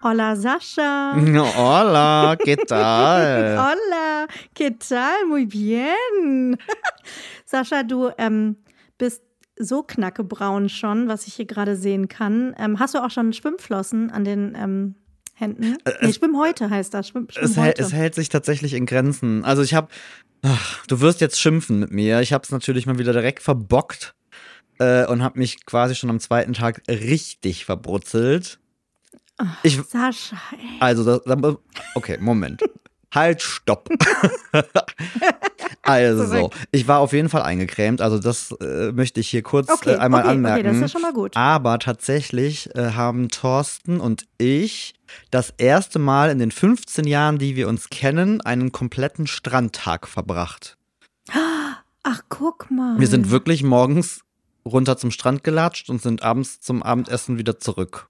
Hola 0.00 0.36
Sascha. 0.36 1.16
Hola, 1.16 2.36
¿qué 2.44 2.56
tal? 2.56 3.58
Hola, 3.58 4.28
¿qué 4.54 4.70
tal? 4.70 5.26
Muy 5.26 5.44
bien. 5.44 6.56
Sascha, 7.44 7.82
du 7.82 8.10
ähm, 8.16 8.56
bist 8.96 9.24
so 9.58 9.82
knackebraun 9.82 10.68
schon, 10.68 11.08
was 11.08 11.26
ich 11.26 11.34
hier 11.34 11.46
gerade 11.46 11.74
sehen 11.74 12.06
kann. 12.06 12.54
Ähm, 12.60 12.78
hast 12.78 12.94
du 12.94 13.04
auch 13.04 13.10
schon 13.10 13.32
Schwimmflossen 13.32 14.12
an 14.12 14.24
den 14.24 14.56
ähm, 14.56 14.94
Händen? 15.34 15.78
Äh, 15.84 16.06
nee, 16.06 16.12
Schwimm 16.12 16.38
heute 16.38 16.70
heißt 16.70 16.94
das. 16.94 17.08
Schwimm 17.08 17.26
es, 17.34 17.56
hält, 17.56 17.80
es, 17.80 17.92
hält 17.92 18.14
sich 18.14 18.28
tatsächlich 18.28 18.74
in 18.74 18.86
Grenzen. 18.86 19.44
Also 19.44 19.62
ich 19.62 19.74
habe, 19.74 19.88
du 20.86 21.00
wirst 21.00 21.20
jetzt 21.20 21.40
schimpfen 21.40 21.80
mit 21.80 21.90
mir. 21.90 22.20
Ich 22.20 22.32
habe 22.32 22.44
es 22.44 22.52
natürlich 22.52 22.86
mal 22.86 23.00
wieder 23.00 23.12
direkt 23.12 23.42
verbockt 23.42 24.14
äh, 24.78 25.06
und 25.06 25.24
habe 25.24 25.40
mich 25.40 25.66
quasi 25.66 25.96
schon 25.96 26.10
am 26.10 26.20
zweiten 26.20 26.52
Tag 26.52 26.82
richtig 26.88 27.64
verbrutzelt. 27.64 28.60
Oh, 29.40 29.44
ich, 29.62 29.80
Sascha, 29.82 30.36
ey. 30.52 30.76
Also, 30.80 31.20
okay, 31.94 32.18
Moment. 32.20 32.60
halt, 33.14 33.40
stopp. 33.40 33.88
also, 35.82 36.50
ich 36.72 36.88
war 36.88 36.98
auf 36.98 37.12
jeden 37.12 37.28
Fall 37.28 37.42
eingecremt. 37.42 38.00
Also, 38.00 38.18
das 38.18 38.52
äh, 38.60 38.92
möchte 38.92 39.20
ich 39.20 39.28
hier 39.28 39.42
kurz 39.42 39.70
okay, 39.70 39.92
äh, 39.92 39.96
einmal 39.98 40.22
okay, 40.22 40.30
anmerken. 40.30 40.58
Okay, 40.58 40.68
das 40.68 40.76
ist 40.76 40.82
ja 40.82 40.88
schon 40.88 41.02
mal 41.02 41.12
gut. 41.12 41.36
Aber 41.36 41.78
tatsächlich 41.78 42.74
äh, 42.74 42.92
haben 42.92 43.28
Thorsten 43.28 44.00
und 44.00 44.26
ich 44.38 44.94
das 45.30 45.54
erste 45.56 45.98
Mal 45.98 46.30
in 46.30 46.38
den 46.38 46.50
15 46.50 47.06
Jahren, 47.06 47.38
die 47.38 47.56
wir 47.56 47.68
uns 47.68 47.90
kennen, 47.90 48.40
einen 48.40 48.72
kompletten 48.72 49.26
Strandtag 49.26 50.08
verbracht. 50.08 50.76
Ach, 52.02 52.22
guck 52.28 52.70
mal. 52.70 52.98
Wir 52.98 53.06
sind 53.06 53.30
wirklich 53.30 53.62
morgens 53.62 54.22
runter 54.64 54.96
zum 54.96 55.10
Strand 55.10 55.44
gelatscht 55.44 55.90
und 55.90 56.02
sind 56.02 56.22
abends 56.22 56.60
zum 56.60 56.82
Abendessen 56.82 57.38
wieder 57.38 57.58
zurück. 57.58 58.08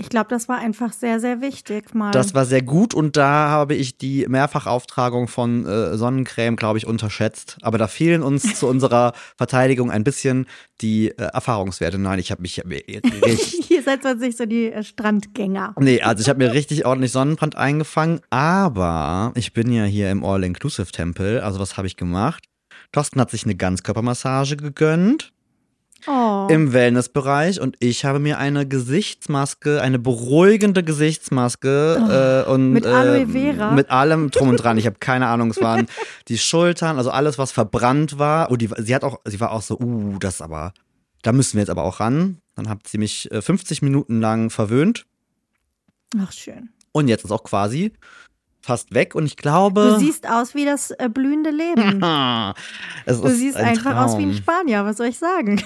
Ich 0.00 0.08
glaube, 0.10 0.28
das 0.30 0.48
war 0.48 0.58
einfach 0.58 0.92
sehr, 0.92 1.18
sehr 1.18 1.40
wichtig 1.40 1.92
mal. 1.92 2.12
Das 2.12 2.32
war 2.32 2.46
sehr 2.46 2.62
gut 2.62 2.94
und 2.94 3.16
da 3.16 3.48
habe 3.48 3.74
ich 3.74 3.98
die 3.98 4.26
Mehrfachauftragung 4.28 5.26
von 5.26 5.66
äh, 5.66 5.96
Sonnencreme, 5.96 6.54
glaube 6.54 6.78
ich, 6.78 6.86
unterschätzt. 6.86 7.58
Aber 7.62 7.78
da 7.78 7.88
fehlen 7.88 8.22
uns 8.22 8.54
zu 8.58 8.68
unserer 8.68 9.12
Verteidigung 9.36 9.90
ein 9.90 10.04
bisschen 10.04 10.46
die 10.80 11.08
äh, 11.08 11.30
Erfahrungswerte. 11.34 11.98
Nein, 11.98 12.20
ich 12.20 12.30
habe 12.30 12.42
mich 12.42 12.62
richtig. 12.64 13.66
Hier 13.66 13.82
seid 13.82 14.04
ihr 14.04 14.14
nicht 14.14 14.38
so 14.38 14.46
die 14.46 14.70
äh, 14.70 14.84
Strandgänger. 14.84 15.74
Nee, 15.80 16.00
also 16.00 16.22
ich 16.22 16.28
habe 16.28 16.38
mir 16.38 16.52
richtig 16.52 16.86
ordentlich 16.86 17.10
Sonnenbrand 17.10 17.56
eingefangen, 17.56 18.20
aber 18.30 19.32
ich 19.34 19.52
bin 19.52 19.72
ja 19.72 19.82
hier 19.82 20.12
im 20.12 20.24
All-Inclusive-Tempel. 20.24 21.40
Also 21.40 21.58
was 21.58 21.76
habe 21.76 21.88
ich 21.88 21.96
gemacht? 21.96 22.44
Thorsten 22.92 23.20
hat 23.20 23.32
sich 23.32 23.44
eine 23.44 23.56
Ganzkörpermassage 23.56 24.56
gegönnt. 24.56 25.32
Oh. 26.06 26.46
Im 26.48 26.72
Wellnessbereich 26.72 27.60
und 27.60 27.76
ich 27.80 28.04
habe 28.04 28.18
mir 28.18 28.38
eine 28.38 28.66
Gesichtsmaske, 28.66 29.82
eine 29.82 29.98
beruhigende 29.98 30.84
Gesichtsmaske 30.84 31.98
oh. 32.00 32.10
äh, 32.10 32.52
und 32.52 32.72
mit 32.72 32.86
Aloe 32.86 33.26
Vera. 33.26 33.72
Äh, 33.72 33.74
mit 33.74 33.90
allem 33.90 34.30
drum 34.30 34.48
und 34.48 34.56
dran. 34.56 34.78
Ich 34.78 34.86
habe 34.86 34.96
keine 35.00 35.26
Ahnung, 35.26 35.50
es 35.50 35.60
waren 35.60 35.86
die 36.28 36.38
Schultern, 36.38 36.98
also 36.98 37.10
alles, 37.10 37.36
was 37.36 37.50
verbrannt 37.50 38.18
war. 38.18 38.50
Und 38.50 38.62
die, 38.62 38.70
sie 38.78 38.94
hat 38.94 39.02
auch, 39.02 39.20
sie 39.24 39.40
war 39.40 39.50
auch 39.50 39.62
so, 39.62 39.78
uh, 39.78 40.18
das 40.18 40.40
aber, 40.40 40.72
da 41.22 41.32
müssen 41.32 41.54
wir 41.54 41.62
jetzt 41.62 41.70
aber 41.70 41.82
auch 41.82 42.00
ran. 42.00 42.38
Dann 42.54 42.68
hat 42.68 42.86
sie 42.86 42.98
mich 42.98 43.28
50 43.32 43.82
äh, 43.82 43.84
Minuten 43.84 44.20
lang 44.20 44.50
verwöhnt. 44.50 45.04
Ach 46.18 46.32
schön. 46.32 46.70
Und 46.92 47.08
jetzt 47.08 47.24
ist 47.24 47.30
auch 47.30 47.44
quasi 47.44 47.92
fast 48.60 48.94
weg 48.94 49.14
und 49.14 49.26
ich 49.26 49.36
glaube. 49.36 49.92
Du 49.94 49.98
siehst 49.98 50.28
aus 50.28 50.54
wie 50.54 50.64
das 50.64 50.90
äh, 50.92 51.08
blühende 51.12 51.50
Leben. 51.50 52.00
du 53.06 53.28
siehst 53.28 53.56
ein 53.56 53.64
einfach 53.64 53.92
Traum. 53.92 54.04
aus 54.04 54.18
wie 54.18 54.24
ein 54.24 54.34
Spanier, 54.34 54.84
was 54.84 54.96
soll 54.98 55.06
ich 55.06 55.18
sagen? 55.18 55.62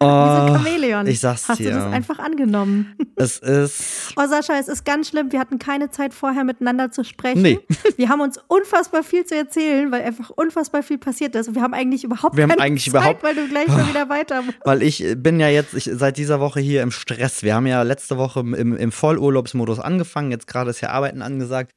Oh, 0.00 0.06
wie 0.06 0.06
so 0.06 0.42
ein 0.42 0.48
Chamäleon. 0.54 1.06
Ich 1.06 1.20
sag's 1.20 1.48
Hast 1.48 1.58
dir. 1.58 1.70
du 1.70 1.76
das 1.76 1.92
einfach 1.92 2.18
angenommen? 2.18 2.96
Es 3.16 3.38
ist. 3.38 4.12
Oh, 4.16 4.26
Sascha, 4.26 4.58
es 4.58 4.68
ist 4.68 4.84
ganz 4.84 5.08
schlimm. 5.08 5.32
Wir 5.32 5.40
hatten 5.40 5.58
keine 5.58 5.90
Zeit 5.90 6.14
vorher 6.14 6.44
miteinander 6.44 6.90
zu 6.90 7.04
sprechen. 7.04 7.42
Nee. 7.42 7.60
Wir 7.96 8.08
haben 8.08 8.20
uns 8.20 8.38
unfassbar 8.46 9.02
viel 9.02 9.24
zu 9.24 9.34
erzählen, 9.34 9.90
weil 9.90 10.02
einfach 10.02 10.30
unfassbar 10.30 10.82
viel 10.82 10.98
passiert 10.98 11.34
ist. 11.34 11.48
Und 11.48 11.54
wir 11.56 11.62
haben 11.62 11.74
eigentlich 11.74 12.04
überhaupt 12.04 12.36
wir 12.36 12.46
keine 12.46 12.54
haben 12.54 12.60
eigentlich 12.60 12.84
Zeit, 12.84 12.92
überhaupt, 12.92 13.22
weil 13.22 13.34
du 13.34 13.48
gleich 13.48 13.66
mal 13.66 13.88
wieder 13.88 14.08
weiter 14.08 14.42
musst. 14.42 14.58
Weil 14.64 14.82
ich 14.82 15.04
bin 15.16 15.40
ja 15.40 15.48
jetzt 15.48 15.74
ich, 15.74 15.90
seit 15.92 16.16
dieser 16.16 16.38
Woche 16.38 16.60
hier 16.60 16.82
im 16.82 16.90
Stress. 16.90 17.42
Wir 17.42 17.54
haben 17.54 17.66
ja 17.66 17.82
letzte 17.82 18.16
Woche 18.16 18.40
im, 18.40 18.76
im 18.76 18.92
Vollurlaubsmodus 18.92 19.80
angefangen. 19.80 20.30
Jetzt 20.30 20.46
gerade 20.46 20.70
ist 20.70 20.80
ja 20.80 20.90
Arbeiten 20.90 21.22
angesagt. 21.22 21.72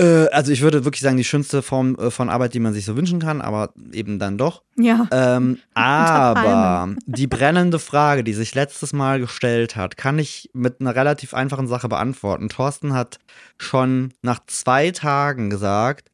Äh, 0.00 0.28
also 0.30 0.50
ich 0.50 0.62
würde 0.62 0.84
wirklich 0.84 1.02
sagen, 1.02 1.18
die 1.18 1.24
schönste 1.24 1.60
Form 1.60 1.94
äh, 1.96 2.10
von 2.10 2.30
Arbeit, 2.30 2.54
die 2.54 2.60
man 2.60 2.72
sich 2.72 2.86
so 2.86 2.96
wünschen 2.96 3.20
kann, 3.20 3.42
aber 3.42 3.72
eben 3.92 4.18
dann 4.18 4.38
doch. 4.38 4.62
Ja. 4.76 5.06
Ähm, 5.10 5.58
aber 5.74 6.94
die 7.06 7.26
brennende 7.26 7.78
Frage, 7.78 8.24
die 8.24 8.32
sich 8.32 8.54
letztes 8.54 8.94
Mal 8.94 9.20
gestellt 9.20 9.76
hat, 9.76 9.98
kann 9.98 10.18
ich 10.18 10.48
mit 10.54 10.80
einer 10.80 10.94
relativ 10.94 11.34
einfachen 11.34 11.66
Sache 11.66 11.88
beantworten. 11.88 12.48
Thorsten 12.48 12.94
hat 12.94 13.18
schon 13.58 14.14
nach 14.22 14.40
zwei 14.46 14.90
Tagen 14.90 15.50
gesagt, 15.50 16.10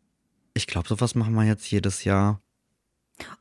ich 0.55 0.67
glaube, 0.67 0.89
sowas 0.89 1.15
machen 1.15 1.35
wir 1.35 1.45
jetzt 1.45 1.71
jedes 1.71 2.05
Jahr. 2.05 2.41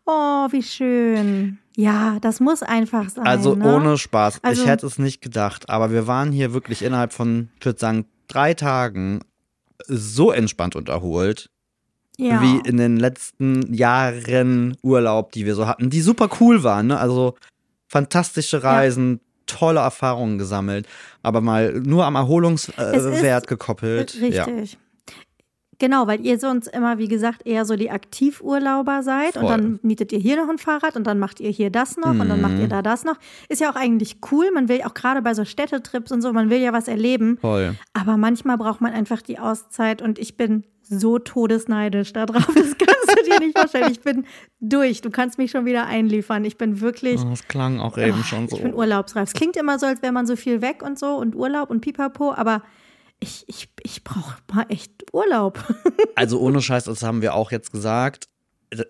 Oh, 0.05 0.47
wie 0.51 0.63
schön. 0.63 1.57
Ja, 1.75 2.19
das 2.21 2.39
muss 2.39 2.61
einfach 2.61 3.09
sein. 3.09 3.25
Also 3.25 3.55
ne? 3.55 3.75
ohne 3.75 3.97
Spaß. 3.97 4.39
Also, 4.43 4.61
ich 4.61 4.67
hätte 4.67 4.85
es 4.85 4.99
nicht 4.99 5.21
gedacht, 5.21 5.69
aber 5.69 5.91
wir 5.91 6.07
waren 6.07 6.31
hier 6.31 6.53
wirklich 6.53 6.81
innerhalb 6.81 7.11
von, 7.13 7.49
ich 7.59 7.65
würde 7.65 7.79
sagen, 7.79 8.05
drei 8.27 8.53
Tagen 8.53 9.21
so 9.87 10.31
entspannt 10.31 10.75
und 10.75 10.89
erholt. 10.89 11.49
Ja. 12.17 12.41
Wie 12.41 12.67
in 12.67 12.77
den 12.77 12.97
letzten 12.97 13.73
Jahren 13.73 14.77
Urlaub, 14.81 15.31
die 15.33 15.45
wir 15.45 15.55
so 15.55 15.67
hatten, 15.67 15.89
die 15.89 16.01
super 16.01 16.29
cool 16.39 16.63
waren. 16.63 16.87
Ne? 16.87 16.99
Also 16.99 17.35
fantastische 17.87 18.63
Reisen, 18.63 19.13
ja. 19.13 19.19
tolle 19.47 19.81
Erfahrungen 19.81 20.37
gesammelt, 20.37 20.87
aber 21.23 21.41
mal 21.41 21.73
nur 21.73 22.05
am 22.05 22.15
Erholungswert 22.15 23.43
äh, 23.43 23.47
gekoppelt. 23.47 24.15
Richtig. 24.21 24.35
Ja. 24.35 24.47
Genau, 25.79 26.07
weil 26.07 26.25
ihr 26.25 26.39
sonst 26.39 26.67
immer, 26.67 26.97
wie 26.97 27.07
gesagt, 27.07 27.45
eher 27.45 27.65
so 27.65 27.75
die 27.75 27.91
Aktivurlauber 27.91 29.03
seid 29.03 29.33
Voll. 29.33 29.43
und 29.43 29.49
dann 29.49 29.79
mietet 29.81 30.11
ihr 30.11 30.19
hier 30.19 30.37
noch 30.37 30.49
ein 30.49 30.57
Fahrrad 30.57 30.95
und 30.95 31.05
dann 31.05 31.19
macht 31.19 31.39
ihr 31.39 31.49
hier 31.49 31.69
das 31.69 31.97
noch 31.97 32.13
mhm. 32.13 32.21
und 32.21 32.29
dann 32.29 32.41
macht 32.41 32.57
ihr 32.57 32.65
mhm. 32.65 32.69
da 32.69 32.81
das 32.81 33.03
noch. 33.03 33.17
Ist 33.49 33.61
ja 33.61 33.71
auch 33.71 33.75
eigentlich 33.75 34.17
cool. 34.31 34.51
Man 34.53 34.69
will 34.69 34.81
auch 34.83 34.93
gerade 34.93 35.21
bei 35.21 35.33
so 35.33 35.43
Städtetrips 35.43 36.11
und 36.11 36.21
so, 36.21 36.31
man 36.31 36.49
will 36.49 36.59
ja 36.59 36.73
was 36.73 36.87
erleben. 36.87 37.37
Voll. 37.39 37.75
Aber 37.93 38.17
manchmal 38.17 38.57
braucht 38.57 38.81
man 38.81 38.93
einfach 38.93 39.21
die 39.21 39.39
Auszeit 39.39 40.01
und 40.01 40.19
ich 40.19 40.37
bin 40.37 40.63
so 40.87 41.19
todesneidisch 41.19 42.13
darauf. 42.13 42.45
Das 42.45 42.77
kannst 42.77 43.27
du 43.27 43.29
dir 43.29 43.39
nicht 43.39 43.57
vorstellen. 43.57 43.91
Ich 43.91 44.01
bin 44.01 44.25
durch. 44.59 45.01
Du 45.01 45.09
kannst 45.09 45.37
mich 45.37 45.51
schon 45.51 45.65
wieder 45.65 45.85
einliefern. 45.87 46.45
Ich 46.45 46.57
bin 46.57 46.81
wirklich. 46.81 47.21
Oh, 47.21 47.29
das 47.29 47.47
klang 47.47 47.79
auch 47.79 47.97
eben 47.97 48.19
oh, 48.19 48.23
schon 48.23 48.47
so. 48.47 48.55
Ich 48.55 48.61
bin 48.61 48.73
urlaubsreif. 48.73 49.29
Es 49.29 49.33
klingt 49.33 49.57
immer 49.57 49.79
so, 49.79 49.85
als 49.85 50.01
wäre 50.01 50.13
man 50.13 50.25
so 50.25 50.35
viel 50.35 50.61
weg 50.61 50.83
und 50.83 50.99
so 50.99 51.15
und 51.15 51.35
Urlaub 51.35 51.69
und 51.69 51.81
Pipapo, 51.81 52.33
aber 52.33 52.61
ich, 53.19 53.43
ich, 53.47 53.69
ich 53.83 54.03
brauche 54.03 54.37
mal 54.53 54.65
echt 54.69 54.91
Urlaub. 55.13 55.63
also 56.15 56.39
ohne 56.39 56.61
Scheiß, 56.61 56.85
das 56.85 57.03
haben 57.03 57.21
wir 57.21 57.33
auch 57.33 57.51
jetzt 57.51 57.71
gesagt. 57.71 58.27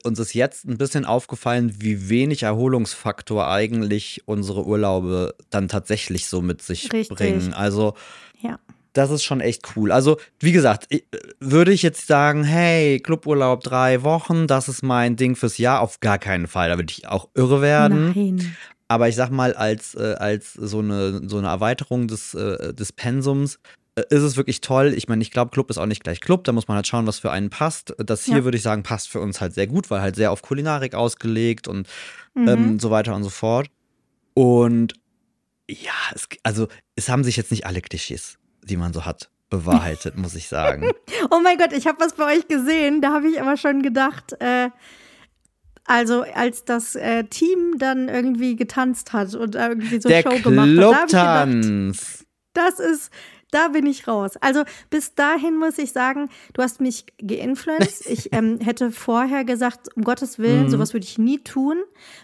Uns 0.03 0.19
ist 0.19 0.33
jetzt 0.33 0.65
ein 0.65 0.77
bisschen 0.77 1.05
aufgefallen, 1.05 1.75
wie 1.79 2.09
wenig 2.09 2.43
Erholungsfaktor 2.43 3.47
eigentlich 3.47 4.23
unsere 4.25 4.65
Urlaube 4.65 5.35
dann 5.49 5.67
tatsächlich 5.67 6.27
so 6.27 6.41
mit 6.41 6.61
sich 6.61 6.91
Richtig. 6.91 7.17
bringen. 7.17 7.53
Also 7.53 7.93
ja. 8.41 8.59
Das 8.93 9.11
ist 9.11 9.25
schon 9.25 9.41
echt 9.41 9.75
cool. 9.75 9.91
Also, 9.91 10.17
wie 10.39 10.53
gesagt, 10.53 10.87
würde 11.41 11.73
ich 11.73 11.83
jetzt 11.83 12.07
sagen, 12.07 12.45
hey, 12.45 13.01
Cluburlaub 13.01 13.61
drei 13.61 14.03
Wochen, 14.03 14.47
das 14.47 14.69
ist 14.69 14.83
mein 14.83 15.17
Ding 15.17 15.35
fürs 15.35 15.57
Jahr, 15.57 15.81
auf 15.81 15.99
gar 15.99 16.17
keinen 16.17 16.47
Fall. 16.47 16.69
Da 16.69 16.77
würde 16.77 16.93
ich 16.97 17.05
auch 17.05 17.27
irre 17.33 17.61
werden. 17.61 18.13
Nein. 18.15 18.55
Aber 18.87 19.09
ich 19.09 19.15
sag 19.15 19.31
mal, 19.31 19.53
als, 19.53 19.95
äh, 19.95 20.15
als 20.17 20.53
so, 20.53 20.79
eine, 20.79 21.27
so 21.27 21.39
eine 21.39 21.47
Erweiterung 21.47 22.07
des, 22.07 22.35
äh, 22.35 22.73
des 22.73 22.93
Pensums 22.93 23.59
ist 23.95 24.23
es 24.23 24.35
wirklich 24.35 24.61
toll. 24.61 24.93
Ich 24.95 25.07
meine, 25.07 25.21
ich 25.21 25.31
glaube, 25.31 25.51
Club 25.51 25.69
ist 25.69 25.77
auch 25.77 25.85
nicht 25.85 26.03
gleich 26.03 26.19
Club. 26.19 26.43
Da 26.43 26.51
muss 26.51 26.67
man 26.67 26.75
halt 26.75 26.87
schauen, 26.87 27.07
was 27.07 27.19
für 27.19 27.31
einen 27.31 27.49
passt. 27.49 27.93
Das 27.97 28.25
hier 28.25 28.37
ja. 28.37 28.43
würde 28.43 28.57
ich 28.57 28.63
sagen, 28.63 28.83
passt 28.83 29.09
für 29.09 29.21
uns 29.21 29.39
halt 29.39 29.53
sehr 29.53 29.67
gut, 29.67 29.89
weil 29.89 30.01
halt 30.01 30.15
sehr 30.15 30.31
auf 30.31 30.41
Kulinarik 30.41 30.95
ausgelegt 30.95 31.67
und 31.67 31.87
mhm. 32.33 32.47
ähm, 32.47 32.79
so 32.79 32.91
weiter 32.91 33.15
und 33.15 33.23
so 33.23 33.29
fort. 33.29 33.67
Und 34.33 34.93
ja, 35.69 35.93
es, 36.13 36.27
also 36.43 36.67
es 36.95 37.09
haben 37.09 37.23
sich 37.23 37.37
jetzt 37.37 37.51
nicht 37.51 37.65
alle 37.65 37.81
Klischees, 37.81 38.37
die 38.63 38.75
man 38.77 38.91
so 38.91 39.05
hat, 39.05 39.29
bewahrheitet, 39.49 40.17
muss 40.17 40.35
ich 40.35 40.47
sagen. 40.47 40.89
Oh 41.31 41.39
mein 41.39 41.57
Gott, 41.57 41.73
ich 41.73 41.87
habe 41.87 41.99
was 41.99 42.13
bei 42.13 42.35
euch 42.35 42.47
gesehen. 42.47 43.01
Da 43.01 43.13
habe 43.13 43.27
ich 43.27 43.41
aber 43.41 43.57
schon 43.57 43.81
gedacht, 43.81 44.33
äh, 44.39 44.69
also 45.85 46.21
als 46.21 46.65
das 46.65 46.95
äh, 46.95 47.23
Team 47.23 47.77
dann 47.79 48.09
irgendwie 48.09 48.55
getanzt 48.55 49.11
hat 49.11 49.33
und 49.33 49.55
irgendwie 49.55 49.99
so 49.99 50.07
Der 50.07 50.21
Show 50.21 50.39
gemacht 50.39 50.95
hat, 50.95 51.13
da 51.13 51.39
habe 51.39 51.51
ich 51.51 51.61
gedacht, 51.61 52.25
das 52.53 52.79
ist 52.79 53.11
da 53.55 53.69
bin 53.69 53.85
ich 53.85 54.07
raus. 54.07 54.33
Also 54.41 54.63
bis 54.89 55.15
dahin 55.15 55.57
muss 55.57 55.77
ich 55.77 55.93
sagen, 55.93 56.29
du 56.53 56.61
hast 56.61 56.81
mich 56.81 57.05
geinfluenced. 57.17 58.05
Ich 58.15 58.33
ähm, 58.33 58.59
hätte 58.59 58.91
vorher 58.91 59.43
gesagt, 59.43 59.89
um 59.95 60.03
Gottes 60.03 60.39
Willen, 60.39 60.63
mhm. 60.63 60.69
sowas 60.69 60.93
würde 60.93 61.05
ich 61.05 61.17
nie 61.17 61.39
tun. 61.39 61.77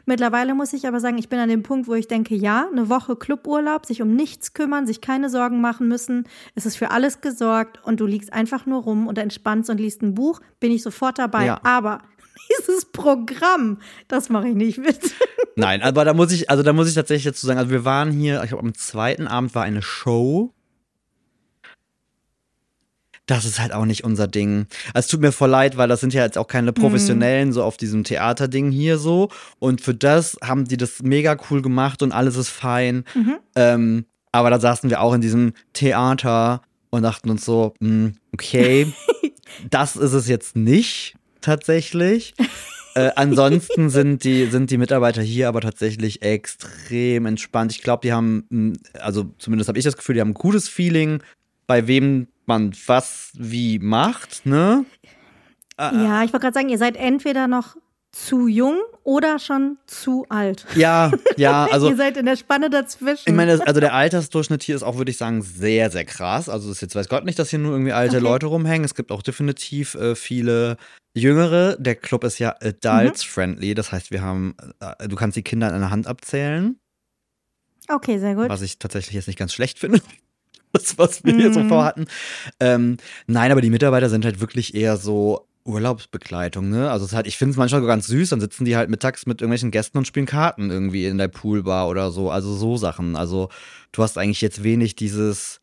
Mittlerweile 0.05 0.53
muss 0.53 0.73
ich 0.73 0.87
aber 0.87 0.99
sagen, 0.99 1.17
ich 1.17 1.29
bin 1.29 1.39
an 1.39 1.49
dem 1.49 1.63
Punkt, 1.63 1.87
wo 1.87 1.93
ich 1.95 2.07
denke, 2.07 2.35
ja, 2.35 2.67
eine 2.71 2.89
Woche 2.89 3.15
Cluburlaub, 3.15 3.85
sich 3.85 4.01
um 4.01 4.15
nichts 4.15 4.53
kümmern, 4.53 4.85
sich 4.85 5.01
keine 5.01 5.29
Sorgen 5.29 5.61
machen 5.61 5.87
müssen. 5.87 6.27
Es 6.55 6.65
ist 6.65 6.75
für 6.75 6.91
alles 6.91 7.21
gesorgt 7.21 7.79
und 7.83 7.99
du 7.99 8.05
liegst 8.05 8.31
einfach 8.31 8.65
nur 8.65 8.83
rum 8.83 9.07
und 9.07 9.17
entspannst 9.17 9.69
und 9.69 9.79
liest 9.79 10.01
ein 10.01 10.13
Buch, 10.13 10.41
bin 10.59 10.71
ich 10.71 10.83
sofort 10.83 11.17
dabei. 11.17 11.45
Ja. 11.45 11.61
Aber 11.63 11.99
dieses 12.59 12.85
Programm, 12.85 13.79
das 14.07 14.29
mache 14.29 14.49
ich 14.49 14.55
nicht 14.55 14.77
mit. 14.77 14.99
Nein, 15.55 15.81
aber 15.81 16.05
da 16.05 16.13
muss 16.13 16.31
ich, 16.31 16.49
also 16.49 16.63
da 16.63 16.73
muss 16.73 16.87
ich 16.87 16.95
tatsächlich 16.95 17.25
dazu 17.25 17.45
sagen, 17.45 17.59
also 17.59 17.71
wir 17.71 17.85
waren 17.85 18.11
hier, 18.11 18.41
ich 18.43 18.49
glaube 18.49 18.63
am 18.63 18.73
zweiten 18.73 19.27
Abend 19.27 19.55
war 19.55 19.63
eine 19.63 19.81
Show. 19.81 20.53
Das 23.31 23.45
ist 23.45 23.61
halt 23.61 23.71
auch 23.71 23.85
nicht 23.85 24.03
unser 24.03 24.27
Ding. 24.27 24.67
Also, 24.93 25.05
es 25.05 25.07
tut 25.07 25.21
mir 25.21 25.31
voll 25.31 25.49
leid, 25.49 25.77
weil 25.77 25.87
das 25.87 26.01
sind 26.01 26.13
ja 26.13 26.25
jetzt 26.25 26.37
auch 26.37 26.49
keine 26.49 26.73
Professionellen 26.73 27.47
mhm. 27.47 27.53
so 27.53 27.63
auf 27.63 27.77
diesem 27.77 28.03
Theaterding 28.03 28.71
hier 28.71 28.97
so. 28.97 29.29
Und 29.57 29.79
für 29.79 29.93
das 29.93 30.37
haben 30.43 30.65
die 30.65 30.75
das 30.75 31.01
mega 31.01 31.37
cool 31.49 31.61
gemacht 31.61 32.03
und 32.03 32.11
alles 32.11 32.35
ist 32.35 32.49
fein. 32.49 33.05
Mhm. 33.15 33.37
Ähm, 33.55 34.05
aber 34.33 34.49
da 34.49 34.59
saßen 34.59 34.89
wir 34.89 34.99
auch 34.99 35.13
in 35.13 35.21
diesem 35.21 35.53
Theater 35.71 36.61
und 36.89 37.03
dachten 37.03 37.29
uns 37.29 37.45
so, 37.45 37.73
mh, 37.79 37.87
hm, 37.87 38.15
okay, 38.33 38.91
das 39.69 39.95
ist 39.95 40.11
es 40.11 40.27
jetzt 40.27 40.57
nicht 40.57 41.15
tatsächlich. 41.39 42.33
Äh, 42.93 43.11
ansonsten 43.15 43.89
sind 43.89 44.25
die, 44.25 44.47
sind 44.47 44.69
die 44.69 44.77
Mitarbeiter 44.77 45.21
hier 45.21 45.47
aber 45.47 45.61
tatsächlich 45.61 46.23
extrem 46.23 47.25
entspannt. 47.25 47.71
Ich 47.71 47.83
glaube, 47.83 48.01
die 48.01 48.11
haben, 48.11 48.43
hm, 48.49 48.73
also 48.99 49.33
zumindest 49.37 49.69
habe 49.69 49.79
ich 49.79 49.85
das 49.85 49.95
Gefühl, 49.95 50.15
die 50.15 50.19
haben 50.19 50.31
ein 50.31 50.33
gutes 50.33 50.67
Feeling, 50.67 51.23
bei 51.67 51.87
wem 51.87 52.27
man 52.45 52.73
was 52.87 53.31
wie 53.33 53.79
macht, 53.79 54.45
ne? 54.45 54.85
Ja, 55.79 56.23
ich 56.23 56.31
wollte 56.31 56.43
gerade 56.43 56.53
sagen, 56.53 56.69
ihr 56.69 56.77
seid 56.77 56.95
entweder 56.95 57.47
noch 57.47 57.75
zu 58.11 58.47
jung 58.47 58.77
oder 59.03 59.39
schon 59.39 59.77
zu 59.87 60.25
alt. 60.29 60.65
Ja, 60.75 61.11
ja, 61.37 61.65
also. 61.71 61.89
Ihr 61.89 61.95
seid 61.95 62.17
in 62.17 62.25
der 62.25 62.35
Spanne 62.35 62.69
dazwischen. 62.69 63.29
Ich 63.29 63.33
meine, 63.33 63.65
also 63.65 63.79
der 63.79 63.93
Altersdurchschnitt 63.93 64.63
hier 64.63 64.75
ist 64.75 64.83
auch, 64.83 64.97
würde 64.97 65.11
ich 65.11 65.17
sagen, 65.17 65.41
sehr, 65.41 65.89
sehr 65.89 66.05
krass. 66.05 66.49
Also 66.49 66.69
es 66.69 66.77
ist 66.77 66.81
jetzt 66.81 66.95
weiß 66.95 67.09
Gott 67.09 67.25
nicht, 67.25 67.39
dass 67.39 67.49
hier 67.49 67.59
nur 67.59 67.71
irgendwie 67.71 67.93
alte 67.93 68.17
okay. 68.17 68.23
Leute 68.23 68.45
rumhängen. 68.47 68.83
Es 68.83 68.95
gibt 68.95 69.11
auch 69.11 69.21
definitiv 69.21 69.95
äh, 69.95 70.15
viele 70.15 70.77
Jüngere. 71.15 71.77
Der 71.79 71.95
Club 71.95 72.23
ist 72.23 72.37
ja 72.39 72.55
adults-friendly. 72.61 73.71
Mhm. 73.71 73.75
Das 73.75 73.91
heißt, 73.91 74.11
wir 74.11 74.21
haben, 74.21 74.55
äh, 74.79 75.07
du 75.07 75.15
kannst 75.15 75.37
die 75.37 75.43
Kinder 75.43 75.69
in 75.69 75.75
einer 75.75 75.89
Hand 75.89 76.05
abzählen. 76.05 76.77
Okay, 77.87 78.19
sehr 78.19 78.35
gut. 78.35 78.49
Was 78.49 78.61
ich 78.61 78.77
tatsächlich 78.77 79.15
jetzt 79.15 79.27
nicht 79.27 79.39
ganz 79.39 79.53
schlecht 79.53 79.79
finde. 79.79 80.01
Das, 80.73 80.97
was 80.97 81.23
wir 81.25 81.33
mhm. 81.33 81.39
hier 81.39 81.53
so 81.53 81.63
vorhatten. 81.65 82.05
Ähm, 82.59 82.97
nein, 83.27 83.51
aber 83.51 83.61
die 83.61 83.69
Mitarbeiter 83.69 84.09
sind 84.09 84.23
halt 84.23 84.39
wirklich 84.39 84.73
eher 84.73 84.95
so 84.95 85.47
Urlaubsbegleitung, 85.65 86.69
ne? 86.69 86.89
Also 86.89 87.05
es 87.05 87.13
halt, 87.13 87.27
ich 87.27 87.37
finde 87.37 87.51
es 87.51 87.57
manchmal 87.57 87.85
ganz 87.85 88.07
süß, 88.07 88.29
dann 88.29 88.39
sitzen 88.39 88.65
die 88.65 88.75
halt 88.75 88.89
mittags 88.89 89.25
mit 89.25 89.41
irgendwelchen 89.41 89.71
Gästen 89.71 89.97
und 89.97 90.07
spielen 90.07 90.25
Karten 90.25 90.71
irgendwie 90.71 91.05
in 91.05 91.17
der 91.17 91.27
Poolbar 91.27 91.87
oder 91.87 92.11
so. 92.11 92.31
Also 92.31 92.55
so 92.55 92.77
Sachen. 92.77 93.15
Also 93.15 93.49
du 93.91 94.01
hast 94.01 94.17
eigentlich 94.17 94.41
jetzt 94.41 94.63
wenig 94.63 94.95
dieses 94.95 95.61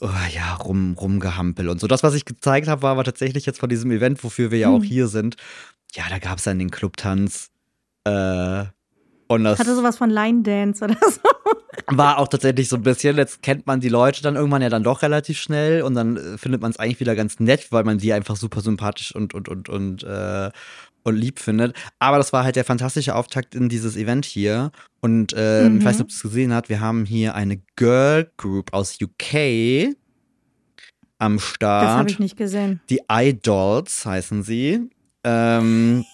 oh, 0.00 0.08
ja, 0.34 0.54
rum, 0.54 0.96
rumgehampel 0.98 1.68
und 1.68 1.80
so. 1.80 1.86
Das, 1.86 2.02
was 2.02 2.14
ich 2.14 2.24
gezeigt 2.24 2.68
habe, 2.68 2.82
war 2.82 2.92
aber 2.92 3.04
tatsächlich 3.04 3.46
jetzt 3.46 3.60
von 3.60 3.68
diesem 3.68 3.90
Event, 3.90 4.22
wofür 4.22 4.50
wir 4.50 4.58
ja 4.58 4.68
hm. 4.68 4.74
auch 4.76 4.84
hier 4.84 5.08
sind. 5.08 5.36
Ja, 5.94 6.04
da 6.08 6.18
gab 6.18 6.38
es 6.38 6.44
dann 6.44 6.58
den 6.58 6.70
Clubtanz. 6.70 7.50
Äh, 8.04 8.64
und 9.28 9.44
das 9.44 9.58
Hatte 9.58 9.74
sowas 9.74 9.96
von 9.96 10.10
Line 10.10 10.42
Dance 10.42 10.84
oder 10.84 10.96
so. 11.00 11.20
War 11.86 12.18
auch 12.18 12.28
tatsächlich 12.28 12.68
so 12.68 12.76
ein 12.76 12.82
bisschen. 12.82 13.16
Jetzt 13.16 13.42
kennt 13.42 13.66
man 13.66 13.80
die 13.80 13.88
Leute 13.88 14.22
dann 14.22 14.36
irgendwann 14.36 14.62
ja 14.62 14.68
dann 14.68 14.82
doch 14.82 15.02
relativ 15.02 15.38
schnell 15.38 15.82
und 15.82 15.94
dann 15.94 16.16
äh, 16.16 16.38
findet 16.38 16.62
man 16.62 16.70
es 16.70 16.78
eigentlich 16.78 17.00
wieder 17.00 17.14
ganz 17.14 17.40
nett, 17.40 17.70
weil 17.70 17.84
man 17.84 17.98
die 17.98 18.12
einfach 18.12 18.36
super 18.36 18.60
sympathisch 18.60 19.14
und, 19.14 19.34
und, 19.34 19.48
und, 19.48 19.68
und, 19.68 20.02
äh, 20.04 20.50
und 21.02 21.16
lieb 21.16 21.38
findet. 21.38 21.76
Aber 21.98 22.18
das 22.18 22.32
war 22.32 22.44
halt 22.44 22.56
der 22.56 22.64
fantastische 22.64 23.14
Auftakt 23.14 23.54
in 23.54 23.68
dieses 23.68 23.96
Event 23.96 24.24
hier. 24.24 24.70
Und 25.00 25.32
äh, 25.36 25.68
mhm. 25.68 25.78
ich 25.78 25.84
weiß 25.84 25.96
nicht, 25.96 26.02
ob 26.02 26.08
du 26.08 26.14
es 26.14 26.22
gesehen 26.22 26.52
hast, 26.52 26.68
wir 26.68 26.80
haben 26.80 27.04
hier 27.04 27.34
eine 27.34 27.60
Girl 27.76 28.30
Group 28.36 28.72
aus 28.72 28.98
UK 29.00 29.94
am 31.18 31.38
Start. 31.38 31.84
Das 31.84 31.90
habe 31.92 32.10
ich 32.10 32.18
nicht 32.18 32.36
gesehen. 32.36 32.80
Die 32.90 33.00
Idols 33.10 34.04
heißen 34.04 34.42
sie. 34.42 34.90
Ähm, 35.24 36.04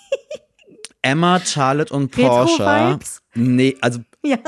Emma, 1.02 1.40
Charlotte 1.40 1.94
und 1.94 2.10
Porsche. 2.10 2.98
Nee, 3.34 3.76
also 3.80 4.00
ja. 4.24 4.38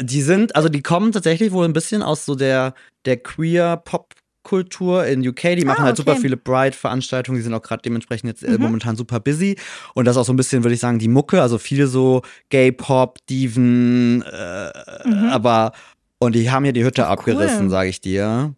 Die 0.00 0.22
sind, 0.22 0.56
also 0.56 0.68
die 0.68 0.82
kommen 0.82 1.12
tatsächlich 1.12 1.52
wohl 1.52 1.64
ein 1.64 1.72
bisschen 1.72 2.02
aus 2.02 2.24
so 2.24 2.34
der, 2.34 2.74
der 3.04 3.16
queer 3.18 3.76
Pop 3.76 4.14
Kultur 4.42 5.06
in 5.06 5.26
UK. 5.26 5.56
Die 5.56 5.64
machen 5.64 5.82
ah, 5.82 5.86
halt 5.86 5.96
super 5.96 6.16
viele 6.16 6.36
Bride-Veranstaltungen. 6.36 7.38
Die 7.38 7.42
sind 7.42 7.54
auch 7.54 7.62
gerade 7.62 7.82
dementsprechend 7.82 8.28
jetzt 8.28 8.42
äh, 8.42 8.50
mhm. 8.50 8.62
momentan 8.62 8.96
super 8.96 9.20
busy. 9.20 9.56
Und 9.94 10.04
das 10.04 10.16
ist 10.16 10.20
auch 10.20 10.24
so 10.24 10.32
ein 10.32 10.36
bisschen, 10.36 10.64
würde 10.64 10.74
ich 10.74 10.80
sagen, 10.80 10.98
die 10.98 11.08
Mucke. 11.08 11.40
Also 11.40 11.58
viele 11.58 11.86
so 11.86 12.22
Gay-Pop, 12.50 13.18
Diven, 13.28 14.22
äh, 14.22 15.08
mhm. 15.08 15.28
aber 15.30 15.72
und 16.18 16.34
die 16.34 16.50
haben 16.50 16.64
hier 16.64 16.72
die 16.72 16.84
Hütte 16.84 17.06
abgerissen, 17.06 17.64
cool. 17.64 17.70
sage 17.70 17.88
ich 17.88 18.00
dir. 18.00 18.54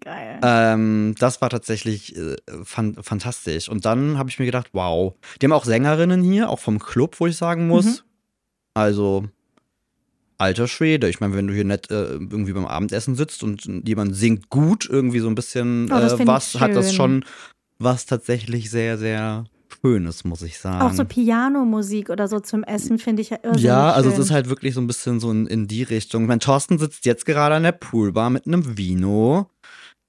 Geil. 0.00 0.38
Ähm, 0.42 1.14
das 1.18 1.40
war 1.40 1.48
tatsächlich 1.48 2.14
äh, 2.16 2.36
fan 2.64 2.96
fantastisch. 3.00 3.68
Und 3.68 3.86
dann 3.86 4.18
habe 4.18 4.28
ich 4.28 4.38
mir 4.38 4.44
gedacht, 4.44 4.68
wow. 4.72 5.14
Die 5.40 5.46
haben 5.46 5.52
auch 5.52 5.64
Sängerinnen 5.64 6.22
hier, 6.22 6.50
auch 6.50 6.58
vom 6.58 6.78
Club, 6.78 7.18
wo 7.18 7.26
ich 7.26 7.36
sagen 7.36 7.66
muss. 7.66 7.86
Mhm. 7.86 7.98
Also 8.74 9.24
alter 10.38 10.68
Schwede. 10.68 11.08
Ich 11.08 11.20
meine, 11.20 11.34
wenn 11.34 11.46
du 11.46 11.54
hier 11.54 11.64
nett 11.64 11.90
äh, 11.90 12.14
irgendwie 12.14 12.52
beim 12.52 12.66
Abendessen 12.66 13.14
sitzt 13.14 13.42
und 13.42 13.66
jemand 13.86 14.14
singt 14.14 14.50
gut 14.50 14.88
irgendwie 14.90 15.20
so 15.20 15.28
ein 15.28 15.34
bisschen 15.34 15.90
oh, 15.90 15.96
äh, 15.96 16.26
was, 16.26 16.60
hat 16.60 16.74
das 16.74 16.94
schon 16.94 17.24
was 17.78 18.06
tatsächlich 18.06 18.70
sehr, 18.70 18.98
sehr 18.98 19.44
Schönes, 19.86 20.24
muss 20.24 20.42
ich 20.42 20.58
sagen. 20.58 20.80
Auch 20.80 20.92
so 20.92 21.04
Pianomusik 21.04 22.10
oder 22.10 22.28
so 22.28 22.40
zum 22.40 22.64
Essen 22.64 22.98
finde 22.98 23.22
ich 23.22 23.30
ja 23.30 23.38
irrsinnig 23.42 23.64
Ja, 23.64 23.92
also 23.92 24.10
schön. 24.10 24.20
es 24.20 24.26
ist 24.26 24.30
halt 24.32 24.48
wirklich 24.48 24.74
so 24.74 24.80
ein 24.80 24.86
bisschen 24.86 25.20
so 25.20 25.30
in, 25.30 25.46
in 25.46 25.68
die 25.68 25.82
Richtung. 25.82 26.26
Mein 26.26 26.40
Thorsten 26.40 26.78
sitzt 26.78 27.04
jetzt 27.04 27.26
gerade 27.26 27.54
an 27.54 27.62
der 27.62 27.72
Poolbar 27.72 28.30
mit 28.30 28.46
einem 28.46 28.76
Vino 28.76 29.48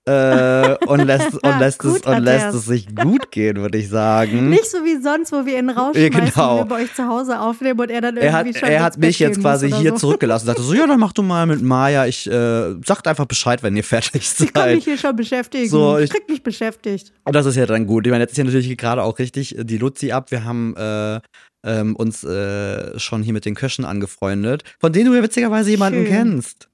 äh, 0.08 0.78
und 0.86 1.06
lässt, 1.06 1.34
und 1.44 1.60
lässt, 1.60 1.84
es, 1.84 2.02
und 2.02 2.24
lässt 2.24 2.56
es 2.56 2.66
sich 2.66 2.96
gut 2.96 3.30
gehen, 3.32 3.58
würde 3.58 3.78
ich 3.78 3.90
sagen. 3.90 4.50
Nicht 4.50 4.66
so 4.66 4.78
wie 4.86 5.02
sonst, 5.02 5.32
wo 5.34 5.46
wir 5.46 5.60
ihn 5.60 5.70
rausschmeißen, 5.70 6.14
ja, 6.14 6.32
genau. 6.32 6.58
wir 6.60 6.66
bei 6.66 6.84
euch 6.84 6.94
zu 6.94 7.08
Hause 7.08 7.40
aufnehmen 7.40 7.80
und 7.80 7.92
er 7.92 8.02
dann 8.02 8.16
irgendwie 8.16 8.28
er 8.28 8.34
hat, 8.34 8.58
schon 8.58 8.70
Er 8.70 8.84
hat 8.84 8.98
mich 8.98 9.20
jetzt 9.20 9.42
quasi 9.42 9.70
hier 9.70 9.92
so. 9.92 9.98
zurückgelassen 9.98 10.44
und 10.44 10.48
sagte 10.48 10.64
so, 10.64 10.74
ja, 10.74 10.88
dann 10.88 11.00
mach 11.00 11.12
du 11.12 11.24
mal 11.24 11.46
mit 11.46 11.62
Maya, 11.62 12.06
ich 12.08 12.26
äh, 12.26 12.76
sagt 12.86 13.08
einfach 13.08 13.26
Bescheid, 13.26 13.62
wenn 13.64 13.76
ihr 13.76 13.84
fertig 13.84 14.30
seid. 14.30 14.48
Ich 14.48 14.54
kann 14.54 14.76
mich 14.76 14.84
hier 14.86 14.98
schon 14.98 15.16
beschäftigen, 15.16 15.70
so, 15.70 15.98
ich, 15.98 16.10
krieg 16.10 16.28
mich 16.30 16.42
beschäftigt. 16.42 17.12
Und 17.26 17.36
das 17.36 17.46
ist 17.46 17.56
ja 17.56 17.66
dann 17.66 17.86
gut. 17.86 18.08
Ich 18.08 18.12
meine, 18.12 18.24
jetzt 18.24 18.32
ist 18.32 18.36
hier 18.38 18.46
natürlich 18.46 18.78
gerade 18.78 19.04
auch 19.04 19.20
richtig 19.20 19.56
die 19.60 19.78
Luzi 19.78 20.12
ab. 20.12 20.32
Wir 20.32 20.46
haben 20.46 20.76
äh, 20.78 21.20
ähm, 21.66 21.96
uns 21.96 22.24
äh, 22.24 22.98
schon 22.98 23.24
hier 23.24 23.34
mit 23.34 23.46
den 23.46 23.56
Köchen 23.56 23.84
angefreundet, 23.86 24.64
von 24.80 24.94
denen 24.94 25.08
du 25.08 25.16
ja 25.16 25.22
witzigerweise 25.22 25.70
jemanden 25.72 26.06
Schön. 26.06 26.14
kennst. 26.14 26.67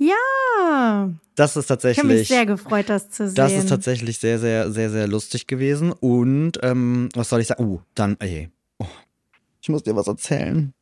Ja. 0.00 1.12
Das 1.34 1.56
ist 1.56 1.66
tatsächlich. 1.66 1.98
Ich 1.98 2.04
habe 2.04 2.18
mich 2.18 2.28
sehr 2.28 2.46
gefreut, 2.46 2.88
das 2.88 3.10
zu 3.10 3.26
sehen. 3.26 3.34
Das 3.34 3.52
ist 3.52 3.68
tatsächlich 3.68 4.18
sehr, 4.18 4.38
sehr, 4.38 4.72
sehr, 4.72 4.90
sehr 4.90 5.06
lustig 5.06 5.46
gewesen. 5.46 5.92
Und 5.92 6.58
ähm, 6.62 7.10
was 7.14 7.28
soll 7.28 7.40
ich 7.40 7.48
sagen? 7.48 7.64
Uh, 7.64 7.80
dann, 7.94 8.16
ey. 8.18 8.48
Oh, 8.78 8.86
ich 9.60 9.68
muss 9.68 9.82
dir 9.82 9.94
was 9.94 10.06
erzählen. 10.06 10.72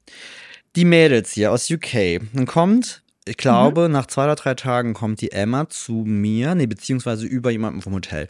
Die 0.77 0.85
Mädels 0.85 1.33
hier 1.33 1.51
aus 1.51 1.69
UK. 1.69 2.21
Dann 2.33 2.47
kommt, 2.47 3.03
ich 3.25 3.37
glaube, 3.37 3.89
mhm. 3.89 3.93
nach 3.93 4.07
zwei 4.07 4.25
oder 4.25 4.37
drei 4.37 4.55
Tagen 4.55 4.95
kommt 4.95 5.21
die 5.21 5.33
Emma 5.33 5.69
zu 5.69 6.05
mir, 6.07 6.55
nee, 6.55 6.67
beziehungsweise 6.67 7.27
über 7.27 7.51
jemanden 7.51 7.83
vom 7.83 7.95
Hotel. 7.95 8.29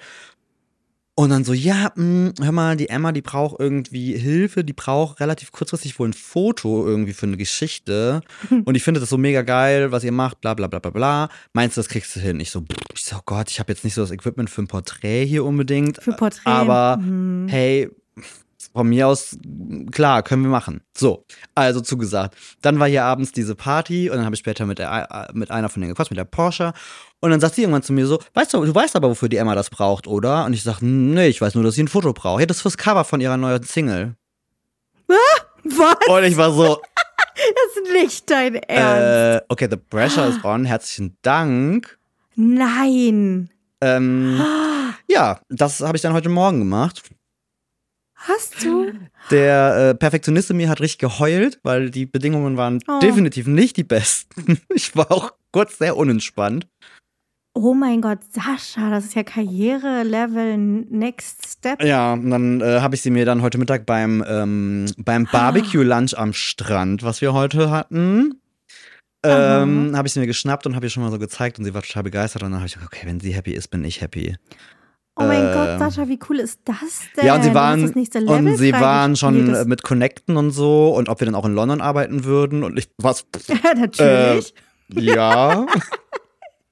Und 1.18 1.30
dann 1.30 1.42
so, 1.42 1.52
ja, 1.52 1.90
mh, 1.96 1.96
hm, 1.96 2.34
hör 2.40 2.52
mal, 2.52 2.76
die 2.76 2.90
Emma, 2.90 3.10
die 3.10 3.22
braucht 3.22 3.58
irgendwie 3.58 4.16
Hilfe, 4.16 4.62
die 4.62 4.72
braucht 4.72 5.18
relativ 5.18 5.50
kurzfristig 5.50 5.98
wohl 5.98 6.10
ein 6.10 6.12
Foto 6.12 6.86
irgendwie 6.86 7.12
für 7.12 7.26
eine 7.26 7.36
Geschichte. 7.36 8.20
Und 8.64 8.76
ich 8.76 8.84
finde 8.84 9.00
das 9.00 9.08
so 9.08 9.18
mega 9.18 9.42
geil, 9.42 9.90
was 9.90 10.04
ihr 10.04 10.12
macht, 10.12 10.40
bla 10.40 10.54
bla 10.54 10.68
bla 10.68 10.78
bla 10.78 10.92
bla. 10.92 11.28
Meinst 11.54 11.76
du, 11.76 11.80
das 11.80 11.88
kriegst 11.88 12.14
du 12.14 12.20
hin? 12.20 12.38
Ich 12.38 12.52
so, 12.52 12.62
ich 12.94 13.02
so, 13.02 13.16
oh 13.16 13.22
Gott, 13.26 13.50
ich 13.50 13.58
habe 13.58 13.72
jetzt 13.72 13.82
nicht 13.82 13.94
so 13.94 14.00
das 14.00 14.12
Equipment 14.12 14.48
für 14.48 14.62
ein 14.62 14.68
Porträt 14.68 15.26
hier 15.26 15.44
unbedingt. 15.44 16.00
Für 16.00 16.12
Porträt. 16.12 16.42
Aber 16.44 16.98
mhm. 16.98 17.48
hey, 17.48 17.90
von 18.72 18.88
mir 18.88 19.08
aus, 19.08 19.36
klar, 19.90 20.22
können 20.22 20.42
wir 20.42 20.50
machen. 20.50 20.80
So, 20.96 21.24
also 21.54 21.80
zugesagt. 21.80 22.36
Dann 22.60 22.78
war 22.78 22.88
hier 22.88 23.04
abends 23.04 23.32
diese 23.32 23.54
Party 23.54 24.10
und 24.10 24.16
dann 24.16 24.24
habe 24.24 24.34
ich 24.34 24.40
später 24.40 24.66
mit, 24.66 24.78
der, 24.78 25.28
mit 25.32 25.50
einer 25.50 25.68
von 25.68 25.80
denen 25.80 25.92
gequatscht, 25.92 26.10
mit 26.10 26.18
der 26.18 26.24
Porsche. 26.24 26.72
Und 27.20 27.30
dann 27.30 27.40
sagt 27.40 27.54
sie 27.54 27.62
irgendwann 27.62 27.82
zu 27.82 27.92
mir 27.92 28.06
so, 28.06 28.20
weißt 28.34 28.54
du, 28.54 28.64
du 28.64 28.74
weißt 28.74 28.96
aber, 28.96 29.08
wofür 29.10 29.28
die 29.28 29.36
Emma 29.36 29.54
das 29.54 29.70
braucht, 29.70 30.06
oder? 30.06 30.44
Und 30.44 30.52
ich 30.52 30.62
sage, 30.62 30.84
nee, 30.84 31.28
ich 31.28 31.40
weiß 31.40 31.54
nur, 31.54 31.64
dass 31.64 31.74
sie 31.74 31.82
ein 31.82 31.88
Foto 31.88 32.12
braucht. 32.12 32.40
Ja, 32.40 32.46
das 32.46 32.58
ist 32.58 32.62
fürs 32.62 32.76
Cover 32.76 33.04
von 33.04 33.20
ihrer 33.20 33.36
neuen 33.36 33.62
Single. 33.62 34.14
Was? 35.64 35.96
Und 36.08 36.24
ich 36.24 36.36
war 36.36 36.52
so, 36.52 36.80
das 37.34 37.82
ist 37.82 37.92
nicht 37.92 38.30
dein 38.30 38.56
Ernst. 38.56 39.42
Äh, 39.42 39.46
okay, 39.48 39.68
the 39.70 39.76
pressure 39.76 40.28
is 40.28 40.42
on. 40.44 40.64
Herzlichen 40.64 41.16
Dank. 41.22 41.98
Nein. 42.36 43.50
Ähm, 43.80 44.40
ja, 45.08 45.40
das 45.48 45.80
habe 45.80 45.96
ich 45.96 46.02
dann 46.02 46.12
heute 46.12 46.28
Morgen 46.28 46.60
gemacht. 46.60 47.02
Hast 48.18 48.64
du? 48.64 48.92
Der 49.30 49.90
äh, 49.90 49.94
Perfektionist 49.94 50.50
in 50.50 50.56
mir 50.56 50.68
hat 50.68 50.80
richtig 50.80 50.98
geheult, 50.98 51.60
weil 51.62 51.90
die 51.90 52.04
Bedingungen 52.04 52.56
waren 52.56 52.80
oh. 52.88 52.98
definitiv 53.00 53.46
nicht 53.46 53.76
die 53.76 53.84
besten. 53.84 54.60
Ich 54.74 54.94
war 54.96 55.10
auch 55.10 55.32
kurz 55.52 55.78
sehr 55.78 55.96
unentspannt. 55.96 56.66
Oh 57.54 57.74
mein 57.74 58.00
Gott, 58.00 58.18
Sascha, 58.30 58.90
das 58.90 59.06
ist 59.06 59.14
ja 59.14 59.24
Karriere-Level 59.24 60.56
Next 60.56 61.58
Step. 61.58 61.82
Ja, 61.82 62.12
und 62.12 62.30
dann 62.30 62.60
äh, 62.60 62.80
habe 62.80 62.94
ich 62.94 63.02
sie 63.02 63.10
mir 63.10 63.24
dann 63.24 63.42
heute 63.42 63.58
Mittag 63.58 63.86
beim, 63.86 64.24
ähm, 64.28 64.86
beim 64.98 65.24
Barbecue-Lunch 65.24 66.16
am 66.16 66.32
Strand, 66.32 67.02
was 67.02 67.20
wir 67.20 67.32
heute 67.32 67.70
hatten, 67.70 68.40
ähm, 69.24 69.96
habe 69.96 70.06
ich 70.06 70.14
sie 70.14 70.20
mir 70.20 70.26
geschnappt 70.26 70.66
und 70.66 70.76
habe 70.76 70.86
ihr 70.86 70.90
schon 70.90 71.02
mal 71.02 71.10
so 71.10 71.18
gezeigt 71.18 71.58
und 71.58 71.64
sie 71.64 71.74
war 71.74 71.82
total 71.82 72.04
begeistert 72.04 72.42
und 72.42 72.52
dann 72.52 72.60
habe 72.60 72.68
ich 72.68 72.74
gesagt, 72.74 72.92
okay, 72.92 73.06
wenn 73.06 73.18
sie 73.18 73.34
happy 73.34 73.52
ist, 73.52 73.68
bin 73.68 73.84
ich 73.84 74.00
happy. 74.00 74.36
Oh 75.20 75.24
mein 75.24 75.48
Äh, 75.48 75.52
Gott, 75.52 75.78
Sascha, 75.80 76.08
wie 76.08 76.18
cool 76.28 76.38
ist 76.38 76.60
das 76.64 77.00
denn? 77.16 77.26
Ja, 77.26 77.34
und 77.34 77.42
sie 77.42 77.48
Du 77.48 77.54
waren, 77.54 77.82
und 77.82 78.56
sie 78.56 78.72
waren 78.72 79.16
schon 79.16 79.52
äh, 79.52 79.64
mit 79.64 79.82
Connecten 79.82 80.36
und 80.36 80.52
so 80.52 80.94
und 80.94 81.08
ob 81.08 81.20
wir 81.20 81.24
dann 81.24 81.34
auch 81.34 81.44
in 81.44 81.54
London 81.54 81.80
arbeiten 81.80 82.24
würden 82.24 82.62
und 82.62 82.78
ich 82.78 82.88
was 82.98 83.26
Ja, 83.48 83.74
natürlich. 83.74 84.54
ja. 84.90 85.66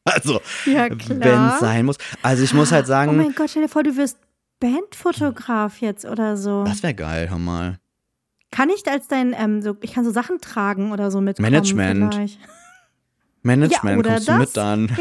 also, 0.05 0.41
ja, 0.65 0.89
wenn 0.91 1.49
es 1.49 1.59
sein 1.59 1.87
muss. 1.87 1.97
Also 2.23 2.45
ich 2.45 2.55
muss 2.55 2.71
halt 2.71 2.85
oh 2.85 2.89
sagen, 2.89 3.17
mein 3.17 3.35
Gott, 3.35 3.51
stell 3.51 3.63
dir 3.63 3.69
vor, 3.69 3.83
du 3.83 3.97
wirst 3.97 4.19
Bandfotograf 4.61 5.81
jetzt 5.81 6.05
oder 6.05 6.37
so. 6.37 6.63
das 6.65 6.83
wäre 6.85 6.95
geil, 6.95 7.29
hör 7.29 7.39
mal. 7.39 7.81
Kann 8.53 8.71
ich 8.71 8.87
als 8.89 9.09
dein, 9.09 9.35
ähm, 9.37 9.61
so, 9.61 9.77
ich 9.81 9.93
kann 9.93 10.05
so 10.05 10.13
Sachen 10.13 10.41
tragen 10.41 10.93
oder 10.93 11.11
so 11.11 11.21
mit 11.21 11.41
Management. 11.41 12.15
Vielleicht. 12.15 12.39
Management 13.43 13.99
oder 13.99 14.11
kommst 14.11 14.29
du 14.29 14.33
das. 14.33 14.39
mit 14.41 14.57
dann. 14.57 14.97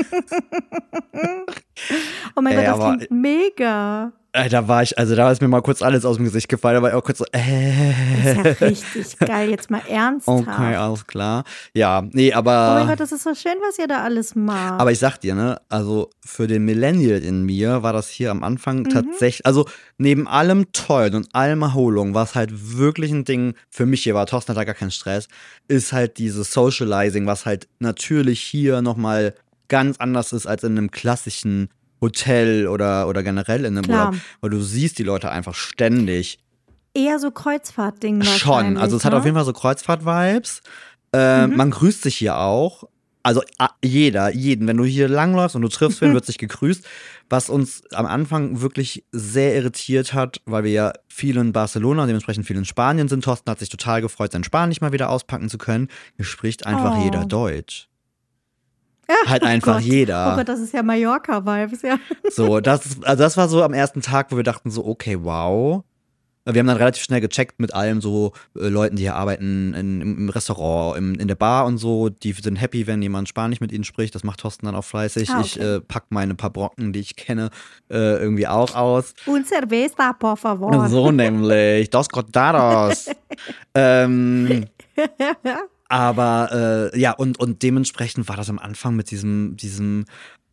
Oh 2.36 2.41
mein 2.41 2.55
Gott, 2.55 2.65
das 2.65 2.74
aber- 2.79 2.96
klingt 2.98 3.12
mega. 3.12 4.12
Da 4.51 4.67
war 4.67 4.84
ich, 4.84 5.00
also 5.00 5.15
da 5.15 5.32
ist 5.32 5.41
mir 5.41 5.48
mal 5.48 5.62
kurz 5.62 5.82
alles 5.82 6.03
aus 6.03 6.17
dem 6.17 6.25
Gesicht 6.25 6.50
gefallen, 6.50 6.75
da 6.75 6.82
war 6.82 6.89
ich 6.89 6.96
auch 6.96 7.03
kurz 7.05 7.20
so, 7.20 7.25
äh. 7.32 7.94
Das 8.22 8.36
ist 8.38 8.60
ja 8.60 8.67
richtig 8.67 9.20
geil, 9.20 9.50
jetzt 9.50 9.70
mal 9.72 9.82
ernsthaft. 9.89 10.46
Okay, 10.46 10.75
alles 10.75 11.08
klar. 11.08 11.46
Ja, 11.74 12.01
nee, 12.12 12.32
Oh 12.36 12.41
mein 12.44 12.48
aber. 12.48 12.86
Gott, 12.89 13.00
das 13.00 13.13
ist 13.13 13.24
so 13.24 13.34
schön, 13.34 13.53
was 13.65 13.79
ihr 13.79 13.88
da 13.88 14.03
alles 14.03 14.36
macht. 14.36 14.82
aber 14.82 14.91
ich 14.91 15.00
sag 15.00 15.20
dir, 15.20 15.36
ne, 15.36 15.62
also 15.70 16.10
für 16.20 16.48
den 16.48 16.65
Millennial 16.65 17.20
in 17.24 17.44
mir 17.46 17.82
war 17.82 17.94
das 17.94 18.10
hier 18.10 18.29
am 18.29 18.44
Anfang 18.44 18.79
Mhm. 18.79 18.89
tatsächlich, 18.89 19.46
also 19.46 19.70
neben 19.98 20.27
allem 20.27 20.70
Tollen 20.74 21.15
und 21.15 21.34
allem 21.34 21.62
Erholung, 21.62 22.13
was 22.13 22.36
halt 22.36 22.50
wirklich 22.77 23.12
ein 23.13 23.24
Ding 23.24 23.53
für 23.70 23.86
mich 23.86 24.03
hier 24.03 24.15
war, 24.15 24.25
Thorsten 24.25 24.50
hat 24.51 24.58
da 24.58 24.65
gar 24.65 24.75
keinen 24.75 24.91
Stress, 24.91 25.29
ist 25.70 25.94
halt 25.94 26.17
dieses 26.17 26.51
Socializing, 26.51 27.25
was 27.25 27.46
halt 27.46 27.70
natürlich 27.79 28.41
hier 28.41 28.82
nochmal 28.82 29.34
ganz 29.67 29.98
anders 29.98 30.34
ist 30.34 30.45
als 30.48 30.63
in 30.63 30.77
einem 30.77 30.91
klassischen 30.91 31.69
Hotel 32.01 32.67
oder, 32.67 33.07
oder 33.07 33.24
generell 33.24 33.65
in 33.65 33.77
einem 33.77 33.84
Klar. 33.86 34.07
Urlaub, 34.10 34.22
weil 34.41 34.50
du 34.51 34.62
siehst 34.62 35.00
die 35.00 35.03
Leute 35.03 35.31
einfach 35.31 35.55
ständig. 35.55 36.39
Eher 36.93 37.19
so 37.19 37.31
Kreuzfahrtding 37.31 38.22
Schon, 38.24 38.77
also 38.77 38.95
es 38.98 39.03
hat 39.05 39.12
ne? 39.13 39.19
auf 39.19 39.25
jeden 39.25 39.36
Fall 39.36 39.45
so 39.45 39.53
Kreuzfahrt-Vibes. 39.53 40.62
Äh, 41.13 41.48
Mhm. 41.48 41.55
Man 41.55 41.72
grüßt 41.72 42.03
sich 42.03 42.15
hier 42.17 42.38
auch. 42.38 42.84
Also 43.24 43.41
a- 43.57 43.69
jeder, 43.84 44.34
jeden. 44.36 44.67
Wenn 44.67 44.77
du 44.77 44.84
hier 44.86 45.07
langläufst 45.07 45.55
und 45.55 45.62
du 45.63 45.67
triffst 45.67 46.00
wen, 46.01 46.13
wird 46.13 46.25
sich 46.25 46.38
gegrüßt. 46.38 46.86
Was 47.29 47.50
uns 47.50 47.84
am 47.91 48.05
Anfang 48.05 48.62
wirklich 48.62 49.03
sehr 49.12 49.55
irritiert 49.55 50.13
hat, 50.13 50.41
weil 50.45 50.63
wir 50.63 50.72
ja 50.72 50.93
viel 51.07 51.38
in 51.38 51.51
Barcelona 51.53 52.03
und 52.03 52.07
dementsprechend 52.07 52.45
viel 52.45 52.55
in 52.57 52.65
Spanien 52.65 53.07
sind. 53.07 53.24
Thorsten 53.24 53.50
hat 53.50 53.60
sich 53.60 53.69
total 53.69 54.01
gefreut, 54.01 54.31
sein 54.34 54.43
Spanisch 54.43 54.79
mal 54.81 54.91
wieder 54.91 55.10
auspacken 55.10 55.50
zu 55.50 55.57
können. 55.57 55.88
Hier 56.17 56.25
spricht 56.25 56.65
einfach 56.67 56.98
Oh. 57.00 57.03
jeder 57.03 57.25
Deutsch. 57.25 57.88
Halt 59.27 59.43
einfach 59.43 59.75
Gott. 59.75 59.83
jeder. 59.83 60.33
Oh 60.33 60.38
Gott, 60.38 60.50
das 60.50 60.59
ist 60.59 60.74
ja 60.74 60.83
Mallorca-Vibes, 60.83 61.81
ja. 61.81 61.97
So, 62.31 62.59
das, 62.59 63.01
also 63.03 63.24
das 63.24 63.38
war 63.38 63.47
so 63.50 63.63
am 63.63 63.74
ersten 63.74 64.01
Tag, 64.01 64.31
wo 64.31 64.38
wir 64.38 64.43
dachten 64.43 64.71
so, 64.71 64.85
okay, 64.85 65.17
wow. 65.21 65.83
Wir 66.47 66.59
haben 66.59 66.67
dann 66.67 66.77
relativ 66.77 67.03
schnell 67.03 67.21
gecheckt 67.21 67.59
mit 67.59 67.74
allem 67.74 68.01
so 68.01 68.33
äh, 68.55 68.67
Leuten, 68.67 68.97
die 68.97 69.01
hier 69.01 69.15
arbeiten 69.15 69.74
in, 69.74 70.01
im, 70.01 70.29
Restaurant, 70.29 70.95
im, 70.95 71.15
in 71.15 71.27
der 71.27 71.33
Bar 71.33 71.65
und 71.65 71.79
so. 71.79 72.09
Die 72.09 72.33
sind 72.33 72.57
happy, 72.57 72.85
wenn 72.85 73.01
jemand 73.01 73.27
Spanisch 73.27 73.62
mit 73.62 73.71
ihnen 73.71 73.83
spricht. 73.83 74.13
Das 74.13 74.24
macht 74.24 74.41
Thorsten 74.41 74.67
dann 74.67 74.75
auch 74.75 74.83
fleißig. 74.83 75.27
Ah, 75.31 75.41
Ich 75.43 75.59
okay. 75.59 75.77
äh, 75.77 75.81
pack 75.81 76.03
meine 76.09 76.35
paar 76.35 76.51
Brocken, 76.51 76.93
die 76.93 77.00
ich 77.00 77.15
kenne, 77.15 77.50
äh, 77.89 77.95
irgendwie 78.21 78.45
auch 78.45 78.75
aus. 78.75 79.15
Un 79.25 79.43
cerveza, 79.43 80.13
por 80.13 80.38
favor. 80.38 80.88
So 80.88 81.12
nämlich. 81.12 81.89
Dos 81.89 82.09
cortados. 82.09 83.09
ähm, 83.74 84.65
aber 85.89 86.92
äh, 86.94 87.00
ja, 87.00 87.12
und, 87.12 87.39
und 87.39 87.62
dementsprechend 87.63 88.27
war 88.30 88.36
das 88.38 88.50
am 88.50 88.60
Anfang 88.60 88.96
mit 88.96 89.12
diesem, 89.12 89.56
diesem, 89.58 90.06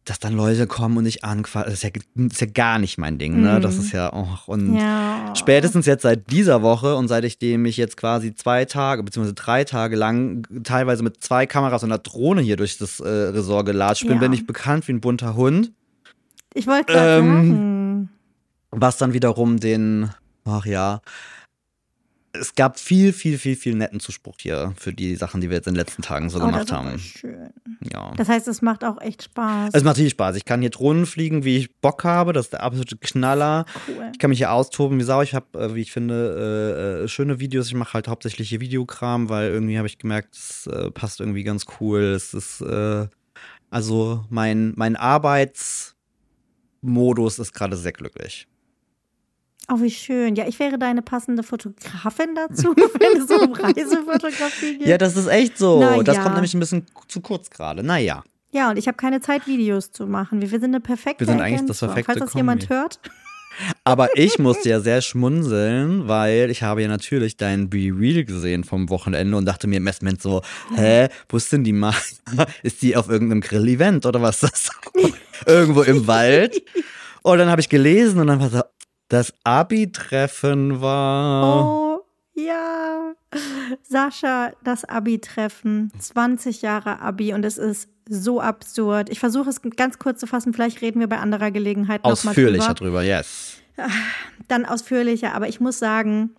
dass 0.05 0.19
dann 0.19 0.35
Leute 0.35 0.67
kommen 0.67 0.97
und 0.97 1.05
nicht 1.05 1.23
anquatschen. 1.25 1.71
Das 1.71 1.75
ist 1.75 1.83
ja, 1.85 1.91
das 2.17 2.33
ist 2.35 2.41
ja 2.41 2.47
gar 2.49 2.79
nicht 2.79 2.99
mein 2.99 3.19
Ding, 3.19 3.41
ne? 3.41 3.61
Das 3.61 3.77
ist 3.77 3.93
ja, 3.93 4.13
oh, 4.13 4.27
und 4.47 4.77
ja. 4.77 5.33
spätestens 5.37 5.87
jetzt 5.87 6.03
seit 6.03 6.31
dieser 6.31 6.61
Woche 6.63 6.97
und 6.97 7.07
seit 7.09 7.25
ich 7.25 7.39
dem 7.39 7.63
mich 7.63 7.77
jetzt 7.77 7.97
quasi 7.97 8.35
zwei 8.35 8.65
Tage 8.65 9.03
beziehungsweise 9.05 9.35
drei 9.35 9.63
Tage 9.65 9.95
lang 9.97 10.43
teilweise 10.65 11.03
mit 11.05 11.23
zwei 11.23 11.47
Kameras 11.47 11.83
und 11.85 11.93
einer 11.93 11.99
Drohne 12.03 12.41
hier 12.43 12.57
durch 12.57 12.79
das 12.79 12.99
äh, 13.01 13.09
Resort 13.09 13.67
gelatscht 13.67 14.03
bin, 14.07 14.15
Ja. 14.15 14.19
bin 14.21 14.33
ich 14.33 14.47
bekannt 14.47 14.89
wie 14.89 14.93
ein 14.93 15.01
bunter 15.01 15.37
Hund. 15.37 15.73
Ich 16.53 16.67
wollte 16.67 16.93
Ähm, 16.95 17.49
sagen. 17.51 18.09
Was 18.73 18.97
dann 18.99 19.13
wiederum 19.13 19.61
den, 19.61 20.11
ach 20.45 20.67
ja, 20.67 21.01
es 22.35 22.55
gab 22.55 22.79
viel, 22.81 23.13
viel, 23.13 23.37
viel, 23.37 23.57
viel 23.57 23.75
netten 23.75 24.01
Zuspruch 24.01 24.37
hier 24.41 24.73
für 24.79 24.95
die 24.95 25.17
Sachen, 25.17 25.43
die 25.43 25.51
wir 25.51 25.57
jetzt 25.59 25.67
in 25.67 25.75
den 25.75 25.81
letzten 25.81 26.01
Tagen 26.03 26.31
so 26.31 26.39
Oh, 26.39 26.47
gemacht 26.47 26.63
das 26.63 26.73
haben. 26.73 26.99
schön. 26.99 27.51
Ja. 27.93 28.11
Das 28.17 28.27
heißt, 28.29 28.49
es 28.49 28.63
macht 28.63 28.85
auch 28.85 28.99
echt 29.03 29.25
Spaß. 29.25 29.71
Es 29.75 29.85
macht 29.85 29.99
richtig 29.99 30.13
Spaß. 30.13 30.37
Ich 30.37 30.47
kann 30.47 30.61
hier 30.63 30.71
Drohnen 30.71 31.05
fliegen, 31.05 31.45
wie 31.45 31.59
ich 31.59 31.75
Bock 31.81 32.05
habe. 32.05 32.33
Das 32.33 32.47
ist 32.47 32.53
der 32.55 32.63
absolute 32.63 32.97
Knaller. 32.97 33.67
cool. 33.87 34.09
Ich 34.13 34.19
kann 34.19 34.31
mich 34.31 34.39
hier 34.39 34.51
austoben 34.51 34.99
wie 34.99 35.03
Sau. 35.03 35.21
Ich 35.21 35.35
habe, 35.35 35.59
äh, 35.59 35.75
wie 35.75 35.83
ich 35.83 35.93
finde, 35.93 37.01
äh, 37.03 37.05
äh, 37.05 37.09
schöne 37.09 37.39
Videos. 37.39 37.67
Ich 37.67 37.75
mache 37.75 37.93
halt 37.95 38.09
hauptsächlich 38.09 38.49
hier 38.49 38.61
Videokram, 38.61 39.29
weil 39.29 39.51
irgendwie 39.51 39.77
habe 39.77 39.89
ich 39.89 39.99
gemerkt, 39.99 40.35
es 40.35 40.67
äh, 40.69 40.91
passt 40.91 41.21
irgendwie 41.21 41.45
ganz 41.45 41.67
cool. 41.81 42.01
Es 42.01 42.33
ist, 42.33 42.63
äh, 42.63 43.09
also 43.71 44.25
mein, 44.31 44.73
mein 44.77 44.97
Arbeitsmodus 44.97 45.95
ist 47.39 47.53
gerade 47.53 47.77
sehr 47.77 47.93
glücklich. 47.93 48.47
Oh, 49.73 49.81
wie 49.81 49.91
schön. 49.91 50.37
Ja, 50.37 50.47
ich 50.47 50.59
wäre 50.59 50.79
deine 50.79 51.01
passende 51.01 51.43
Fotografin 51.43 52.35
dazu, 52.35 52.75
wenn 52.77 53.23
es 53.23 53.31
um 53.31 53.53
Reisefotografie 53.59 54.79
geht. 54.79 54.87
Ja, 54.87 54.99
das 54.99 55.17
ist 55.17 55.29
echt 55.29 55.57
so. 55.57 55.81
Na 55.81 56.03
das 56.03 56.17
ja. 56.17 56.23
kommt 56.23 56.35
nämlich 56.35 56.53
ein 56.53 56.61
bisschen 56.61 56.87
zu 57.09 57.23
kurz 57.23 57.49
gerade. 57.49 57.83
Naja. 57.83 58.23
Ja, 58.51 58.69
und 58.69 58.77
ich 58.77 58.87
habe 58.87 58.99
keine 58.99 59.23
Zeit, 59.23 59.47
Videos 59.47 59.91
zu 59.91 60.07
machen. 60.07 60.43
Wir 60.43 60.51
wir 60.51 60.61
sind 60.61 60.71
eine 60.71 60.81
perfekte 60.81 61.21
Wir 61.21 61.33
sind 61.33 61.41
eigentlich 61.41 61.67
das 61.67 61.81
Ergänzung. 61.81 61.89
perfekte 61.89 62.13
Falls 62.13 62.33
das 62.33 62.35
jemand 62.35 62.69
Kombi. 62.69 62.75
hört. 62.75 63.01
Aber 63.85 64.09
ich 64.17 64.39
musste 64.39 64.69
ja 64.69 64.81
sehr 64.81 65.01
schmunzeln, 65.01 66.07
weil 66.07 66.51
ich 66.51 66.63
habe 66.63 66.83
ja 66.83 66.89
natürlich 66.89 67.39
dein 67.39 67.71
Be 67.71 67.93
Real 67.95 68.25
gesehen 68.25 68.65
vom 68.65 68.91
Wochenende 68.91 69.37
und 69.37 69.47
dachte 69.47 69.67
mir 69.67 69.77
im 69.77 69.85
Moment 69.85 70.21
so, 70.21 70.43
hä, 70.75 71.09
wo 71.29 71.37
ist 71.39 71.53
denn 71.53 71.65
die 71.65 71.73
Ma? 71.73 71.95
Ist 72.63 72.83
die 72.83 72.97
auf 72.97 73.09
irgendeinem 73.09 73.41
Grill-Event 73.41 74.05
oder 74.07 74.21
was 74.21 74.43
ist 74.43 74.53
das? 74.53 74.71
Irgendwo 75.47 75.83
im 75.83 76.07
Wald? 76.07 76.63
Und 77.23 77.39
dann 77.39 77.49
habe 77.51 77.61
ich 77.61 77.69
gelesen 77.69 78.21
und 78.21 78.27
dann 78.29 78.41
war 78.41 78.49
so, 78.49 78.63
das 79.13 79.35
Abi-Treffen 79.45 80.81
war. 80.81 81.67
Oh, 81.67 82.01
ja. 82.33 83.13
Sascha, 83.83 84.53
das 84.65 84.87
Abi-Treffen. 84.87 85.93
20 85.99 86.63
Jahre 86.63 87.01
Abi 87.01 87.35
und 87.35 87.45
es 87.45 87.59
ist 87.59 87.91
so 88.09 88.41
absurd. 88.41 89.11
Ich 89.11 89.21
versuche 89.21 89.51
es 89.51 89.61
ganz 89.77 89.99
kurz 89.99 90.19
zu 90.19 90.27
fassen. 90.27 90.55
Vielleicht 90.55 90.81
reden 90.81 90.99
wir 90.99 91.09
bei 91.09 91.19
anderer 91.19 91.51
Gelegenheit 91.51 92.03
nochmal 92.05 92.13
Ausführlicher 92.13 92.73
drüber. 92.73 93.03
drüber, 93.03 93.03
yes. 93.03 93.59
Dann 94.49 94.65
ausführlicher. 94.65 95.35
Aber 95.35 95.47
ich 95.47 95.61
muss 95.61 95.79
sagen, 95.79 96.31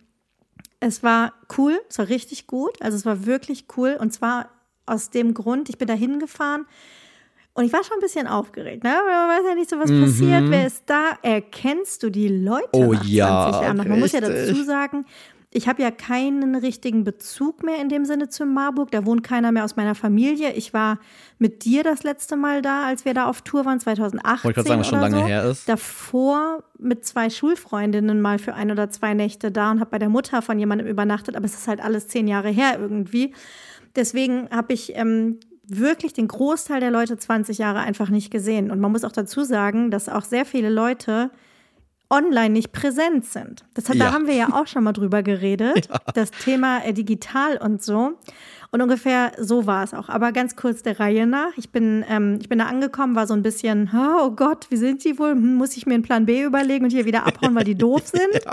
es 0.80 1.04
war 1.04 1.34
cool. 1.60 1.80
Es 1.90 2.00
war 2.00 2.10
richtig 2.10 2.48
gut. 2.48 2.82
Also 2.82 2.98
es 2.98 3.06
war 3.06 3.28
wirklich 3.28 3.66
cool. 3.78 3.98
Und 4.00 4.14
zwar 4.14 4.50
aus 4.88 5.12
dem 5.12 5.36
Grund, 5.36 5.70
ich 5.70 5.78
bin 5.78 5.88
da 5.88 5.94
hingefahren 5.94 6.66
und 7.56 7.66
ich 7.66 7.74
war 7.74 7.84
schon 7.84 7.98
ein 7.98 8.02
bisschen 8.02 8.28
aufgeregt. 8.28 8.84
Ne? 8.84 8.90
Man 8.90 9.30
weiß 9.30 9.46
ja 9.50 9.56
nicht 9.56 9.70
so, 9.70 9.78
was 9.78 9.92
passiert. 9.92 10.50
Wer 10.50 10.66
ist 10.66 10.84
da? 10.88 11.18
Erkennst 11.22 12.02
du 12.02 12.10
die 12.10 12.28
Leute 12.28 12.68
Mhm. 12.74 12.88
Oh 12.88 12.94
nach 12.94 13.02
20 13.02 13.12
ja, 13.14 13.62
Jahren 13.62 13.78
noch? 13.78 13.86
Man 13.86 14.00
muss 14.00 14.12
ja 14.12 14.20
richtig. 14.20 14.48
dazu 14.50 14.64
sagen, 14.64 15.06
ich 15.56 15.68
habe 15.68 15.84
ja 15.84 15.92
keinen 15.92 16.56
richtigen 16.56 17.04
Bezug 17.04 17.62
mehr 17.62 17.80
in 17.80 17.88
dem 17.88 18.06
Sinne 18.06 18.28
zu 18.28 18.44
Marburg. 18.48 18.90
Da 18.90 19.06
wohnt 19.06 19.22
keiner 19.24 19.52
mehr 19.52 19.64
aus 19.64 19.76
meiner 19.76 19.94
Familie. 19.94 20.52
Ich 20.54 20.74
war 20.74 20.98
mit 21.38 21.64
dir 21.64 21.84
das 21.84 22.02
letzte 22.02 22.36
Mal 22.36 22.64
da, 22.64 22.88
als 22.88 23.06
wir 23.06 23.14
da 23.14 23.28
auf 23.28 23.44
Tour 23.44 23.64
waren, 23.66 23.80
2018. 23.80 24.44
Wollte 24.46 24.56
gerade 24.56 24.68
sagen, 24.68 24.80
was 24.80 24.88
schon 24.88 24.98
oder 24.98 25.10
lange 25.10 25.22
so. 25.22 25.28
her 25.28 25.44
ist. 25.46 25.70
Davor 25.70 26.64
mit 26.80 27.06
zwei 27.06 27.30
Schulfreundinnen 27.30 28.20
mal 28.20 28.40
für 28.40 28.56
ein 28.56 28.72
oder 28.72 28.90
zwei 28.90 29.14
Nächte 29.14 29.52
da 29.52 29.70
und 29.70 29.80
habe 29.80 29.92
bei 29.92 30.00
der 30.00 30.10
Mutter 30.10 30.42
von 30.42 30.58
jemandem 30.58 30.88
übernachtet, 30.88 31.36
aber 31.36 31.46
es 31.46 31.54
ist 31.54 31.68
halt 31.68 31.82
alles 31.82 32.08
zehn 32.08 32.28
Jahre 32.28 32.50
her 32.50 32.78
irgendwie. 32.80 33.36
Deswegen 33.96 34.50
habe 34.50 34.74
ich 34.74 34.96
ähm, 34.96 35.40
wirklich 35.68 36.14
den 36.14 36.28
Großteil 36.28 36.80
der 36.80 36.92
Leute 36.92 37.18
20 37.18 37.58
Jahre 37.58 37.80
einfach 37.80 38.10
nicht 38.10 38.32
gesehen. 38.32 38.72
Und 38.72 38.80
man 38.80 38.92
muss 38.92 39.04
auch 39.04 39.12
dazu 39.12 39.44
sagen, 39.44 39.92
dass 39.92 40.10
auch 40.10 40.24
sehr 40.24 40.46
viele 40.46 40.70
Leute 40.70 41.32
online 42.10 42.50
nicht 42.50 42.72
präsent 42.72 43.26
sind. 43.26 43.66
Das 43.74 43.90
hat, 43.90 43.96
Ja. 43.96 44.06
Da 44.06 44.14
haben 44.14 44.28
wir 44.28 44.36
ja 44.36 44.50
auch 44.54 44.68
schon 44.68 44.84
mal 44.84 44.94
drüber 44.94 45.24
geredet. 45.24 45.88
Das 46.14 46.30
Thema 46.32 46.84
äh, 46.86 46.94
digital 46.94 47.58
und 47.58 47.82
so. 47.82 48.18
Und 48.72 48.82
ungefähr 48.82 49.32
so 49.40 49.66
war 49.66 49.84
es 49.84 49.94
auch. 49.94 50.10
Aber 50.10 50.32
ganz 50.32 50.56
kurz 50.56 50.84
der 50.84 51.00
Reihe 51.00 51.26
nach. 51.26 51.52
Ich 51.58 51.72
bin, 51.72 52.04
ähm, 52.08 52.38
ich 52.42 52.50
bin 52.50 52.60
da 52.60 52.66
angekommen, 52.66 53.16
war 53.16 53.26
so 53.26 53.34
ein 53.34 53.42
bisschen, 53.42 53.90
oh 53.96 54.32
Gott, 54.32 54.68
wie 54.70 54.78
sind 54.78 55.04
die 55.04 55.18
wohl? 55.18 55.32
Hm, 55.32 55.56
muss 55.56 55.76
ich 55.78 55.86
mir 55.86 55.94
einen 55.96 56.04
Plan 56.04 56.26
B 56.26 56.44
überlegen 56.44 56.86
und 56.86 56.92
hier 56.92 57.06
wieder 57.06 57.26
abhauen, 57.26 57.56
weil 57.56 57.64
die 57.64 57.76
doof 57.76 58.02
sind? 58.12 58.44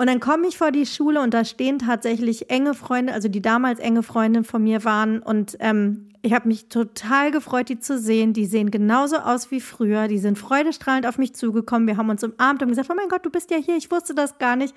Und 0.00 0.06
dann 0.06 0.18
komme 0.18 0.48
ich 0.48 0.56
vor 0.56 0.70
die 0.70 0.86
Schule 0.86 1.20
und 1.20 1.34
da 1.34 1.44
stehen 1.44 1.78
tatsächlich 1.78 2.48
enge 2.48 2.72
Freunde, 2.72 3.12
also 3.12 3.28
die 3.28 3.42
damals 3.42 3.78
enge 3.80 4.02
Freunde 4.02 4.44
von 4.44 4.64
mir 4.64 4.82
waren. 4.82 5.20
Und 5.20 5.58
ähm, 5.60 6.08
ich 6.22 6.32
habe 6.32 6.48
mich 6.48 6.70
total 6.70 7.30
gefreut, 7.30 7.68
die 7.68 7.80
zu 7.80 7.98
sehen. 7.98 8.32
Die 8.32 8.46
sehen 8.46 8.70
genauso 8.70 9.16
aus 9.18 9.50
wie 9.50 9.60
früher. 9.60 10.08
Die 10.08 10.16
sind 10.16 10.38
freudestrahlend 10.38 11.06
auf 11.06 11.18
mich 11.18 11.34
zugekommen. 11.34 11.86
Wir 11.86 11.98
haben 11.98 12.08
uns 12.08 12.24
umarmt 12.24 12.62
und 12.62 12.70
gesagt, 12.70 12.88
oh 12.90 12.94
mein 12.94 13.10
Gott, 13.10 13.26
du 13.26 13.30
bist 13.30 13.50
ja 13.50 13.58
hier. 13.58 13.76
Ich 13.76 13.90
wusste 13.90 14.14
das 14.14 14.38
gar 14.38 14.56
nicht. 14.56 14.74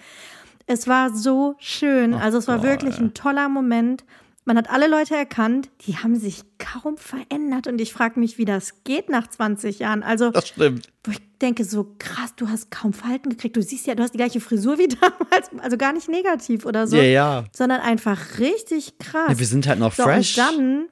Es 0.65 0.89
war 0.89 1.15
so 1.15 1.55
schön. 1.57 2.13
also 2.15 2.37
es 2.37 2.49
war 2.49 2.59
toll. 2.59 2.71
wirklich 2.71 2.99
ein 2.99 3.13
toller 3.13 3.47
Moment. 3.47 4.03
Man 4.45 4.57
hat 4.57 4.69
alle 4.69 4.87
Leute 4.87 5.15
erkannt, 5.15 5.69
die 5.85 5.97
haben 5.97 6.15
sich 6.15 6.43
kaum 6.57 6.97
verändert. 6.97 7.67
Und 7.67 7.79
ich 7.79 7.93
frage 7.93 8.19
mich, 8.19 8.37
wie 8.37 8.45
das 8.45 8.83
geht 8.83 9.09
nach 9.09 9.27
20 9.27 9.79
Jahren. 9.79 10.03
Also, 10.03 10.31
das 10.31 10.49
stimmt. 10.49 10.91
Wo 11.03 11.11
ich 11.11 11.19
denke, 11.41 11.63
so 11.63 11.95
krass, 11.99 12.33
du 12.35 12.49
hast 12.49 12.71
kaum 12.71 12.93
Falten 12.93 13.29
gekriegt. 13.29 13.55
Du 13.55 13.61
siehst 13.61 13.87
ja, 13.87 13.95
du 13.95 14.03
hast 14.03 14.13
die 14.13 14.17
gleiche 14.17 14.41
Frisur 14.41 14.77
wie 14.77 14.87
damals. 15.01 15.49
Also 15.61 15.77
gar 15.77 15.93
nicht 15.93 16.09
negativ 16.09 16.65
oder 16.65 16.87
so. 16.87 16.97
Ja, 16.97 17.03
ja. 17.03 17.45
Sondern 17.55 17.81
einfach 17.81 18.39
richtig 18.39 18.97
krass. 18.97 19.29
Ja, 19.29 19.39
wir 19.39 19.47
sind 19.47 19.67
halt 19.67 19.79
noch 19.79 19.93
so, 19.93 20.03
fresh. 20.03 20.37
Und 20.37 20.89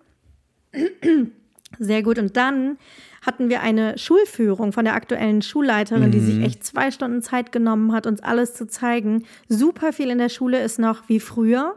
dann, 0.74 1.32
sehr 1.80 2.04
gut. 2.04 2.20
Und 2.20 2.38
dann 2.38 2.78
hatten 3.26 3.50
wir 3.50 3.62
eine 3.62 3.98
Schulführung 3.98 4.74
von 4.74 4.84
der 4.84 4.96
aktuellen 4.96 5.42
Schulleiterin, 5.42 6.08
mhm. 6.08 6.12
die 6.12 6.20
sich 6.20 6.36
mhm. 6.36 6.44
echt 6.44 6.64
zwei 6.64 6.90
Stunden 6.92 7.22
Zeit 7.22 7.52
genommen 7.52 7.92
hat, 7.94 8.08
uns 8.08 8.22
alles 8.22 8.56
zu 8.56 8.68
zeigen. 8.68 9.26
Super 9.48 9.94
viel 9.94 10.10
in 10.10 10.18
der 10.18 10.30
Schule 10.30 10.62
ist 10.62 10.80
noch 10.80 11.08
wie 11.08 11.20
früher. 11.20 11.76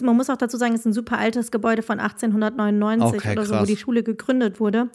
Man 0.00 0.16
muss 0.16 0.30
auch 0.30 0.36
dazu 0.36 0.56
sagen, 0.56 0.74
es 0.74 0.80
ist 0.80 0.86
ein 0.86 0.92
super 0.92 1.18
altes 1.18 1.50
Gebäude 1.50 1.82
von 1.82 2.00
1899 2.00 3.20
okay, 3.20 3.32
oder 3.32 3.44
so, 3.44 3.52
krass. 3.52 3.62
wo 3.62 3.66
die 3.66 3.76
Schule 3.76 4.02
gegründet 4.02 4.58
wurde 4.58 4.88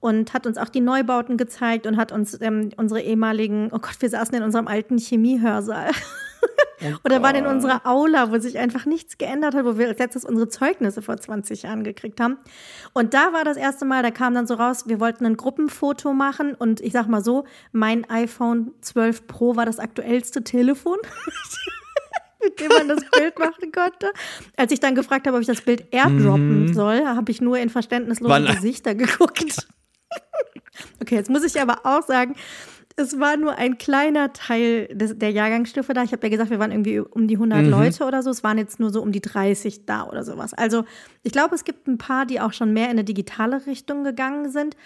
und 0.00 0.32
hat 0.32 0.46
uns 0.46 0.56
auch 0.56 0.68
die 0.68 0.80
Neubauten 0.80 1.36
gezeigt 1.36 1.86
und 1.86 1.96
hat 1.96 2.12
uns 2.12 2.40
ähm, 2.40 2.70
unsere 2.76 3.00
ehemaligen, 3.02 3.68
oh 3.72 3.78
Gott, 3.78 3.96
wir 4.00 4.08
saßen 4.08 4.34
in 4.36 4.42
unserem 4.42 4.68
alten 4.68 4.98
Chemiehörsaal. 4.98 5.90
Oh 6.82 6.96
Oder 7.04 7.22
waren 7.22 7.36
in 7.36 7.46
unserer 7.46 7.86
Aula, 7.86 8.30
wo 8.30 8.38
sich 8.38 8.58
einfach 8.58 8.84
nichts 8.84 9.18
geändert 9.18 9.54
hat, 9.54 9.64
wo 9.64 9.78
wir 9.78 9.88
als 9.88 9.98
letztes 9.98 10.24
unsere 10.24 10.48
Zeugnisse 10.48 11.02
vor 11.02 11.16
20 11.16 11.62
Jahren 11.62 11.84
gekriegt 11.84 12.20
haben. 12.20 12.38
Und 12.92 13.14
da 13.14 13.32
war 13.32 13.44
das 13.44 13.56
erste 13.56 13.84
Mal, 13.84 14.02
da 14.02 14.10
kam 14.10 14.34
dann 14.34 14.46
so 14.46 14.54
raus, 14.54 14.86
wir 14.86 15.00
wollten 15.00 15.24
ein 15.24 15.36
Gruppenfoto 15.36 16.12
machen 16.12 16.54
und 16.54 16.80
ich 16.80 16.92
sag 16.92 17.08
mal 17.08 17.24
so, 17.24 17.44
mein 17.72 18.08
iPhone 18.10 18.72
12 18.82 19.26
Pro 19.26 19.56
war 19.56 19.64
das 19.64 19.78
aktuellste 19.78 20.44
Telefon. 20.44 20.98
mit 22.46 22.60
dem 22.60 22.68
man 22.68 22.88
das 22.88 22.98
Bild 23.10 23.38
machen 23.38 23.72
konnte. 23.72 24.12
Als 24.56 24.72
ich 24.72 24.80
dann 24.80 24.94
gefragt 24.94 25.26
habe, 25.26 25.36
ob 25.36 25.40
ich 25.40 25.46
das 25.46 25.60
Bild 25.60 25.92
airdroppen 25.92 26.66
mhm. 26.66 26.74
soll, 26.74 27.06
habe 27.06 27.30
ich 27.30 27.40
nur 27.40 27.58
in 27.58 27.70
verständnislose? 27.70 28.44
Gesichter 28.44 28.94
geguckt. 28.94 29.66
okay, 31.00 31.16
jetzt 31.16 31.30
muss 31.30 31.44
ich 31.44 31.60
aber 31.60 31.80
auch 31.84 32.02
sagen, 32.02 32.36
es 32.98 33.20
war 33.20 33.36
nur 33.36 33.56
ein 33.56 33.76
kleiner 33.76 34.32
Teil 34.32 34.88
des, 34.88 35.18
der 35.18 35.30
Jahrgangsstufe 35.30 35.92
da. 35.92 36.02
Ich 36.02 36.12
habe 36.12 36.26
ja 36.26 36.30
gesagt, 36.30 36.50
wir 36.50 36.58
waren 36.58 36.70
irgendwie 36.70 37.00
um 37.00 37.28
die 37.28 37.34
100 37.34 37.62
mhm. 37.62 37.70
Leute 37.70 38.04
oder 38.04 38.22
so. 38.22 38.30
Es 38.30 38.42
waren 38.42 38.56
jetzt 38.56 38.80
nur 38.80 38.90
so 38.90 39.02
um 39.02 39.12
die 39.12 39.20
30 39.20 39.84
da 39.84 40.04
oder 40.04 40.24
sowas. 40.24 40.54
Also 40.54 40.84
ich 41.22 41.32
glaube, 41.32 41.54
es 41.54 41.64
gibt 41.64 41.86
ein 41.88 41.98
paar, 41.98 42.24
die 42.24 42.40
auch 42.40 42.54
schon 42.54 42.72
mehr 42.72 42.86
in 42.86 42.92
eine 42.92 43.04
digitale 43.04 43.66
Richtung 43.66 44.02
gegangen 44.02 44.50
sind. 44.50 44.76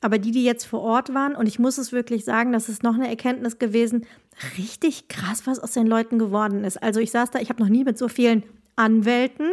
Aber 0.00 0.18
die, 0.18 0.32
die 0.32 0.44
jetzt 0.44 0.64
vor 0.64 0.80
Ort 0.80 1.14
waren, 1.14 1.36
und 1.36 1.46
ich 1.46 1.58
muss 1.58 1.78
es 1.78 1.92
wirklich 1.92 2.24
sagen, 2.24 2.52
das 2.52 2.68
ist 2.68 2.82
noch 2.82 2.94
eine 2.94 3.08
Erkenntnis 3.08 3.58
gewesen, 3.58 4.06
richtig 4.58 5.08
krass, 5.08 5.46
was 5.46 5.60
aus 5.60 5.72
den 5.72 5.86
Leuten 5.86 6.18
geworden 6.18 6.64
ist. 6.64 6.82
Also 6.82 6.98
ich 7.00 7.12
saß 7.12 7.30
da, 7.30 7.38
ich 7.38 7.50
habe 7.50 7.62
noch 7.62 7.68
nie 7.68 7.84
mit 7.84 7.98
so 7.98 8.08
vielen 8.08 8.42
Anwälten, 8.76 9.50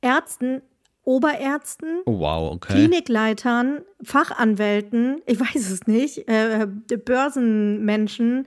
Ärzten, 0.00 0.62
Oberärzten, 1.04 2.02
oh, 2.04 2.20
wow, 2.20 2.52
okay. 2.52 2.74
Klinikleitern, 2.74 3.80
Fachanwälten, 4.02 5.22
ich 5.26 5.40
weiß 5.40 5.70
es 5.70 5.86
nicht, 5.86 6.28
äh, 6.28 6.66
Börsenmenschen, 7.04 8.46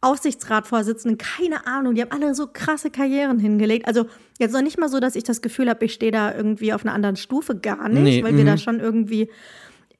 Aufsichtsratvorsitzenden, 0.00 1.16
keine 1.16 1.64
Ahnung, 1.66 1.94
die 1.94 2.02
haben 2.02 2.10
alle 2.10 2.34
so 2.34 2.48
krasse 2.52 2.90
Karrieren 2.90 3.38
hingelegt. 3.38 3.86
Also 3.86 4.06
jetzt 4.40 4.52
noch 4.52 4.62
nicht 4.62 4.78
mal 4.78 4.88
so, 4.88 4.98
dass 4.98 5.14
ich 5.14 5.22
das 5.22 5.42
Gefühl 5.42 5.70
habe, 5.70 5.84
ich 5.84 5.94
stehe 5.94 6.10
da 6.10 6.34
irgendwie 6.34 6.72
auf 6.72 6.84
einer 6.84 6.92
anderen 6.92 7.14
Stufe, 7.14 7.54
gar 7.54 7.88
nicht, 7.88 8.02
nee, 8.02 8.24
weil 8.24 8.36
wir 8.36 8.44
da 8.44 8.52
mhm. 8.52 8.58
schon 8.58 8.80
irgendwie 8.80 9.30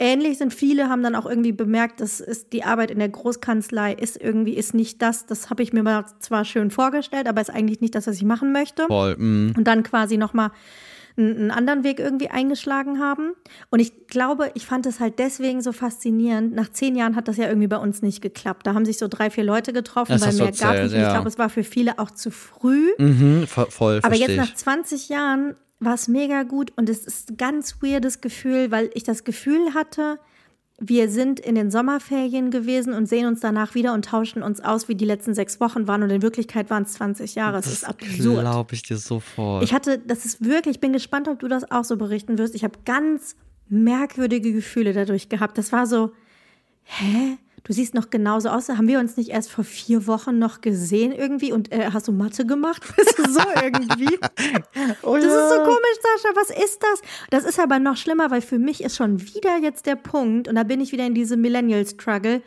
ähnlich 0.00 0.38
sind. 0.38 0.52
Viele 0.52 0.88
haben 0.88 1.04
dann 1.04 1.14
auch 1.14 1.26
irgendwie 1.26 1.52
bemerkt, 1.52 2.00
dass 2.00 2.18
ist 2.20 2.52
die 2.52 2.64
Arbeit 2.64 2.90
in 2.90 2.98
der 2.98 3.08
Großkanzlei 3.10 3.94
ist 3.94 4.20
irgendwie 4.20 4.54
ist 4.54 4.74
nicht 4.74 5.00
das. 5.00 5.26
Das 5.26 5.50
habe 5.50 5.62
ich 5.62 5.72
mir 5.72 5.84
mal 5.84 6.04
zwar 6.18 6.44
schön 6.44 6.72
vorgestellt, 6.72 7.28
aber 7.28 7.40
ist 7.40 7.50
eigentlich 7.50 7.80
nicht 7.80 7.94
das, 7.94 8.08
was 8.08 8.16
ich 8.16 8.24
machen 8.24 8.52
möchte. 8.52 8.86
Voll. 8.88 9.16
Mm. 9.16 9.54
Und 9.56 9.64
dann 9.64 9.84
quasi 9.84 10.16
noch 10.16 10.34
mal 10.34 10.50
einen 11.16 11.50
anderen 11.50 11.84
Weg 11.84 12.00
irgendwie 12.00 12.28
eingeschlagen 12.28 12.98
haben. 12.98 13.32
Und 13.70 13.80
ich 13.80 14.06
glaube, 14.06 14.50
ich 14.54 14.66
fand 14.66 14.86
es 14.86 15.00
halt 15.00 15.18
deswegen 15.18 15.62
so 15.62 15.72
faszinierend. 15.72 16.54
Nach 16.54 16.70
zehn 16.70 16.96
Jahren 16.96 17.16
hat 17.16 17.28
das 17.28 17.36
ja 17.36 17.48
irgendwie 17.48 17.68
bei 17.68 17.76
uns 17.76 18.02
nicht 18.02 18.20
geklappt. 18.20 18.66
Da 18.66 18.74
haben 18.74 18.84
sich 18.84 18.98
so 18.98 19.08
drei, 19.08 19.30
vier 19.30 19.44
Leute 19.44 19.72
getroffen, 19.72 20.12
das 20.12 20.22
weil 20.22 20.34
mehr 20.34 20.52
gab 20.52 20.74
es 20.74 20.92
nicht. 20.92 21.00
Ja. 21.00 21.08
Ich 21.08 21.14
glaube, 21.14 21.28
es 21.28 21.38
war 21.38 21.50
für 21.50 21.64
viele 21.64 21.98
auch 21.98 22.10
zu 22.10 22.30
früh. 22.30 22.90
Mhm, 22.98 23.46
voll, 23.46 24.00
Aber 24.02 24.14
jetzt 24.14 24.36
nach 24.36 24.54
20 24.54 25.08
Jahren 25.08 25.54
war 25.80 25.94
es 25.94 26.08
mega 26.08 26.44
gut 26.44 26.72
und 26.76 26.88
es 26.88 27.06
ist 27.06 27.30
ein 27.30 27.36
ganz 27.36 27.82
weirdes 27.82 28.20
Gefühl, 28.20 28.70
weil 28.70 28.90
ich 28.94 29.02
das 29.02 29.24
Gefühl 29.24 29.74
hatte, 29.74 30.18
wir 30.84 31.08
sind 31.08 31.38
in 31.38 31.54
den 31.54 31.70
Sommerferien 31.70 32.50
gewesen 32.50 32.92
und 32.92 33.08
sehen 33.08 33.26
uns 33.26 33.38
danach 33.38 33.76
wieder 33.76 33.94
und 33.94 34.04
tauschen 34.04 34.42
uns 34.42 34.60
aus, 34.60 34.88
wie 34.88 34.96
die 34.96 35.04
letzten 35.04 35.32
sechs 35.32 35.60
Wochen 35.60 35.86
waren. 35.86 36.02
Und 36.02 36.10
in 36.10 36.22
Wirklichkeit 36.22 36.70
waren 36.70 36.82
es 36.82 36.94
20 36.94 37.36
Jahre. 37.36 37.58
Das, 37.58 37.66
das 37.66 37.74
ist 37.74 37.84
absurd. 37.84 38.40
glaube 38.40 38.74
ich 38.74 38.82
dir 38.82 38.96
sofort. 38.96 39.62
Ich 39.62 39.72
hatte, 39.72 39.98
das 39.98 40.24
ist 40.24 40.44
wirklich, 40.44 40.76
ich 40.76 40.80
bin 40.80 40.92
gespannt, 40.92 41.28
ob 41.28 41.38
du 41.38 41.46
das 41.46 41.70
auch 41.70 41.84
so 41.84 41.96
berichten 41.96 42.36
wirst. 42.36 42.56
Ich 42.56 42.64
habe 42.64 42.80
ganz 42.84 43.36
merkwürdige 43.68 44.52
Gefühle 44.52 44.92
dadurch 44.92 45.28
gehabt. 45.28 45.56
Das 45.56 45.70
war 45.70 45.86
so, 45.86 46.10
hä? 46.82 47.38
Du 47.64 47.72
siehst 47.72 47.94
noch 47.94 48.10
genauso 48.10 48.48
aus. 48.48 48.68
Haben 48.68 48.88
wir 48.88 48.98
uns 48.98 49.16
nicht 49.16 49.30
erst 49.30 49.50
vor 49.50 49.64
vier 49.64 50.06
Wochen 50.06 50.38
noch 50.38 50.60
gesehen 50.60 51.12
irgendwie 51.12 51.52
und 51.52 51.72
äh, 51.72 51.90
hast 51.92 52.08
du 52.08 52.12
Mathe 52.12 52.46
gemacht? 52.46 52.82
so 53.28 53.40
irgendwie. 53.62 54.18
oh, 55.02 55.16
das 55.16 55.24
ist 55.24 55.50
so 55.50 55.62
komisch, 55.62 55.98
Sascha. 56.02 56.34
Was 56.34 56.50
ist 56.50 56.82
das? 56.82 57.02
Das 57.30 57.44
ist 57.44 57.60
aber 57.60 57.78
noch 57.78 57.96
schlimmer, 57.96 58.30
weil 58.30 58.40
für 58.40 58.58
mich 58.58 58.82
ist 58.82 58.96
schon 58.96 59.20
wieder 59.20 59.58
jetzt 59.58 59.86
der 59.86 59.96
Punkt, 59.96 60.48
und 60.48 60.54
da 60.54 60.62
bin 60.62 60.80
ich 60.80 60.92
wieder 60.92 61.06
in 61.06 61.14
diesem 61.14 61.40
Millennial-Struggle. 61.40 62.42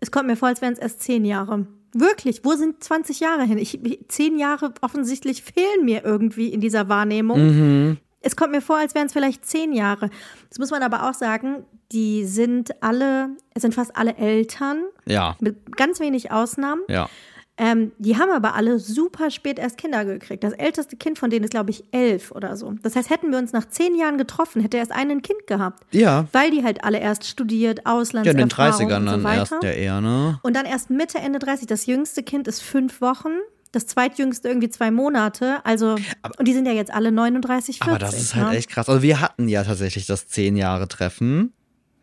Es 0.00 0.10
kommt 0.10 0.28
mir 0.28 0.36
vor, 0.36 0.48
als 0.48 0.62
wären 0.62 0.72
es 0.72 0.78
erst 0.78 1.02
zehn 1.02 1.24
Jahre. 1.24 1.66
Wirklich, 1.92 2.44
wo 2.44 2.54
sind 2.54 2.82
20 2.82 3.20
Jahre 3.20 3.44
hin? 3.44 3.58
Ich, 3.58 3.78
zehn 4.08 4.38
Jahre 4.38 4.72
offensichtlich 4.80 5.42
fehlen 5.42 5.84
mir 5.84 6.04
irgendwie 6.04 6.48
in 6.48 6.60
dieser 6.60 6.88
Wahrnehmung. 6.88 7.40
Mhm. 7.40 7.96
Es 8.20 8.36
kommt 8.36 8.52
mir 8.52 8.60
vor, 8.60 8.76
als 8.76 8.94
wären 8.94 9.06
es 9.06 9.12
vielleicht 9.12 9.46
zehn 9.46 9.72
Jahre. 9.72 10.10
Das 10.48 10.58
muss 10.58 10.70
man 10.70 10.82
aber 10.82 11.08
auch 11.08 11.14
sagen, 11.14 11.64
die 11.92 12.24
sind 12.24 12.82
alle, 12.82 13.30
es 13.54 13.62
sind 13.62 13.74
fast 13.74 13.96
alle 13.96 14.16
Eltern. 14.16 14.84
Ja. 15.06 15.36
Mit 15.40 15.76
ganz 15.76 16.00
wenig 16.00 16.30
Ausnahmen. 16.30 16.82
Ja. 16.88 17.08
Ähm, 17.56 17.92
die 17.98 18.16
haben 18.16 18.30
aber 18.30 18.54
alle 18.54 18.78
super 18.78 19.30
spät 19.30 19.58
erst 19.58 19.76
Kinder 19.76 20.06
gekriegt. 20.06 20.42
Das 20.42 20.54
älteste 20.54 20.96
Kind 20.96 21.18
von 21.18 21.28
denen 21.28 21.44
ist, 21.44 21.50
glaube 21.50 21.70
ich, 21.70 21.84
elf 21.92 22.30
oder 22.30 22.56
so. 22.56 22.72
Das 22.82 22.96
heißt, 22.96 23.10
hätten 23.10 23.30
wir 23.30 23.38
uns 23.38 23.52
nach 23.52 23.68
zehn 23.68 23.94
Jahren 23.94 24.16
getroffen, 24.16 24.62
hätte 24.62 24.78
er 24.78 24.80
erst 24.80 24.92
ein 24.92 25.20
Kind 25.20 25.46
gehabt. 25.46 25.84
Ja. 25.90 26.26
Weil 26.32 26.50
die 26.52 26.64
halt 26.64 26.84
alle 26.84 27.00
erst 27.00 27.26
studiert, 27.26 27.84
Auslands 27.84 28.26
Ja, 28.26 28.32
in 28.32 28.38
den 28.38 28.48
30ern 28.48 29.04
so 29.04 29.20
dann 29.20 29.24
erst 29.26 29.62
der 29.62 29.76
eher, 29.76 30.00
ne? 30.00 30.38
Und 30.42 30.56
dann 30.56 30.64
erst 30.64 30.88
Mitte, 30.88 31.18
Ende 31.18 31.38
30. 31.38 31.66
Das 31.66 31.84
jüngste 31.84 32.22
Kind 32.22 32.48
ist 32.48 32.62
fünf 32.62 33.02
Wochen 33.02 33.32
das 33.72 33.86
zweitjüngste 33.86 34.48
irgendwie 34.48 34.70
zwei 34.70 34.90
Monate. 34.90 35.64
Also, 35.64 35.96
aber, 36.22 36.38
und 36.38 36.48
die 36.48 36.52
sind 36.52 36.66
ja 36.66 36.72
jetzt 36.72 36.92
alle 36.92 37.12
39, 37.12 37.78
40. 37.78 37.88
Aber 37.88 37.98
das 37.98 38.14
ist 38.14 38.34
halt 38.34 38.48
ne? 38.48 38.56
echt 38.56 38.70
krass. 38.70 38.88
Also, 38.88 39.02
wir 39.02 39.20
hatten 39.20 39.48
ja 39.48 39.64
tatsächlich 39.64 40.06
das 40.06 40.28
zehn 40.28 40.56
Jahre 40.56 40.88
Treffen. 40.88 41.52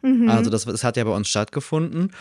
Mhm. 0.02 0.30
Also, 0.30 0.50
das, 0.50 0.66
das 0.66 0.84
hat 0.84 0.98
ja 0.98 1.04
bei 1.04 1.12
uns 1.12 1.28
stattgefunden. 1.28 2.12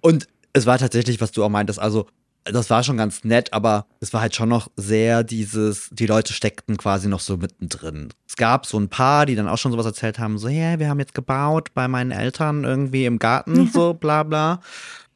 Und 0.00 0.26
es 0.52 0.66
war 0.66 0.78
tatsächlich, 0.78 1.20
was 1.20 1.32
du 1.32 1.44
auch 1.44 1.48
meintest, 1.48 1.78
also, 1.78 2.06
das 2.44 2.70
war 2.70 2.82
schon 2.82 2.96
ganz 2.96 3.22
nett, 3.24 3.52
aber 3.52 3.86
es 4.00 4.12
war 4.12 4.22
halt 4.22 4.34
schon 4.34 4.48
noch 4.48 4.70
sehr 4.76 5.22
dieses, 5.22 5.90
die 5.92 6.06
Leute 6.06 6.32
steckten 6.32 6.78
quasi 6.78 7.06
noch 7.06 7.20
so 7.20 7.36
mittendrin. 7.36 8.08
Es 8.26 8.36
gab 8.36 8.64
so 8.64 8.78
ein 8.78 8.88
paar, 8.88 9.26
die 9.26 9.34
dann 9.34 9.46
auch 9.46 9.58
schon 9.58 9.72
sowas 9.72 9.86
erzählt 9.86 10.18
haben, 10.18 10.38
so, 10.38 10.48
ja, 10.48 10.70
yeah, 10.70 10.78
wir 10.78 10.88
haben 10.88 10.98
jetzt 10.98 11.14
gebaut 11.14 11.68
bei 11.74 11.86
meinen 11.86 12.10
Eltern 12.10 12.64
irgendwie 12.64 13.04
im 13.04 13.18
Garten, 13.18 13.70
so 13.72 13.92
bla 13.94 14.22
bla. 14.22 14.60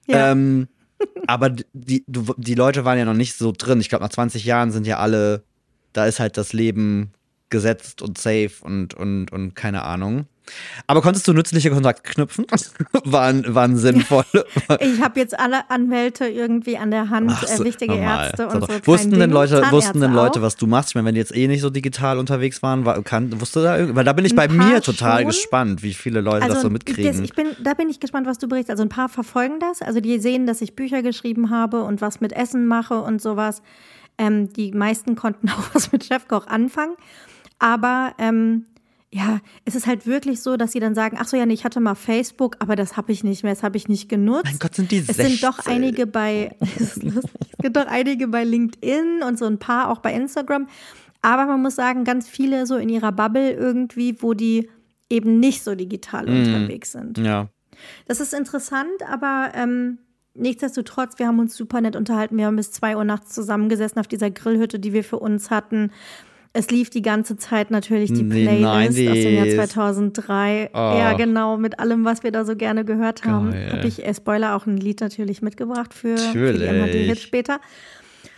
Ja. 0.07 0.33
Ähm, 0.33 0.69
aber 1.27 1.51
die, 1.51 2.05
die 2.07 2.55
Leute 2.55 2.85
waren 2.85 2.99
ja 2.99 3.05
noch 3.05 3.15
nicht 3.15 3.35
so 3.35 3.53
drin. 3.57 3.81
Ich 3.81 3.89
glaube, 3.89 4.05
nach 4.05 4.11
20 4.11 4.45
Jahren 4.45 4.71
sind 4.71 4.87
ja 4.87 4.99
alle, 4.99 5.45
da 5.93 6.07
ist 6.07 6.21
halt 6.21 6.37
das 6.37 6.53
Leben 6.53 7.13
gesetzt 7.55 8.03
und 8.03 8.19
safe 8.19 8.51
und, 8.63 8.95
und, 8.95 9.31
und 9.31 9.55
keine 9.55 9.85
Ahnung. 9.85 10.27
Aber 10.87 11.01
konntest 11.01 11.27
du 11.27 11.33
nützliche 11.33 11.71
Kontakte 11.71 12.03
knüpfen? 12.03 12.47
waren, 13.05 13.55
waren 13.55 13.77
sinnvoll. 13.77 14.25
ich 14.81 15.01
habe 15.01 15.21
jetzt 15.21 15.39
alle 15.39 15.71
Anwälte 15.71 16.27
irgendwie 16.27 16.77
an 16.77 16.91
der 16.91 17.09
Hand, 17.09 17.31
Ach, 17.33 17.45
äh, 17.45 17.65
wichtige 17.65 17.95
normal. 17.95 18.27
Ärzte 18.27 18.49
und 18.49 18.61
so. 18.61 18.87
Wussten 18.87 19.19
denn 19.19 19.31
Leute, 19.31 19.63
wussten 19.71 20.01
denn 20.01 20.13
Leute, 20.13 20.43
was 20.43 20.57
du 20.57 20.67
machst? 20.67 20.91
Ich 20.91 20.95
meine, 20.97 21.07
wenn 21.07 21.15
die 21.15 21.21
jetzt 21.21 21.35
eh 21.35 21.47
nicht 21.49 21.63
so 21.63 21.71
digital 21.71 22.19
unterwegs 22.19 22.63
waren, 22.63 22.85
war, 22.85 23.03
kann, 23.03 23.41
wusste 23.41 23.63
da 23.63 23.95
Weil 23.95 24.05
da 24.05 24.13
bin 24.13 24.25
ich 24.25 24.35
bei 24.35 24.49
mir 24.49 24.83
total 24.83 25.21
schon. 25.21 25.29
gespannt, 25.29 25.83
wie 25.83 25.95
viele 25.95 26.21
Leute 26.21 26.43
also, 26.43 26.55
das 26.55 26.63
so 26.63 26.71
mitkriegen. 26.71 27.13
Das, 27.13 27.21
ich 27.21 27.35
bin, 27.35 27.47
da 27.63 27.75
bin 27.75 27.89
ich 27.89 28.01
gespannt, 28.01 28.27
was 28.27 28.39
du 28.39 28.49
berichtest. 28.49 28.73
Also 28.73 28.83
ein 28.83 28.91
paar 28.91 29.09
verfolgen 29.09 29.61
das. 29.61 29.81
Also 29.81 30.01
die 30.01 30.19
sehen, 30.19 30.47
dass 30.47 30.61
ich 30.61 30.75
Bücher 30.75 31.03
geschrieben 31.03 31.51
habe 31.51 31.85
und 31.85 32.03
was 32.03 32.21
mit 32.21 32.33
Essen 32.33 32.67
mache 32.67 33.01
und 33.01 33.23
sowas. 33.23 33.63
Ähm, 34.19 34.53
die 34.53 34.73
meisten 34.73 35.17
konnten 35.17 35.49
auch 35.51 35.75
was 35.75 35.91
mit 35.91 36.05
Chefkoch 36.05 36.47
anfangen. 36.49 36.97
Aber 37.59 38.15
ähm, 38.19 38.67
ja, 39.15 39.39
es 39.65 39.77
ist 39.77 39.87
halt 39.87 40.07
wirklich 40.07 40.43
so, 40.43 40.57
dass 40.57 40.73
sie 40.73 40.81
dann 40.81 40.97
sagen, 40.97 41.17
ach 41.21 41.29
so, 41.29 41.37
ja, 41.37 41.47
nee, 41.47 41.55
ich 41.55 41.65
hatte 41.65 41.79
mal 41.79 41.95
Facebook, 41.95 42.57
aber 42.59 42.75
das 42.75 42.97
habe 42.97 43.13
ich 43.13 43.23
nicht 43.23 43.45
mehr, 43.45 43.55
das 43.55 43.63
habe 43.63 43.77
ich 43.77 43.89
nicht 43.89 44.09
genutzt. 44.09 44.47
Mein 44.47 44.59
Gott, 44.59 44.75
sind 44.75 44.91
die 44.91 45.05
Es 45.07 45.17
sind 45.17 45.41
doch 45.45 45.65
einige 45.67 46.09
bei, 46.09 46.57
es 46.81 46.99
gibt 47.63 47.77
doch 47.77 47.87
einige 47.87 48.27
bei 48.27 48.43
LinkedIn 48.43 49.23
und 49.27 49.39
so 49.39 49.45
ein 49.45 49.61
paar 49.61 49.91
auch 49.91 50.01
bei 50.01 50.13
Instagram. 50.13 50.67
Aber 51.23 51.47
man 51.47 51.63
muss 51.63 51.77
sagen, 51.77 52.03
ganz 52.03 52.29
viele 52.29 52.67
so 52.67 52.77
in 52.77 52.89
ihrer 52.89 53.13
Bubble 53.13 53.53
irgendwie, 53.53 54.21
wo 54.21 54.35
die 54.35 54.69
eben 55.09 55.39
nicht 55.39 55.63
so 55.63 55.77
digital 55.77 56.27
mm, 56.27 56.37
unterwegs 56.37 56.91
sind. 56.91 57.17
Ja. 57.19 57.51
Das 58.07 58.19
ist 58.19 58.35
interessant, 58.35 59.09
aber 59.09 59.53
ähm, 59.55 59.99
nichtsdestotrotz, 60.35 61.21
wir 61.21 61.29
haben 61.29 61.39
uns 61.39 61.57
super 61.57 61.81
nett 61.81 61.95
unterhalten. 61.95 62.37
Wir 62.37 62.47
haben 62.47 62.57
bis 62.57 62.73
zwei 62.73 62.97
Uhr 62.97 63.05
nachts 63.05 63.33
zusammengesessen 63.33 64.01
auf 64.01 64.09
dieser 64.09 64.33
Grillhütte, 64.33 64.81
die 64.81 64.93
wir 64.93 65.05
für 65.05 65.21
uns 65.21 65.51
hatten 65.51 65.93
Es 66.57 66.71
lief 66.71 66.89
die 66.89 67.03
ganze 67.03 67.37
Zeit 67.37 67.73
natürlich 67.73 68.13
die 68.13 68.23
Die 68.23 68.25
Playlist 68.31 68.65
aus 68.89 68.95
dem 68.95 69.35
Jahr 69.35 69.47
90s. 69.47 69.55
2003. 69.57 70.71
Oh. 70.73 70.77
Ja, 70.77 71.13
genau, 71.15 71.57
mit 71.57 71.81
allem, 71.81 72.05
was 72.05 72.23
wir 72.23 72.31
da 72.31 72.45
so 72.45 72.55
gerne 72.55 72.85
gehört 72.85 73.25
haben. 73.25 73.53
Habe 73.73 73.87
ich, 73.89 74.05
äh, 74.07 74.15
Spoiler, 74.15 74.55
auch 74.55 74.65
ein 74.67 74.77
Lied 74.77 75.01
natürlich 75.01 75.43
mitgebracht 75.43 75.93
für, 75.93 76.17
für 76.17 76.53
die 76.53 76.61
Natürlich. 76.65 76.95
MHD-Hits 77.09 77.23
später. 77.23 77.61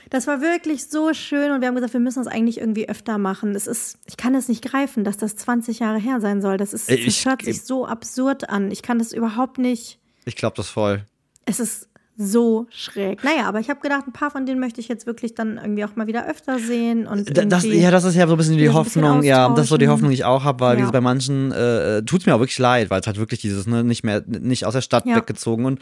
Das 0.08 0.26
war 0.26 0.40
wirklich 0.40 0.86
so 0.86 1.12
schön 1.12 1.50
und 1.50 1.60
wir 1.60 1.68
haben 1.68 1.74
gesagt, 1.74 1.92
wir 1.92 2.00
müssen 2.00 2.22
das 2.24 2.32
eigentlich 2.32 2.58
irgendwie 2.58 2.88
öfter 2.88 3.18
machen. 3.18 3.54
Es 3.54 3.66
ist, 3.66 3.98
ich 4.06 4.16
kann 4.16 4.34
es 4.34 4.48
nicht 4.48 4.64
greifen, 4.64 5.04
dass 5.04 5.16
das 5.18 5.36
20 5.36 5.80
Jahre 5.80 5.98
her 5.98 6.20
sein 6.20 6.40
soll. 6.40 6.56
Das 6.56 6.72
ist, 6.72 6.90
Ich- 6.90 7.04
das 7.04 7.24
hört 7.26 7.42
sich 7.42 7.62
so 7.64 7.86
absurd 7.86 8.48
an. 8.48 8.70
Ich 8.70 8.82
kann 8.82 8.98
das 8.98 9.12
überhaupt 9.12 9.58
nicht. 9.58 9.98
Ich 10.24 10.36
glaube 10.36 10.56
das 10.56 10.68
voll. 10.68 11.04
Es 11.44 11.60
ist 11.60 11.88
so 12.16 12.66
schräg. 12.70 13.22
Naja, 13.24 13.46
aber 13.46 13.60
ich 13.60 13.68
habe 13.70 13.80
gedacht, 13.80 14.06
ein 14.06 14.12
paar 14.12 14.30
von 14.30 14.46
denen 14.46 14.58
möchte 14.60 14.80
ich 14.80 14.88
jetzt 14.88 15.06
wirklich 15.06 15.34
dann 15.34 15.58
irgendwie 15.58 15.84
auch 15.84 15.96
mal 15.96 16.06
wieder 16.06 16.26
öfter 16.28 16.58
sehen. 16.58 17.06
Und 17.06 17.36
Da- 17.36 17.44
Das, 17.44 17.64
ja, 17.64 17.90
das 17.90 18.04
ist 18.04 18.14
ja 18.14 18.26
so 18.26 18.34
ein 18.34 18.36
bisschen 18.38 18.54
die 18.56 18.60
bisschen 18.64 18.74
Hoffnung, 18.74 19.22
ja, 19.22 19.48
das 19.50 19.64
ist 19.64 19.68
so 19.68 19.76
die. 19.76 19.88
Hoffnung, 19.88 20.10
die 20.10 20.14
ich 20.14 20.24
auch 20.24 20.44
habe, 20.44 20.60
weil 20.60 20.78
Ja. 20.78 20.90
bei 20.90 21.00
manchen 21.00 21.52
äh, 21.52 22.02
tut 22.02 22.20
es 22.20 22.26
mir 22.26 22.34
auch 22.34 22.40
wirklich 22.40 22.58
leid, 22.58 22.90
weil 22.90 23.00
es 23.00 23.06
halt 23.06 23.18
wirklich 23.18 23.40
dieses, 23.40 23.66
ne, 23.66 23.84
nicht 23.84 24.02
mehr, 24.04 24.22
nicht 24.26 24.64
aus 24.64 24.72
der 24.74 24.80
Stadt 24.80 25.04
Ja. 25.06 25.16
weggezogen 25.16 25.64
und 25.66 25.80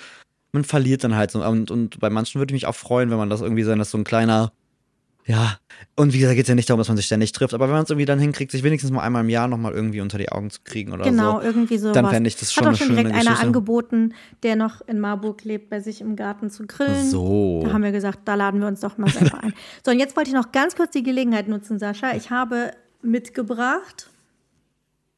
man 0.53 0.64
verliert 0.64 1.03
dann 1.05 1.16
halt 1.16 1.31
so. 1.31 1.44
Und, 1.44 1.70
und 1.70 1.99
bei 2.01 2.11
manchen 2.11 2.38
würde 2.40 2.53
ich 2.53 2.62
mich 2.62 2.66
auch 2.66 2.75
freuen, 2.77 3.11
wenn 3.11 3.18
man 3.18 3.31
das 3.31 3.40
irgendwie 3.40 3.62
sein, 3.64 3.79
dass 3.79 3.90
so 3.90 3.99
ein 3.99 4.05
kleiner, 4.05 4.53
ja, 5.27 5.59
und 5.97 6.13
wie 6.13 6.19
gesagt, 6.19 6.37
geht 6.37 6.45
es 6.45 6.49
ja 6.49 6.55
nicht 6.55 6.69
darum, 6.69 6.79
dass 6.79 6.89
man 6.89 6.97
sich 6.97 7.07
ständig 7.07 7.33
trifft, 7.33 7.55
aber 7.55 7.67
wenn 7.67 7.75
man 7.75 7.85
es 7.85 7.91
irgendwie 7.91 8.05
dann 8.05 8.19
hinkriegt, 8.19 8.51
sich 8.53 8.63
wenigstens 8.63 8.91
mal 8.91 9.03
einmal 9.03 9.23
im 9.23 9.29
Jahr 9.31 9.49
nochmal 9.49 9.73
irgendwie 9.73 10.01
unter 10.01 10.19
die 10.19 10.31
Augen 10.31 10.51
zu 10.51 10.61
kriegen 10.65 10.93
oder 10.93 11.05
Genau, 11.05 11.41
so. 11.41 11.47
irgendwie 11.47 11.79
so. 11.79 11.93
Dann 11.93 12.09
fände 12.11 12.29
ich 12.29 12.37
das 12.37 12.53
schon 12.53 12.63
Hat 12.65 12.69
eine 12.69 12.75
auch 12.75 12.79
schon 12.79 12.87
schöne 12.89 12.99
direkt 13.01 13.15
einer 13.17 13.25
Geschichte. 13.31 13.47
angeboten, 13.47 14.15
der 14.43 14.57
noch 14.57 14.81
in 14.87 15.01
Marburg 15.01 15.45
lebt, 15.45 15.71
bei 15.71 15.81
sich 15.81 16.01
im 16.01 16.17
Garten 16.17 16.51
zu 16.51 16.67
grillen. 16.67 17.09
So. 17.09 17.63
Da 17.65 17.73
haben 17.73 17.83
wir 17.83 17.93
gesagt, 17.93 18.21
da 18.27 18.35
laden 18.35 18.61
wir 18.61 18.69
uns 18.69 18.81
doch 18.81 18.99
mal 18.99 19.09
selber 19.11 19.43
ein. 19.43 19.55
So, 19.85 19.93
und 19.93 19.99
jetzt 19.99 20.17
wollte 20.17 20.29
ich 20.31 20.35
noch 20.35 20.53
ganz 20.53 20.77
kurz 20.77 20.91
die 20.93 21.03
Gelegenheit 21.03 21.49
nutzen, 21.49 21.79
Sascha. 21.79 22.15
Ich 22.17 22.31
habe 22.31 22.73
mitgebracht 23.03 24.11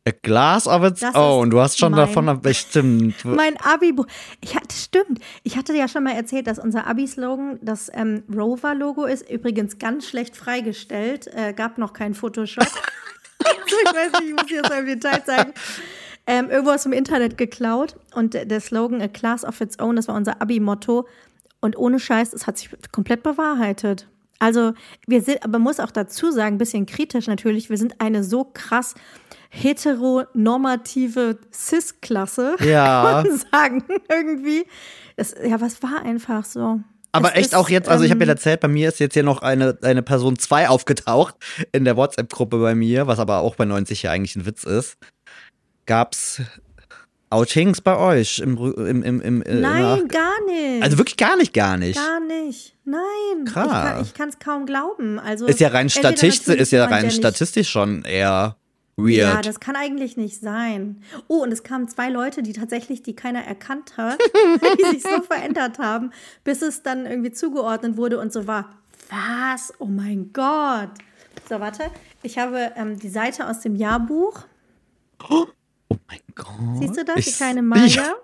A 0.06 0.12
glass 0.22 0.68
of 0.68 0.84
its 0.84 1.00
Das 1.00 1.14
own. 1.14 1.50
Du 1.50 1.60
hast 1.60 1.78
schon 1.78 1.90
mein- 1.92 2.00
davon 2.06 2.40
bestimmt. 2.42 3.24
mein 3.24 3.56
Abi-Buch. 3.58 4.06
Ich 4.40 4.54
hatte, 4.54 4.76
stimmt. 4.76 5.18
Ich 5.42 5.56
hatte 5.56 5.74
ja 5.74 5.88
schon 5.88 6.04
mal 6.04 6.12
erzählt, 6.14 6.46
dass 6.46 6.58
unser 6.58 6.86
Abi-Slogan 6.86 7.58
das 7.60 7.90
ähm, 7.92 8.22
Rover-Logo 8.32 9.04
ist. 9.06 9.28
Übrigens 9.28 9.78
ganz 9.78 10.06
schlecht 10.08 10.36
freigestellt. 10.36 11.26
Äh, 11.34 11.52
gab 11.54 11.78
noch 11.78 11.92
kein 11.92 12.14
Photoshop. 12.14 12.64
ich 13.40 13.94
weiß 13.94 14.20
nicht, 14.20 14.30
ich 14.30 14.32
muss 14.34 14.50
jetzt 14.50 14.70
im 14.70 14.86
Detail 14.86 15.24
zeigen. 15.24 15.52
Ähm, 16.28 16.50
irgendwo 16.50 16.70
aus 16.72 16.84
dem 16.84 16.92
Internet 16.92 17.36
geklaut. 17.36 17.96
Und 18.14 18.34
der 18.34 18.44
der 18.44 18.60
Slogan 18.60 19.00
A 19.02 19.08
Class 19.08 19.44
of 19.44 19.60
Its 19.60 19.78
Own, 19.80 19.96
das 19.96 20.08
war 20.08 20.14
unser 20.14 20.40
Abi-Motto. 20.40 21.06
Und 21.60 21.76
ohne 21.76 21.98
Scheiß, 21.98 22.32
es 22.32 22.46
hat 22.46 22.58
sich 22.58 22.70
komplett 22.92 23.22
bewahrheitet. 23.24 24.08
Also, 24.38 24.74
wir 25.06 25.22
sind, 25.22 25.42
aber 25.42 25.52
man 25.52 25.62
muss 25.62 25.80
auch 25.80 25.90
dazu 25.90 26.30
sagen, 26.30 26.56
ein 26.56 26.58
bisschen 26.58 26.84
kritisch 26.84 27.26
natürlich, 27.26 27.70
wir 27.70 27.78
sind 27.78 28.00
eine 28.02 28.22
so 28.22 28.44
krass 28.52 28.94
heteronormative 29.62 31.38
Cis-Klasse. 31.52 32.56
Ja. 32.60 33.02
Kann 33.22 33.26
man 33.28 33.38
sagen, 33.52 33.84
irgendwie. 34.10 34.66
Das, 35.16 35.34
ja, 35.44 35.60
was 35.60 35.82
war 35.82 36.02
einfach 36.04 36.44
so. 36.44 36.80
Aber 37.12 37.30
Es 37.30 37.36
echt 37.36 37.46
ist, 37.46 37.54
auch 37.54 37.68
jetzt, 37.70 37.88
also 37.88 38.04
ich 38.04 38.10
habe 38.10 38.22
ähm, 38.22 38.28
ja 38.28 38.34
erzählt, 38.34 38.60
bei 38.60 38.68
mir 38.68 38.88
ist 38.88 39.00
jetzt 39.00 39.14
hier 39.14 39.22
noch 39.22 39.40
eine, 39.40 39.78
eine 39.82 40.02
Person 40.02 40.38
2 40.38 40.68
aufgetaucht 40.68 41.34
in 41.72 41.84
der 41.84 41.96
WhatsApp-Gruppe 41.96 42.58
bei 42.58 42.74
mir, 42.74 43.06
was 43.06 43.18
aber 43.18 43.38
auch 43.38 43.54
bei 43.54 43.64
90 43.64 44.02
ja 44.02 44.10
eigentlich 44.10 44.36
ein 44.36 44.44
Witz 44.44 44.64
ist. 44.64 44.98
Gab's 45.86 46.42
Outings 47.30 47.80
bei 47.80 47.96
euch 47.96 48.38
im, 48.38 48.56
im, 48.74 49.02
im, 49.02 49.20
im 49.22 49.42
äh, 49.42 49.54
Nein, 49.54 49.82
nach- 49.82 50.08
gar 50.08 50.44
nicht. 50.46 50.82
Also 50.82 50.98
wirklich 50.98 51.16
gar 51.16 51.36
nicht, 51.36 51.54
gar 51.54 51.76
nicht. 51.76 51.96
Gar 51.96 52.20
nicht. 52.20 52.76
Nein. 52.84 53.44
Krass. 53.46 54.06
Ich 54.06 54.14
kann 54.14 54.28
es 54.28 54.38
kaum 54.38 54.66
glauben. 54.66 55.18
Also, 55.18 55.46
ist 55.46 55.58
ja 55.60 55.68
rein 55.68 55.88
statistisch, 55.88 56.56
ist 56.56 56.72
ja 56.72 56.84
rein 56.84 57.10
statistisch 57.10 57.68
schon 57.70 58.04
eher 58.04 58.56
Ja, 58.98 59.34
weird. 59.34 59.46
das 59.46 59.60
kann 59.60 59.76
eigentlich 59.76 60.16
nicht 60.16 60.40
sein. 60.40 61.02
Oh, 61.28 61.42
und 61.42 61.52
es 61.52 61.62
kamen 61.62 61.86
zwei 61.88 62.08
Leute, 62.08 62.42
die 62.42 62.52
tatsächlich, 62.54 63.02
die 63.02 63.14
keiner 63.14 63.44
erkannt 63.44 63.96
hat, 63.98 64.18
die 64.78 64.84
sich 64.90 65.02
so 65.02 65.20
verändert 65.22 65.78
haben, 65.78 66.12
bis 66.44 66.62
es 66.62 66.82
dann 66.82 67.04
irgendwie 67.06 67.32
zugeordnet 67.32 67.96
wurde 67.98 68.18
und 68.18 68.32
so 68.32 68.46
war. 68.46 68.74
Was? 69.10 69.72
Oh 69.78 69.84
mein 69.86 70.32
Gott. 70.32 70.88
So, 71.48 71.60
warte. 71.60 71.90
Ich 72.22 72.38
habe 72.38 72.72
ähm, 72.76 72.98
die 72.98 73.10
Seite 73.10 73.46
aus 73.48 73.60
dem 73.60 73.76
Jahrbuch. 73.76 74.40
oh 75.28 75.46
mein 76.08 76.20
Gott. 76.34 76.46
Siehst 76.80 76.96
du 76.96 77.04
das? 77.04 77.16
Die 77.16 77.30
Ich- 77.30 77.36
kleine 77.36 77.60
Ich, 77.60 77.66
Maya. 77.96 78.14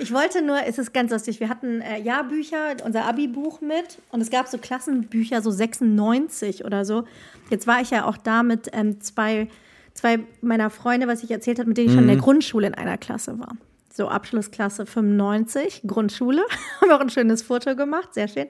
Ich 0.00 0.12
wollte 0.12 0.42
nur, 0.42 0.58
es 0.66 0.78
ist 0.78 0.92
ganz 0.92 1.10
lustig, 1.10 1.40
wir 1.40 1.48
hatten 1.48 1.80
äh, 1.80 2.00
Jahrbücher, 2.00 2.76
unser 2.84 3.04
Abi-Buch 3.04 3.60
mit 3.60 3.98
und 4.10 4.20
es 4.20 4.30
gab 4.30 4.48
so 4.48 4.58
Klassenbücher, 4.58 5.42
so 5.42 5.50
96 5.50 6.64
oder 6.64 6.84
so. 6.84 7.04
Jetzt 7.50 7.66
war 7.66 7.80
ich 7.80 7.90
ja 7.90 8.06
auch 8.06 8.16
da 8.16 8.42
mit 8.42 8.70
ähm, 8.72 9.00
zwei, 9.00 9.48
zwei 9.94 10.20
meiner 10.40 10.70
Freunde, 10.70 11.06
was 11.06 11.22
ich 11.22 11.30
erzählt 11.30 11.58
habe, 11.58 11.68
mit 11.68 11.78
denen 11.78 11.88
ich 11.88 11.94
schon 11.94 12.04
in 12.04 12.08
der 12.08 12.16
Grundschule 12.16 12.66
in 12.66 12.74
einer 12.74 12.98
Klasse 12.98 13.38
war. 13.38 13.56
So 13.92 14.08
Abschlussklasse 14.08 14.86
95, 14.86 15.82
Grundschule. 15.86 16.42
Haben 16.80 16.88
wir 16.88 16.96
auch 16.96 17.00
ein 17.00 17.10
schönes 17.10 17.42
Foto 17.42 17.76
gemacht, 17.76 18.14
sehr 18.14 18.28
schön. 18.28 18.46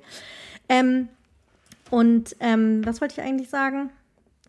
Ähm, 0.69 1.09
und 1.91 2.37
ähm, 2.41 2.85
was 2.87 3.01
wollte 3.01 3.21
ich 3.21 3.27
eigentlich 3.27 3.51
sagen? 3.51 3.91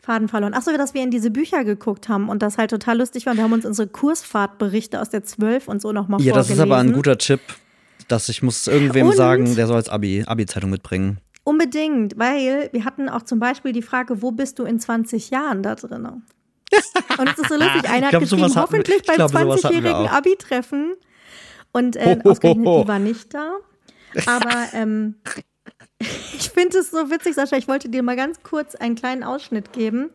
Faden 0.06 0.28
verloren. 0.28 0.54
Achso, 0.54 0.76
dass 0.76 0.94
wir 0.94 1.02
in 1.02 1.12
diese 1.12 1.32
Bücher 1.32 1.64
geguckt 1.64 2.10
haben 2.10 2.28
und 2.28 2.44
das 2.44 2.58
halt 2.58 2.70
total 2.72 2.98
lustig 2.98 3.26
war. 3.26 3.36
Wir 3.36 3.44
haben 3.44 3.54
uns 3.54 3.66
unsere 3.66 3.88
Kursfahrtberichte 3.88 5.00
aus 5.00 5.10
der 5.10 5.24
12 5.24 5.70
und 5.70 5.82
so 5.82 5.94
nochmal 5.94 6.22
ja, 6.22 6.34
das 6.34 6.50
ist 6.50 6.60
aber 6.60 6.78
ein 6.78 6.92
guter 6.92 7.18
Tipp. 7.18 7.40
Dass 8.10 8.28
ich 8.28 8.44
muss 8.44 8.68
irgendwem 8.68 9.08
Und- 9.08 9.16
sagen, 9.16 9.56
der 9.56 9.66
soll 9.66 9.78
als 9.78 9.88
Abi, 9.88 10.24
Abi-Zeitung 10.28 10.70
mitbringen. 10.70 11.20
Unbedingt, 11.46 12.18
weil 12.20 12.70
wir 12.74 12.84
hatten 12.84 13.08
auch 13.08 13.22
zum 13.24 13.40
Beispiel 13.40 13.72
die 13.72 13.82
Frage, 13.82 14.22
wo 14.22 14.32
bist 14.32 14.60
du 14.60 14.66
in 14.66 14.78
20 14.80 15.30
Jahren 15.30 15.64
da 15.64 15.76
drin? 15.76 16.06
Und 17.18 17.30
es 17.30 17.38
ist 17.40 17.48
so 17.50 17.56
lustig, 17.56 17.90
einer 17.90 18.08
hat 18.08 18.10
glaub, 18.12 18.24
geschrieben, 18.24 18.54
wir- 18.54 18.62
hoffentlich 18.62 18.98
ich 18.98 19.06
beim 19.08 19.16
glaub, 19.16 19.32
sowas 19.32 19.64
hatten 19.64 19.76
wir 19.76 19.82
20-jährigen 19.92 20.08
auch. 20.08 20.12
Abi-Treffen. 20.12 20.94
Und 21.72 21.96
äh, 21.96 22.20
ausgerechnet, 22.24 22.66
die 22.66 22.88
war 22.88 23.00
nicht 23.00 23.34
da. 23.34 23.54
Aber 24.26 24.66
ähm, 24.74 25.16
ich 26.38 26.50
finde 26.50 26.78
es 26.80 26.92
so 26.92 27.10
witzig, 27.10 27.36
Sascha, 27.36 27.58
ich 27.58 27.68
wollte 27.68 27.90
dir 27.90 28.04
mal 28.04 28.16
ganz 28.16 28.42
kurz 28.44 28.76
einen 28.76 28.96
kleinen 28.96 29.24
Ausschnitt 29.24 29.74
geben, 29.74 30.10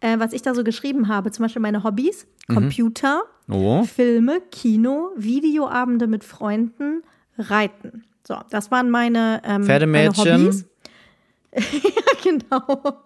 äh, 0.00 0.18
was 0.18 0.32
ich 0.32 0.42
da 0.42 0.54
so 0.54 0.64
geschrieben 0.64 1.08
habe. 1.08 1.30
Zum 1.30 1.44
Beispiel 1.44 1.62
meine 1.62 1.84
Hobbys, 1.84 2.26
Mhm. 2.48 2.54
Computer, 2.54 3.22
Oh. 3.48 3.84
Filme, 3.84 4.40
Kino, 4.50 5.10
Videoabende 5.16 6.06
mit 6.06 6.24
Freunden, 6.24 7.02
Reiten. 7.38 8.04
So, 8.26 8.36
das 8.50 8.70
waren 8.70 8.90
meine, 8.90 9.40
ähm, 9.44 9.64
meine. 9.66 10.10
Hobbys. 10.16 10.64
ja, 11.54 11.60
genau. 12.22 13.00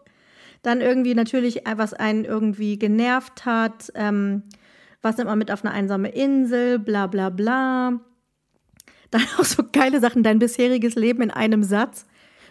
Dann 0.63 0.81
irgendwie 0.81 1.15
natürlich, 1.15 1.67
äh, 1.67 1.77
was 1.77 1.95
einen 1.95 2.25
irgendwie 2.25 2.79
genervt 2.79 3.45
hat. 3.47 3.91
Ähm, 3.95 4.43
was 5.03 5.17
nimmt 5.19 5.29
man 5.29 5.39
mit 5.39 5.51
auf 5.51 5.65
eine 5.65 5.73
einsame 5.75 6.09
Insel? 6.11 6.79
Bla 6.79 7.07
bla 7.07 7.29
bla. 7.31 8.01
Dann 9.11 9.23
auch 9.39 9.45
so 9.45 9.63
geile 9.73 10.01
Sachen, 10.01 10.23
dein 10.23 10.39
bisheriges 10.39 10.95
Leben 10.95 11.23
in 11.23 11.31
einem 11.31 11.63
Satz. 11.63 12.07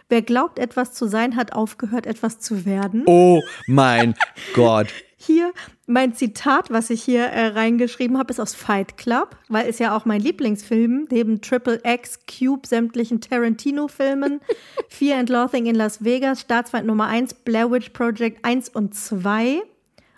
Wer 0.10 0.22
glaubt, 0.22 0.60
etwas 0.60 0.94
zu 0.94 1.08
sein, 1.08 1.36
hat 1.36 1.54
aufgehört, 1.54 2.06
etwas 2.06 2.40
zu 2.40 2.66
werden. 2.66 3.04
Oh 3.06 3.42
mein 3.68 4.16
Gott. 4.54 4.88
Hier, 5.26 5.54
mein 5.88 6.14
Zitat, 6.14 6.70
was 6.70 6.90
ich 6.90 7.02
hier 7.02 7.24
äh, 7.28 7.48
reingeschrieben 7.48 8.18
habe, 8.18 8.32
ist 8.32 8.42
aus 8.42 8.56
Fight 8.56 8.98
Club, 8.98 9.38
weil 9.48 9.70
es 9.70 9.80
ja 9.80 9.96
auch 9.96 10.04
mein 10.04 10.20
Lieblingsfilm, 10.20 11.08
neben 11.10 11.40
Triple 11.40 11.80
X, 11.86 12.20
Cube, 12.28 12.68
sämtlichen 12.68 13.22
Tarantino-Filmen, 13.22 14.42
Fear 14.90 15.20
and 15.20 15.30
Loathing 15.30 15.66
in 15.68 15.76
Las 15.76 16.04
Vegas, 16.04 16.42
Staatsfeind 16.42 16.86
Nummer 16.86 17.08
1, 17.08 17.36
Blair 17.36 17.72
Witch 17.72 17.92
Project 17.92 18.44
1 18.44 18.70
und 18.70 18.96
2 18.96 19.62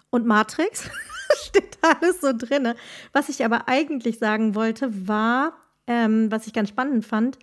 und 0.09 0.25
Matrix. 0.25 0.89
Steht 1.43 1.77
da 1.81 1.91
alles 2.01 2.21
so 2.21 2.31
drin. 2.35 2.73
Was 3.13 3.29
ich 3.29 3.45
aber 3.45 3.67
eigentlich 3.67 4.17
sagen 4.17 4.55
wollte, 4.55 5.07
war, 5.07 5.53
ähm, 5.85 6.31
was 6.31 6.47
ich 6.47 6.53
ganz 6.53 6.69
spannend 6.69 7.05
fand, 7.05 7.37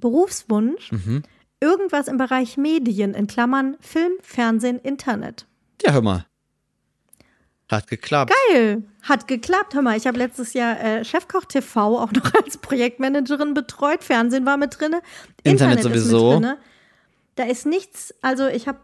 Berufswunsch, 0.00 0.90
irgendwas 1.60 2.08
im 2.08 2.16
Bereich 2.16 2.56
Medien, 2.56 3.14
in 3.14 3.26
Klammern 3.26 3.76
Film, 3.80 4.12
Fernsehen, 4.22 4.78
Internet. 4.78 5.46
Ja, 5.82 5.92
hör 5.92 6.02
mal. 6.02 6.26
Hat 7.70 7.86
geklappt. 7.86 8.32
Geil, 8.50 8.82
hat 9.02 9.28
geklappt. 9.28 9.74
Hör 9.74 9.82
mal, 9.82 9.96
ich 9.96 10.06
habe 10.06 10.16
letztes 10.16 10.54
Jahr 10.54 10.80
äh, 10.80 11.04
Chefkoch 11.04 11.44
TV 11.44 11.98
auch 11.98 12.12
noch 12.12 12.32
als 12.34 12.56
Projektmanagerin 12.58 13.52
betreut. 13.54 14.02
Fernsehen 14.02 14.46
war 14.46 14.56
mit 14.56 14.80
drin. 14.80 14.96
Internet 15.42 15.78
Ist 15.78 15.84
sowieso. 15.84 16.30
mit 16.30 16.44
drinne. 16.44 16.58
Da 17.34 17.44
ist 17.44 17.66
nichts, 17.66 18.14
also 18.22 18.46
ich 18.48 18.66
habe 18.66 18.80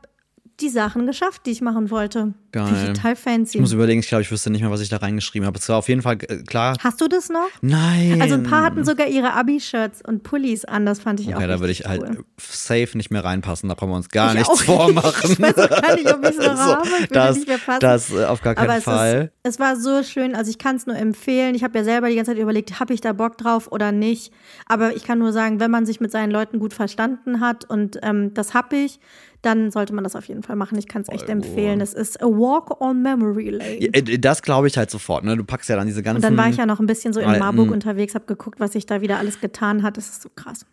die 0.61 0.69
Sachen 0.69 1.07
geschafft, 1.07 1.43
die 1.47 1.51
ich 1.51 1.61
machen 1.61 1.91
wollte. 1.91 2.33
Geil. 2.53 2.73
Ich 2.73 2.93
total 2.97 3.17
fancy. 3.17 3.57
Ich 3.57 3.61
muss 3.61 3.73
überlegen, 3.73 3.99
ich 3.99 4.07
glaube, 4.07 4.23
ich 4.23 4.31
wüsste 4.31 4.51
nicht 4.51 4.61
mehr, 4.63 4.71
was 4.71 4.81
ich 4.81 4.89
da 4.89 4.99
reingeschrieben 4.99 5.45
habe. 5.47 5.59
Es 5.59 5.69
war 5.69 5.79
auf 5.79 5.89
jeden 5.89 6.03
Fall 6.03 6.17
äh, 6.29 6.45
klar. 6.45 6.77
Hast 6.79 7.01
du 7.01 7.09
das 7.09 7.29
noch? 7.29 7.49
Nein. 7.63 8.23
Also 8.23 8.35
ein 8.37 8.45
paar 8.45 8.63
hatten 8.63 8.85
sogar 8.85 9.09
ihre 9.09 9.33
Abi-Shirts 9.33 10.03
und 10.07 10.23
Pullis 10.23 10.65
an, 10.65 10.87
das 10.87 11.01
fand 11.01 11.19
ich 11.19 11.33
auch 11.35 11.39
Okay, 11.39 11.49
da 11.49 11.59
würde 11.59 11.73
ich 11.73 11.85
halt 11.87 12.03
cool. 12.03 12.25
safe 12.39 12.91
nicht 12.97 13.11
mehr 13.11 13.25
reinpassen. 13.25 13.69
Da 13.69 13.75
brauchen 13.75 13.91
wir 13.91 13.97
uns 13.97 14.09
gar 14.09 14.29
Ich 14.31 14.39
nichts 14.39 14.51
auch. 14.51 14.63
vormachen. 14.63 15.33
Ich 15.33 15.41
weiß 15.41 15.59
auch 15.59 15.83
gar 15.83 15.95
nicht, 15.97 16.15
ob 16.15 16.25
ich's 16.25 16.37
noch 16.39 16.45
habe. 16.57 16.87
Ich 16.87 16.93
würde 17.01 17.07
das, 17.13 17.37
nicht 17.37 17.49
mehr 17.49 17.59
passen. 17.59 17.81
das 17.81 18.11
äh, 18.13 18.25
auf 18.25 18.41
gar 18.41 18.55
keinen 18.55 18.69
Aber 18.69 18.79
es, 18.79 18.85
Fall. 18.85 19.33
Ist, 19.43 19.55
es 19.55 19.59
war 19.61 19.75
so 19.77 20.05
schön, 20.05 20.37
also 20.37 20.49
ich 20.51 20.59
kann 20.59 20.77
es 20.77 20.87
nur 20.87 20.97
empfehlen. 20.97 21.57
Ich 21.57 21.65
habe 21.65 21.77
ja 21.79 21.83
selber 21.85 22.09
die 22.09 22.15
ganze 22.15 22.31
Zeit 22.31 22.39
überlegt, 22.41 22.79
habe 22.79 22.95
ich 22.95 23.01
da 23.01 23.13
Bock 23.13 23.37
drauf 23.39 23.73
oder 23.73 23.91
nicht. 23.91 24.33
Aber 24.67 24.95
ich 24.95 25.03
kann 25.05 25.19
nur 25.19 25.33
sagen, 25.33 25.59
wenn 25.59 25.73
man 25.73 25.85
sich 25.85 25.99
mit 26.01 26.13
seinen 26.13 26.31
Leuten 26.31 26.61
gut 26.61 26.75
verstanden 26.75 27.41
hat 27.41 27.69
und 27.69 27.99
ähm, 28.05 28.33
das 28.35 28.55
habe 28.55 28.77
ich, 28.77 29.01
dann 29.45 29.71
sollte 29.71 29.95
man 29.95 30.05
das 30.05 30.17
auf 30.17 30.27
jeden 30.27 30.43
Fall 30.43 30.57
machen. 30.57 30.79
Ich 30.79 30.89
kann 30.89 31.03
es 31.03 31.09
echt 31.09 31.23
Voll 31.23 31.31
empfehlen. 31.31 31.81
Es 31.81 31.95
ist 31.95 32.23
A 32.23 32.27
Walk 32.27 32.81
on 32.81 33.03
Memory 33.03 33.51
Lane. 33.51 33.83
Ja, 33.83 33.91
äh, 33.93 34.19
Das 34.19 34.43
glaube 34.43 34.67
ich 34.67 34.77
halt 34.77 34.91
sofort, 34.91 35.25
ne? 35.25 35.37
Du 35.37 35.45
packst 35.45 35.69
ja 35.69 35.77
dann 35.77 35.87
diese 35.87 36.03
ganzen. 36.03 36.17
Und 36.17 36.23
dann 36.23 36.37
war 36.37 36.49
ich 36.49 36.57
ja 36.57 36.67
noch 36.67 36.81
ein 36.81 36.87
bisschen 36.87 37.13
so 37.13 37.21
in 37.21 37.39
Marburg 37.39 37.71
unterwegs, 37.71 38.15
habe 38.15 38.27
geguckt, 38.27 38.61
was 38.61 38.73
sich 38.73 38.87
da 38.87 39.01
wieder 39.01 39.19
alles 39.19 39.41
getan 39.41 39.83
hat. 39.83 39.97
Das 39.97 40.09
ist 40.09 40.23
so 40.23 40.29
krass. 40.35 40.67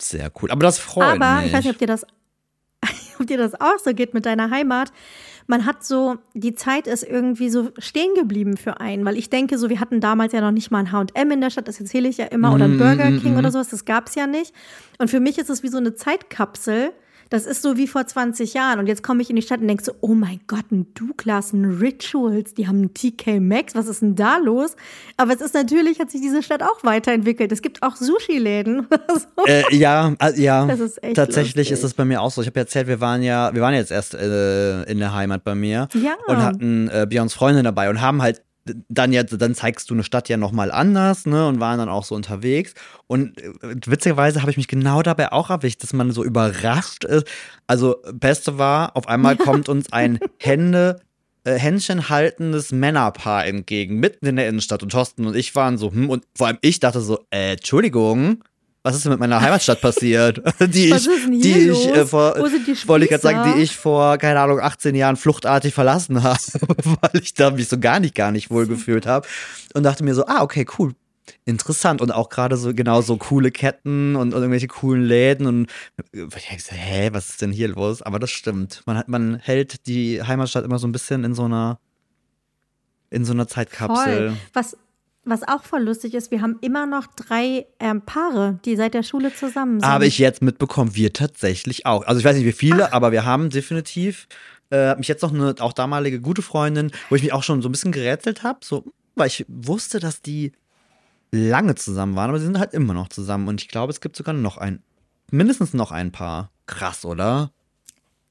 Sehr 0.00 0.30
cool. 0.42 0.50
Aber 0.50 0.60
das 0.60 0.78
freut 0.78 1.20
Aber 1.20 1.36
mich. 1.36 1.46
ich 1.46 1.52
weiß 1.52 1.64
nicht, 1.64 1.72
ob 1.72 1.78
dir 1.78 1.86
das, 1.86 2.06
ob 3.20 3.26
dir 3.26 3.38
das 3.38 3.54
auch 3.60 3.78
so 3.82 3.94
geht 3.94 4.14
mit 4.14 4.26
deiner 4.26 4.50
Heimat. 4.50 4.92
Man 5.46 5.64
hat 5.64 5.84
so, 5.84 6.16
die 6.34 6.54
Zeit 6.54 6.88
ist 6.88 7.04
irgendwie 7.04 7.50
so 7.50 7.70
stehen 7.78 8.14
geblieben 8.16 8.56
für 8.56 8.80
einen, 8.80 9.04
weil 9.04 9.16
ich 9.16 9.30
denke 9.30 9.58
so, 9.58 9.70
wir 9.70 9.78
hatten 9.78 10.00
damals 10.00 10.32
ja 10.32 10.40
noch 10.40 10.50
nicht 10.50 10.72
mal 10.72 10.80
ein 10.80 10.90
H&M 10.92 11.30
in 11.30 11.40
der 11.40 11.50
Stadt, 11.50 11.68
das 11.68 11.78
erzähle 11.78 12.08
ich 12.08 12.16
ja 12.16 12.26
immer, 12.26 12.52
oder 12.52 12.64
ein 12.64 12.78
Burger 12.78 13.12
King 13.12 13.38
oder 13.38 13.52
sowas, 13.52 13.68
das 13.68 13.84
gab 13.84 14.08
es 14.08 14.16
ja 14.16 14.26
nicht. 14.26 14.52
Und 14.98 15.08
für 15.08 15.20
mich 15.20 15.38
ist 15.38 15.48
es 15.48 15.62
wie 15.62 15.68
so 15.68 15.78
eine 15.78 15.94
Zeitkapsel. 15.94 16.90
Das 17.30 17.44
ist 17.46 17.62
so 17.62 17.76
wie 17.76 17.86
vor 17.88 18.06
20 18.06 18.54
Jahren. 18.54 18.78
Und 18.78 18.86
jetzt 18.86 19.02
komme 19.02 19.20
ich 19.22 19.30
in 19.30 19.36
die 19.36 19.42
Stadt 19.42 19.60
und 19.60 19.68
denke 19.68 19.82
so, 19.84 19.92
oh 20.00 20.14
mein 20.14 20.40
Gott, 20.46 20.70
ein 20.70 20.86
Douglas, 20.94 21.52
ein 21.52 21.64
Rituals, 21.64 22.54
die 22.54 22.68
haben 22.68 22.82
ein 22.82 22.94
TK 22.94 23.40
Maxx, 23.40 23.74
was 23.74 23.86
ist 23.88 24.02
denn 24.02 24.14
da 24.14 24.36
los? 24.38 24.76
Aber 25.16 25.34
es 25.34 25.40
ist 25.40 25.54
natürlich, 25.54 25.98
hat 25.98 26.10
sich 26.10 26.20
diese 26.20 26.42
Stadt 26.42 26.62
auch 26.62 26.84
weiterentwickelt. 26.84 27.50
Es 27.52 27.62
gibt 27.62 27.82
auch 27.82 27.96
Sushi-Läden. 27.96 28.86
so. 29.36 29.44
Äh, 29.46 29.62
ja, 29.76 30.14
äh, 30.20 30.40
ja. 30.40 30.66
Das 30.66 30.80
ist 30.80 31.00
Tatsächlich 31.14 31.56
lustig. 31.56 31.72
ist 31.72 31.84
es 31.84 31.94
bei 31.94 32.04
mir 32.04 32.22
auch 32.22 32.30
so. 32.30 32.42
Ich 32.42 32.46
habe 32.48 32.60
ja 32.60 32.62
erzählt, 32.64 32.86
wir 32.86 33.00
waren 33.00 33.22
ja, 33.22 33.52
wir 33.54 33.62
waren 33.62 33.74
jetzt 33.74 33.90
erst 33.90 34.14
äh, 34.14 34.82
in 34.84 34.98
der 34.98 35.12
Heimat 35.14 35.42
bei 35.44 35.54
mir 35.54 35.88
Ja. 35.94 36.14
und 36.28 36.36
hatten 36.38 36.88
äh, 36.88 37.06
Björns 37.08 37.34
Freundin 37.34 37.64
dabei 37.64 37.90
und 37.90 38.00
haben 38.00 38.22
halt 38.22 38.42
dann 38.88 39.12
ja, 39.12 39.22
dann 39.22 39.54
zeigst 39.54 39.90
du 39.90 39.94
eine 39.94 40.04
Stadt 40.04 40.28
ja 40.28 40.36
nochmal 40.36 40.70
anders, 40.70 41.26
ne? 41.26 41.46
Und 41.46 41.60
waren 41.60 41.78
dann 41.78 41.88
auch 41.88 42.04
so 42.04 42.14
unterwegs. 42.14 42.74
Und 43.06 43.40
äh, 43.40 43.52
witzigerweise 43.86 44.40
habe 44.42 44.50
ich 44.50 44.56
mich 44.56 44.68
genau 44.68 45.02
dabei 45.02 45.32
auch 45.32 45.50
erwischt, 45.50 45.82
dass 45.82 45.92
man 45.92 46.10
so 46.10 46.24
überrascht 46.24 47.04
ist. 47.04 47.26
Also, 47.66 47.96
Beste 48.12 48.58
war, 48.58 48.96
auf 48.96 49.08
einmal 49.08 49.36
kommt 49.36 49.68
uns 49.68 49.92
ein 49.92 50.18
Hände, 50.38 51.00
äh, 51.44 51.54
Händchen 51.54 52.08
haltendes 52.08 52.72
Männerpaar 52.72 53.46
entgegen, 53.46 54.00
mitten 54.00 54.26
in 54.26 54.36
der 54.36 54.48
Innenstadt. 54.48 54.82
Und 54.82 54.90
Thorsten 54.90 55.26
und 55.26 55.36
ich 55.36 55.54
waren 55.54 55.78
so, 55.78 55.92
hm, 55.92 56.10
und 56.10 56.24
vor 56.36 56.48
allem 56.48 56.58
ich 56.60 56.80
dachte 56.80 57.00
so, 57.00 57.24
äh, 57.30 57.52
Entschuldigung, 57.52 58.42
was 58.86 58.94
ist 58.94 59.04
denn 59.04 59.10
mit 59.10 59.18
meiner 59.18 59.40
Heimatstadt 59.40 59.80
passiert? 59.80 60.40
die 60.60 60.90
ich, 60.90 61.08
die 61.42 61.70
ich 61.70 61.88
äh, 61.88 62.06
vor, 62.06 62.36
wollte 62.38 63.04
ich 63.04 63.10
gerade 63.10 63.22
sagen, 63.22 63.52
die 63.52 63.60
ich 63.60 63.76
vor, 63.76 64.16
keine 64.16 64.38
Ahnung, 64.38 64.60
18 64.60 64.94
Jahren 64.94 65.16
fluchtartig 65.16 65.74
verlassen 65.74 66.22
habe, 66.22 66.38
weil 67.00 67.20
ich 67.20 67.34
da 67.34 67.50
mich 67.50 67.66
so 67.68 67.80
gar 67.80 67.98
nicht, 67.98 68.14
gar 68.14 68.30
nicht 68.30 68.48
wohl 68.48 68.68
gefühlt 68.68 69.04
habe. 69.04 69.26
Und 69.74 69.82
dachte 69.82 70.04
mir 70.04 70.14
so, 70.14 70.24
ah, 70.26 70.42
okay, 70.42 70.64
cool. 70.78 70.92
Interessant 71.44 72.00
und 72.00 72.12
auch 72.12 72.28
gerade 72.28 72.56
so 72.56 72.72
genau 72.72 73.00
so 73.02 73.16
coole 73.16 73.50
Ketten 73.50 74.14
und, 74.14 74.32
und 74.32 74.40
irgendwelche 74.40 74.68
coolen 74.68 75.02
Läden 75.02 75.46
und 75.46 75.66
äh, 76.14 76.22
ich 76.36 76.46
denke 76.46 76.62
so, 76.62 76.76
hä, 76.76 77.08
was 77.12 77.30
ist 77.30 77.42
denn 77.42 77.50
hier 77.50 77.66
los? 77.66 78.02
Aber 78.02 78.20
das 78.20 78.30
stimmt. 78.30 78.82
Man 78.86 78.96
hat, 78.96 79.08
man 79.08 79.40
hält 79.40 79.88
die 79.88 80.22
Heimatstadt 80.22 80.64
immer 80.64 80.78
so 80.78 80.86
ein 80.86 80.92
bisschen 80.92 81.24
in 81.24 81.34
so 81.34 81.46
einer 81.46 81.80
in 83.10 83.24
so 83.24 83.32
einer 83.32 83.48
Zeitkapsel. 83.48 84.28
Voll. 84.28 84.36
Was, 84.52 84.76
was 85.26 85.42
auch 85.46 85.64
voll 85.64 85.82
lustig 85.82 86.14
ist, 86.14 86.30
wir 86.30 86.40
haben 86.40 86.58
immer 86.60 86.86
noch 86.86 87.06
drei 87.08 87.66
ähm, 87.80 88.02
Paare, 88.02 88.58
die 88.64 88.76
seit 88.76 88.94
der 88.94 89.02
Schule 89.02 89.34
zusammen 89.34 89.80
sind. 89.80 89.88
Habe 89.88 90.06
ich 90.06 90.18
jetzt 90.18 90.40
mitbekommen, 90.40 90.94
wir 90.94 91.12
tatsächlich 91.12 91.84
auch. 91.84 92.06
Also 92.06 92.20
ich 92.20 92.24
weiß 92.24 92.36
nicht, 92.36 92.46
wie 92.46 92.52
viele, 92.52 92.92
aber 92.92 93.12
wir 93.12 93.24
haben 93.24 93.50
definitiv 93.50 94.28
äh, 94.70 94.94
mich 94.96 95.08
jetzt 95.08 95.22
noch 95.22 95.34
eine 95.34 95.54
auch 95.60 95.72
damalige 95.72 96.20
gute 96.20 96.42
Freundin, 96.42 96.92
wo 97.08 97.16
ich 97.16 97.22
mich 97.22 97.32
auch 97.32 97.42
schon 97.42 97.60
so 97.60 97.68
ein 97.68 97.72
bisschen 97.72 97.92
gerätselt 97.92 98.42
habe, 98.42 98.60
so, 98.62 98.84
weil 99.14 99.26
ich 99.26 99.44
wusste, 99.48 100.00
dass 100.00 100.22
die 100.22 100.52
lange 101.32 101.74
zusammen 101.74 102.16
waren, 102.16 102.30
aber 102.30 102.38
sie 102.38 102.46
sind 102.46 102.58
halt 102.58 102.72
immer 102.72 102.94
noch 102.94 103.08
zusammen 103.08 103.48
und 103.48 103.60
ich 103.60 103.68
glaube, 103.68 103.92
es 103.92 104.00
gibt 104.00 104.16
sogar 104.16 104.34
noch 104.34 104.58
ein, 104.58 104.82
mindestens 105.30 105.74
noch 105.74 105.90
ein 105.90 106.12
Paar. 106.12 106.50
Krass, 106.66 107.04
oder? 107.04 107.50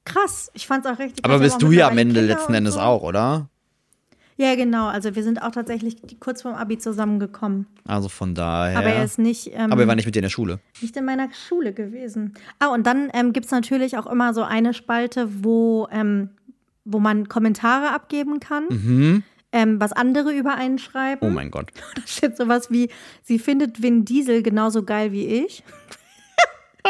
Krass, 0.04 0.50
ich 0.54 0.66
fand's 0.66 0.86
auch 0.86 0.98
richtig 0.98 1.24
Aber 1.24 1.34
krass. 1.34 1.48
Bist 1.48 1.62
du 1.62 1.72
ja 1.72 1.88
am 1.88 1.98
Ende 1.98 2.20
Kinder 2.20 2.34
letzten 2.34 2.54
Endes 2.54 2.74
so. 2.74 2.80
auch, 2.80 3.02
oder? 3.02 3.48
Ja, 4.38 4.54
genau. 4.54 4.86
Also 4.88 5.14
wir 5.16 5.22
sind 5.22 5.40
auch 5.42 5.50
tatsächlich 5.50 5.96
kurz 6.20 6.42
vorm 6.42 6.54
Abi 6.56 6.76
zusammengekommen. 6.78 7.66
Also 7.86 8.08
von 8.10 8.34
daher. 8.34 8.76
Aber 8.78 8.88
er 8.88 9.02
ist 9.04 9.18
nicht, 9.18 9.50
ähm, 9.54 9.72
aber 9.72 9.78
wir 9.78 9.88
waren 9.88 9.96
nicht 9.96 10.04
mit 10.06 10.14
dir 10.14 10.18
in 10.20 10.24
der 10.24 10.30
Schule. 10.30 10.60
nicht 10.82 10.94
in 10.96 11.04
meiner 11.06 11.28
Schule 11.48 11.72
gewesen. 11.72 12.34
Ah, 12.58 12.66
und 12.68 12.86
dann 12.86 13.08
ähm, 13.14 13.32
gibt 13.32 13.46
es 13.46 13.52
natürlich 13.52 13.96
auch 13.96 14.06
immer 14.06 14.34
so 14.34 14.42
eine 14.42 14.74
Spalte, 14.74 15.28
wo, 15.42 15.88
ähm, 15.90 16.28
wo 16.84 16.98
man 17.00 17.28
Kommentare 17.28 17.90
abgeben 17.94 18.38
kann, 18.38 18.64
Mhm. 18.68 19.22
ähm, 19.52 19.80
was 19.80 19.92
andere 19.94 20.32
über 20.32 20.54
einen 20.54 20.78
schreiben. 20.78 21.26
Oh 21.26 21.30
mein 21.30 21.50
Gott. 21.50 21.70
Da 21.94 22.02
steht 22.04 22.36
sowas 22.36 22.70
wie, 22.70 22.90
sie 23.22 23.38
findet 23.38 23.80
Vin 23.82 24.04
Diesel 24.04 24.42
genauso 24.42 24.82
geil 24.82 25.12
wie 25.12 25.26
ich. 25.26 25.64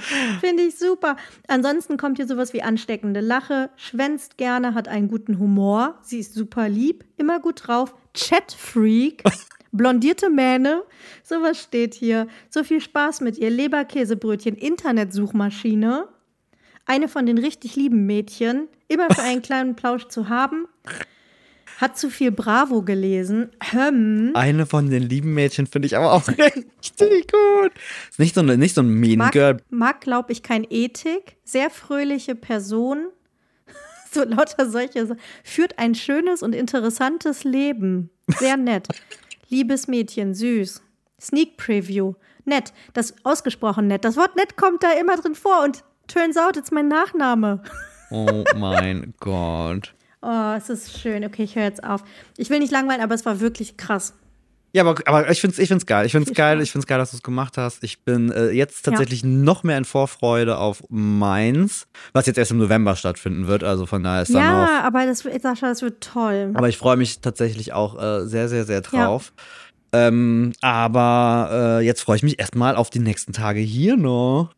Finde 0.40 0.64
ich 0.64 0.78
super. 0.78 1.16
Ansonsten 1.46 1.96
kommt 1.96 2.18
hier 2.18 2.26
sowas 2.26 2.52
wie 2.52 2.62
ansteckende 2.62 3.20
Lache, 3.20 3.70
schwänzt 3.76 4.36
gerne, 4.36 4.74
hat 4.74 4.88
einen 4.88 5.08
guten 5.08 5.38
Humor, 5.38 5.98
sie 6.02 6.18
ist 6.18 6.34
super 6.34 6.68
lieb, 6.68 7.04
immer 7.16 7.40
gut 7.40 7.66
drauf, 7.66 7.94
Chatfreak, 8.14 9.22
blondierte 9.72 10.30
Mähne, 10.30 10.82
sowas 11.22 11.60
steht 11.60 11.94
hier. 11.94 12.28
So 12.50 12.64
viel 12.64 12.80
Spaß 12.80 13.20
mit 13.20 13.38
ihr, 13.38 13.50
Leberkäsebrötchen, 13.50 14.56
Internetsuchmaschine, 14.56 16.08
eine 16.86 17.08
von 17.08 17.26
den 17.26 17.38
richtig 17.38 17.76
lieben 17.76 18.06
Mädchen, 18.06 18.68
immer 18.88 19.10
für 19.10 19.22
einen 19.22 19.42
kleinen 19.42 19.76
Plausch 19.76 20.08
zu 20.08 20.28
haben, 20.28 20.66
hat 21.78 21.98
zu 21.98 22.10
viel 22.10 22.32
Bravo 22.32 22.82
gelesen, 22.82 23.50
hm, 23.62 24.32
Eine 24.34 24.66
von 24.66 24.90
den 24.90 25.02
lieben 25.02 25.34
Mädchen 25.34 25.66
finde 25.66 25.86
ich 25.86 25.96
aber 25.96 26.12
auch 26.12 26.26
richtig 26.28 27.30
gut. 27.30 27.72
Ist 28.10 28.18
nicht 28.18 28.34
so, 28.34 28.40
eine, 28.40 28.56
nicht 28.56 28.74
so 28.74 28.80
ein 28.82 28.88
Mean 28.88 29.18
mag, 29.18 29.32
Girl. 29.32 29.56
mag 29.70 30.00
glaube 30.00 30.32
ich, 30.32 30.42
kein 30.42 30.66
Ethik, 30.68 31.36
sehr 31.44 31.70
fröhliche 31.70 32.34
Person, 32.34 33.08
so 34.12 34.24
lauter 34.24 34.68
solche, 34.68 35.16
führt 35.44 35.78
ein 35.78 35.94
schönes 35.94 36.42
und 36.42 36.54
interessantes 36.54 37.44
Leben, 37.44 38.10
sehr 38.26 38.56
nett. 38.56 38.88
Liebes 39.48 39.88
Mädchen, 39.88 40.34
süß. 40.34 40.82
Sneak 41.20 41.56
Preview, 41.56 42.14
nett, 42.44 42.72
das 42.92 43.14
ausgesprochen 43.24 43.86
nett. 43.88 44.04
Das 44.04 44.16
Wort 44.16 44.36
nett 44.36 44.56
kommt 44.56 44.82
da 44.82 44.92
immer 44.92 45.16
drin 45.16 45.34
vor 45.34 45.64
und 45.64 45.82
turns 46.06 46.36
out, 46.36 46.56
it's 46.56 46.70
mein 46.70 46.88
Nachname. 46.88 47.62
Oh 48.10 48.42
mein 48.56 49.12
Gott. 49.20 49.92
Oh, 50.20 50.54
es 50.56 50.68
ist 50.68 50.98
schön. 50.98 51.24
Okay, 51.24 51.44
ich 51.44 51.56
höre 51.56 51.64
jetzt 51.64 51.84
auf. 51.84 52.02
Ich 52.36 52.50
will 52.50 52.58
nicht 52.58 52.72
langweilen, 52.72 53.00
aber 53.00 53.14
es 53.14 53.24
war 53.24 53.40
wirklich 53.40 53.76
krass. 53.76 54.14
Ja, 54.74 54.82
aber, 54.84 55.00
aber 55.06 55.30
ich 55.30 55.40
finde 55.40 55.54
es 55.54 55.58
ich 55.58 55.68
find's 55.68 55.86
geil. 55.86 56.04
Ich 56.04 56.12
finde 56.12 56.30
es 56.30 56.36
geil. 56.36 56.60
Ich 56.60 56.72
finde 56.72 56.86
geil, 56.86 56.98
dass 56.98 57.12
du 57.12 57.16
es 57.16 57.22
gemacht 57.22 57.56
hast. 57.56 57.82
Ich 57.84 58.04
bin 58.04 58.30
äh, 58.30 58.50
jetzt 58.50 58.84
tatsächlich 58.84 59.24
noch 59.24 59.62
mehr 59.62 59.78
in 59.78 59.84
Vorfreude 59.86 60.58
auf 60.58 60.82
Mainz, 60.90 61.86
was 62.12 62.26
jetzt 62.26 62.36
erst 62.36 62.50
im 62.50 62.58
November 62.58 62.94
stattfinden 62.94 63.46
wird. 63.46 63.64
Also 63.64 63.86
von 63.86 64.02
daher 64.02 64.22
ist 64.22 64.34
da 64.34 64.38
noch. 64.38 64.68
Ja, 64.68 64.80
aber 64.82 65.06
das, 65.06 65.20
Sascha, 65.20 65.68
das 65.68 65.80
wird 65.80 66.02
toll. 66.02 66.52
Aber 66.54 66.68
ich 66.68 66.76
freue 66.76 66.96
mich 66.96 67.20
tatsächlich 67.20 67.72
auch 67.72 68.00
äh, 68.00 68.26
sehr, 68.26 68.48
sehr, 68.48 68.64
sehr 68.64 68.82
drauf. 68.82 69.32
Ähm, 69.92 70.52
aber 70.60 71.78
äh, 71.80 71.86
jetzt 71.86 72.02
freue 72.02 72.16
ich 72.16 72.22
mich 72.22 72.38
erstmal 72.38 72.76
auf 72.76 72.90
die 72.90 72.98
nächsten 72.98 73.32
Tage 73.32 73.60
hier 73.60 73.96
noch. 73.96 74.50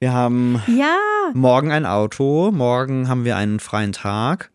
Wir 0.00 0.12
haben 0.12 0.62
Ja, 0.66 0.94
morgen 1.32 1.72
ein 1.72 1.86
Auto, 1.86 2.50
morgen 2.52 3.08
haben 3.08 3.24
wir 3.24 3.36
einen 3.36 3.58
freien 3.58 3.92
Tag 3.92 4.50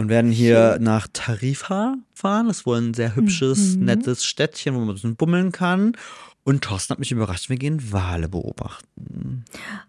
und 0.00 0.08
werden 0.08 0.30
hier 0.32 0.78
nach 0.80 1.08
Tarifa 1.12 1.96
fahren. 2.14 2.48
Das 2.48 2.58
ist 2.60 2.66
wohl 2.66 2.78
ein 2.78 2.94
sehr 2.94 3.14
hübsches, 3.16 3.76
Mhm. 3.76 3.84
nettes 3.84 4.24
Städtchen, 4.24 4.74
wo 4.74 4.78
man 4.78 4.88
ein 4.88 4.94
bisschen 4.94 5.16
bummeln 5.16 5.52
kann. 5.52 5.92
Und 6.42 6.62
Thorsten 6.64 6.92
hat 6.92 6.98
mich 6.98 7.12
überrascht, 7.12 7.50
wir 7.50 7.56
gehen 7.56 7.92
Wale 7.92 8.28
beobachten. 8.28 9.44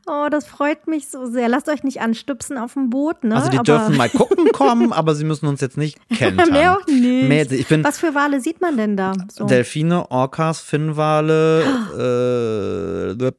Oh, 0.06 0.28
das 0.30 0.46
freut 0.46 0.86
mich 0.88 1.08
so 1.08 1.26
sehr. 1.26 1.48
Lasst 1.48 1.70
euch 1.70 1.84
nicht 1.84 2.02
anstupsen 2.02 2.58
auf 2.58 2.74
dem 2.74 2.90
Boot, 2.90 3.24
ne? 3.24 3.36
Also 3.36 3.50
die 3.50 3.58
Aber 3.58 3.64
dürfen 3.64 3.96
mal 3.96 4.10
gucken 4.14 4.52
kommen, 4.52 4.92
aber 4.92 5.16
sie 5.16 5.24
müssen 5.24 5.46
uns 5.48 5.62
jetzt 5.62 5.78
nicht 5.78 5.98
kennen. 6.10 6.38
Mehr 6.52 6.78
auch 6.78 6.86
nicht. 6.88 7.28
Mehr, 7.30 7.50
ich 7.52 7.68
bin 7.68 7.84
Was 7.86 8.00
für 8.00 8.14
Wale 8.14 8.42
sieht 8.42 8.60
man 8.60 8.76
denn 8.76 8.98
da? 8.98 9.14
So. 9.32 9.46
Delfine, 9.46 10.12
Orcas, 10.12 10.60
Finnwale 10.60 11.64
äh, 13.18 13.32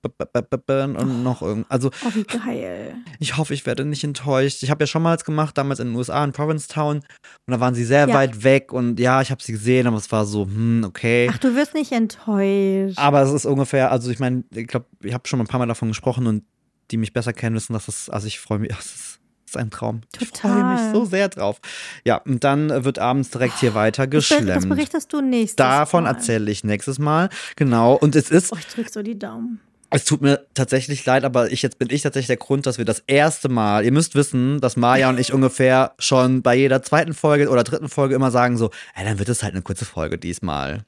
und 0.86 1.22
noch 1.22 1.42
irgend. 1.42 1.66
Also 1.68 1.90
Oh, 2.04 2.10
wie 2.14 2.24
geil. 2.24 2.94
ich 3.18 3.36
hoffe, 3.36 3.52
ich 3.54 3.66
werde 3.66 3.84
nicht 3.84 4.04
enttäuscht. 4.04 4.62
Ich 4.62 4.70
habe 4.70 4.82
ja 4.84 4.86
schon 4.86 5.02
mal 5.02 5.16
gemacht, 5.18 5.58
damals 5.58 5.80
in 5.80 5.88
den 5.88 5.96
USA, 5.96 6.24
in 6.24 6.32
Provincetown. 6.32 6.96
Und 6.98 7.04
da 7.52 7.60
waren 7.60 7.74
sie 7.74 7.84
sehr 7.84 8.08
Ja. 8.08 8.14
weit 8.14 8.42
weg. 8.44 8.72
Und 8.72 8.98
ja, 8.98 9.20
ich 9.20 9.30
habe 9.30 9.42
sie 9.42 9.52
gesehen, 9.52 9.86
aber 9.86 9.98
es 9.98 10.10
war 10.10 10.24
so, 10.24 10.44
hm, 10.46 10.84
okay. 10.86 11.28
Ach, 11.32 11.38
du 11.38 11.54
wirst 11.54 11.74
nicht 11.74 11.92
enttäuscht. 11.92 12.98
Aber 13.02 13.22
es 13.22 13.32
ist 13.32 13.44
ungefähr, 13.46 13.90
also 13.90 14.10
ich 14.10 14.18
meine, 14.20 14.44
ich 14.54 14.66
glaube, 14.68 14.86
ich 15.02 15.12
habe 15.12 15.26
schon 15.28 15.40
ein 15.40 15.46
paar 15.46 15.58
Mal 15.58 15.66
davon 15.66 15.88
gesprochen 15.88 16.26
und 16.26 16.44
die 16.90 16.96
mich 16.96 17.12
besser 17.12 17.32
kennen, 17.32 17.56
wissen, 17.56 17.72
dass 17.72 17.88
es, 17.88 18.08
also 18.10 18.26
ich 18.26 18.38
freue 18.38 18.58
mich, 18.60 18.70
es 18.78 18.86
ist, 18.86 19.18
ist 19.46 19.56
ein 19.56 19.70
Traum. 19.70 20.02
Ich 20.20 20.28
freue 20.28 20.64
mich 20.64 20.78
Total. 20.80 20.92
so 20.94 21.04
sehr 21.04 21.28
drauf. 21.28 21.60
Ja, 22.04 22.16
und 22.18 22.44
dann 22.44 22.84
wird 22.84 22.98
abends 22.98 23.30
direkt 23.30 23.58
hier 23.60 23.74
weiter 23.74 24.06
be- 24.06 24.16
das 24.18 24.28
geschlemmt. 24.28 24.68
berichtest 24.68 25.12
du 25.12 25.20
nächstes 25.20 25.56
Davon 25.56 26.06
erzähle 26.06 26.50
ich 26.50 26.64
nächstes 26.64 26.98
Mal. 26.98 27.28
Genau. 27.56 27.94
Und 27.94 28.14
es 28.16 28.30
ist, 28.30 28.52
Oh, 28.52 28.56
ich 28.58 28.66
drück 28.68 28.88
so 28.88 29.02
die 29.02 29.18
Daumen. 29.18 29.60
Es 29.92 30.04
tut 30.04 30.22
mir 30.22 30.46
tatsächlich 30.54 31.04
leid, 31.04 31.24
aber 31.24 31.52
ich 31.52 31.62
jetzt 31.62 31.78
bin 31.78 31.88
ich 31.90 32.02
tatsächlich 32.02 32.28
der 32.28 32.36
Grund, 32.36 32.66
dass 32.66 32.78
wir 32.78 32.84
das 32.84 33.02
erste 33.06 33.48
Mal, 33.48 33.84
ihr 33.84 33.92
müsst 33.92 34.14
wissen, 34.14 34.60
dass 34.60 34.76
Maja 34.76 35.08
und 35.10 35.20
ich 35.20 35.32
ungefähr 35.32 35.94
schon 35.98 36.42
bei 36.42 36.54
jeder 36.54 36.82
zweiten 36.82 37.14
Folge 37.14 37.48
oder 37.48 37.62
dritten 37.62 37.88
Folge 37.88 38.14
immer 38.14 38.30
sagen 38.30 38.56
so, 38.56 38.70
ey, 38.94 39.04
dann 39.04 39.18
wird 39.18 39.28
es 39.28 39.42
halt 39.42 39.54
eine 39.54 39.62
kurze 39.62 39.84
Folge 39.84 40.18
diesmal. 40.18 40.84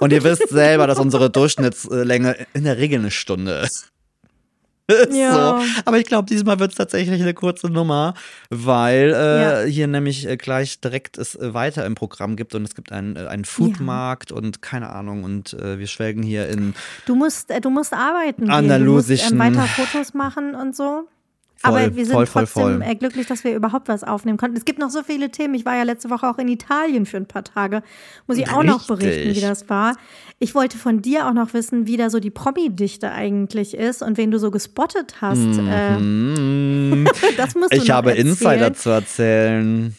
Und 0.00 0.12
ihr 0.12 0.24
wisst 0.24 0.48
selber, 0.48 0.86
dass 0.86 0.98
unsere 0.98 1.30
Durchschnittslänge 1.30 2.46
in 2.54 2.64
der 2.64 2.78
Regel 2.78 2.98
eine 2.98 3.10
Stunde 3.10 3.52
ist. 3.64 3.91
Ja. 5.10 5.32
So. 5.60 5.64
Aber 5.84 5.98
ich 5.98 6.06
glaube, 6.06 6.28
diesmal 6.28 6.58
wird 6.58 6.72
es 6.72 6.76
tatsächlich 6.76 7.22
eine 7.22 7.34
kurze 7.34 7.68
Nummer, 7.68 8.14
weil 8.50 9.12
äh, 9.14 9.42
Ja. 9.42 9.60
hier 9.62 9.86
nämlich 9.86 10.26
äh, 10.28 10.36
gleich 10.36 10.80
direkt 10.80 11.18
es 11.18 11.34
äh, 11.36 11.54
weiter 11.54 11.86
im 11.86 11.94
Programm 11.94 12.36
gibt 12.36 12.54
und 12.54 12.64
es 12.64 12.74
gibt 12.74 12.92
einen, 12.92 13.16
äh, 13.16 13.26
einen 13.26 13.44
Foodmarkt 13.44 14.32
und 14.32 14.60
keine 14.60 14.90
Ahnung 14.90 15.24
und 15.24 15.54
äh, 15.54 15.78
wir 15.78 15.86
schwelgen 15.86 16.22
hier 16.22 16.48
in 16.48 16.74
Du 17.06 17.14
musst, 17.14 17.50
äh, 17.50 17.60
du 17.60 17.70
musst 17.70 17.92
arbeiten. 17.94 18.42
gehen. 18.42 18.50
Andalusischen- 18.50 19.30
Du 19.30 19.36
musst 19.36 19.48
ähm, 19.48 19.56
weiter 19.56 19.66
Fotos 19.68 20.14
machen 20.14 20.54
und 20.54 20.74
so. 20.76 21.08
Voll, 21.64 21.70
Aber 21.80 21.96
wir 21.96 22.04
sind 22.04 22.14
voll, 22.14 22.26
voll, 22.26 22.44
trotzdem. 22.44 22.82
Äh, 22.82 22.96
glücklich, 22.96 23.26
dass 23.26 23.44
wir 23.44 23.54
überhaupt 23.54 23.88
was 23.88 24.02
aufnehmen 24.02 24.36
konnten. 24.36 24.56
Es 24.56 24.64
gibt 24.64 24.78
noch 24.80 24.90
so 24.90 25.02
viele 25.02 25.30
Themen. 25.30 25.54
Ich 25.54 25.64
war 25.64 25.76
ja 25.76 25.84
letzte 25.84 26.10
Woche 26.10 26.28
auch 26.28 26.38
in 26.38 26.48
Italien 26.48 27.06
für 27.06 27.16
ein 27.18 27.26
paar 27.26 27.44
Tage. 27.44 27.82
Muss 28.26 28.36
ich 28.36 28.50
auch 28.50 28.64
noch 28.64 28.86
berichten, 28.86 29.06
wie 29.24 29.28
Richtig. 29.28 29.42
das 29.42 29.68
war. 29.68 29.96
Ich 30.40 30.54
wollte 30.54 30.76
von 30.76 31.02
dir 31.02 31.28
auch 31.28 31.32
noch 31.32 31.54
wissen, 31.54 31.86
wie 31.86 31.96
da 31.96 32.10
so 32.10 32.18
die 32.18 32.30
Promi-Dichte 32.30 33.12
eigentlich 33.12 33.74
ist 33.74 34.02
und 34.02 34.18
wen 34.18 34.30
du 34.32 34.38
so 34.38 34.50
gespottet 34.50 35.20
hast. 35.20 35.38
Äh, 35.38 35.98
Mm, 35.98 37.06
das 37.36 37.54
musst 37.54 37.72
du 37.72 37.76
ich 37.76 37.90
habe 37.90 38.10
erzählen. 38.10 38.28
Insider 38.28 38.74
zu 38.74 38.90
erzählen. 38.90 39.96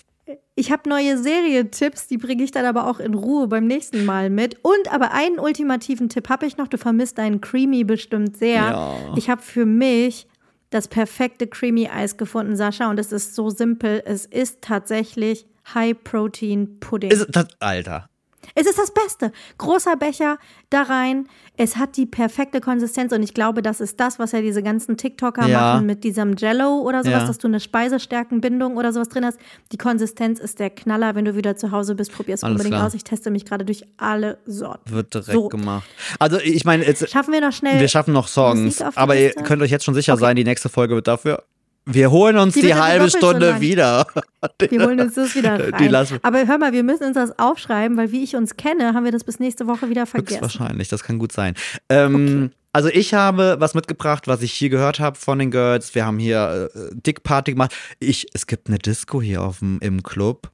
Ich 0.56 0.72
habe 0.72 0.88
neue 0.88 1.18
Serientipps, 1.18 2.08
die 2.08 2.18
bringe 2.18 2.44
ich 2.44 2.52
dann 2.52 2.66
aber 2.66 2.88
auch 2.88 3.00
in 3.00 3.16
Ruhe 3.16 3.48
beim 3.48 3.66
nächsten 3.66 4.06
Mal 4.06 4.30
mit. 4.30 4.58
Und 4.62 4.92
aber 4.94 5.12
einen 5.12 5.40
ultimativen 5.40 6.10
Tipp 6.10 6.30
habe 6.30 6.46
ich 6.46 6.58
noch. 6.58 6.68
Du 6.68 6.78
vermisst 6.78 7.18
deinen 7.18 7.42
Creamy 7.42 7.84
bestimmt 7.84 8.38
sehr. 8.38 8.56
Ja. 8.56 8.96
Ich 9.16 9.30
habe 9.30 9.42
für 9.42 9.66
mich 9.66 10.28
das 10.74 10.88
perfekte 10.88 11.48
Creamy 11.48 11.88
Eis 11.88 12.18
gefunden, 12.18 12.56
Sascha. 12.56 12.90
Und 12.90 13.00
es 13.00 13.12
ist 13.12 13.36
so 13.36 13.50
simpel. 13.50 14.02
Es 14.06 14.26
ist 14.26 14.62
tatsächlich 14.62 15.46
High 15.74 15.96
Protein 16.04 16.80
Pudding. 16.80 17.12
Ist, 17.12 17.28
das, 17.30 17.48
Alter. 17.60 18.10
Es 18.56 18.68
ist 18.68 18.78
das 18.78 18.92
Beste. 18.94 19.32
Großer 19.58 19.96
Becher 19.96 20.38
da 20.70 20.84
rein. 20.84 21.28
Es 21.58 21.78
hat 21.78 21.98
die 21.98 22.06
perfekte 22.06 22.62
Konsistenz 22.62 23.12
und 23.14 23.22
ich 23.24 23.34
glaube, 23.34 23.62
das 23.62 23.80
ist 23.80 24.00
das, 24.00 24.20
was 24.20 24.32
ja 24.32 24.42
diese 24.42 24.64
ganzen 24.64 24.98
TikToker 24.98 25.48
Ja. 25.48 25.60
machen 25.76 25.86
mit 25.86 26.04
diesem 26.04 26.36
Jello 26.36 26.80
oder 26.82 27.04
sowas, 27.04 27.22
Ja. 27.22 27.28
dass 27.28 27.38
du 27.38 27.48
eine 27.48 27.60
Speisestärkenbindung 27.60 28.78
oder 28.78 28.92
sowas 28.92 29.10
drin 29.10 29.26
hast. 29.26 29.38
Die 29.72 29.78
Konsistenz 29.78 30.40
ist 30.40 30.60
der 30.60 30.70
Knaller. 30.70 31.16
Wenn 31.16 31.26
du 31.26 31.36
wieder 31.36 31.56
zu 31.56 31.72
Hause 31.72 31.96
bist, 31.96 32.12
probier's 32.12 32.44
Alles 32.44 32.54
unbedingt 32.54 32.76
klar. 32.76 32.88
aus. 32.88 32.94
Ich 32.94 33.04
teste 33.04 33.30
mich 33.32 33.46
gerade 33.46 33.66
durch 33.66 33.84
alle 33.98 34.38
Sorten. 34.46 34.92
Wird 34.92 35.14
direkt 35.14 35.32
So. 35.32 35.50
gemacht. 35.50 35.88
Also 36.20 36.40
ich 36.40 36.66
meine, 36.66 36.86
jetzt, 36.86 37.08
Schaffen 37.10 37.34
wir 37.34 37.42
noch 37.42 37.52
schnell. 37.54 37.80
wir 37.80 37.88
schaffen 37.88 38.14
noch 38.14 38.28
Songs, 38.28 38.82
aber 38.82 39.16
ihr 39.16 39.32
könnt 39.34 39.62
euch 39.62 39.72
jetzt 39.72 39.86
schon 39.86 39.94
sicher 39.94 40.14
Okay. 40.14 40.22
sein, 40.22 40.36
die 40.36 40.44
nächste 40.44 40.70
Folge 40.70 40.96
wird 40.96 41.08
dafür. 41.08 41.44
Wir 41.86 42.12
holen 42.12 42.38
uns 42.38 42.54
Die 42.54 42.62
die, 42.62 42.76
halbe 42.76 43.10
Stunde 43.10 43.60
wieder. 43.60 44.08
wir 44.60 44.86
holen 44.86 45.00
uns 45.02 45.16
das 45.16 45.36
wieder 45.36 45.74
rein. 45.74 46.20
Aber 46.22 46.48
hör 46.48 46.58
mal, 46.58 46.72
wir 46.72 46.84
müssen 46.84 47.04
uns 47.04 47.16
das 47.16 47.38
aufschreiben, 47.38 47.98
weil 47.98 48.12
wie 48.12 48.24
ich 48.24 48.36
uns 48.36 48.56
kenne, 48.56 48.94
haben 48.94 49.04
wir 49.04 49.12
das 49.12 49.24
bis 49.24 49.40
nächste 49.40 49.68
Woche 49.68 49.90
wieder 49.90 50.06
vergessen. 50.06 50.42
Höchstwahrscheinlich, 50.42 50.88
das 50.88 51.04
kann 51.04 51.20
gut 51.20 51.32
sein. 51.32 51.56
Ähm, 51.90 52.52
Also 52.76 52.90
ich 52.90 53.14
habe 53.14 53.58
was 53.60 53.76
mitgebracht, 53.76 54.28
was 54.28 54.42
ich 54.42 54.52
hier 54.52 54.70
gehört 54.70 55.00
habe 55.00 55.16
von 55.16 55.38
den 55.38 55.52
Girls. 55.52 55.94
Wir 55.94 56.06
haben 56.06 56.18
hier 56.18 56.72
äh, 56.74 56.90
Dick 56.94 57.22
Party 57.22 57.52
gemacht. 57.52 57.76
Ich, 58.00 58.28
es 58.34 58.48
gibt 58.48 58.68
eine 58.68 58.80
Disco 58.80 59.22
hier 59.22 59.44
auf 59.44 59.60
dem, 59.60 59.78
im 59.82 60.02
Club. 60.02 60.50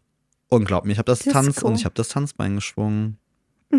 Und 0.50 0.66
glaub 0.66 0.84
mir, 0.84 0.92
ich 0.92 0.98
habe 0.98 1.06
das 1.06 1.20
Disco? 1.20 1.32
Tanz 1.32 1.62
und 1.62 1.76
ich 1.76 1.86
habe 1.86 1.96
das 1.96 2.10
Tanzbein 2.10 2.56
geschwungen. 2.56 3.18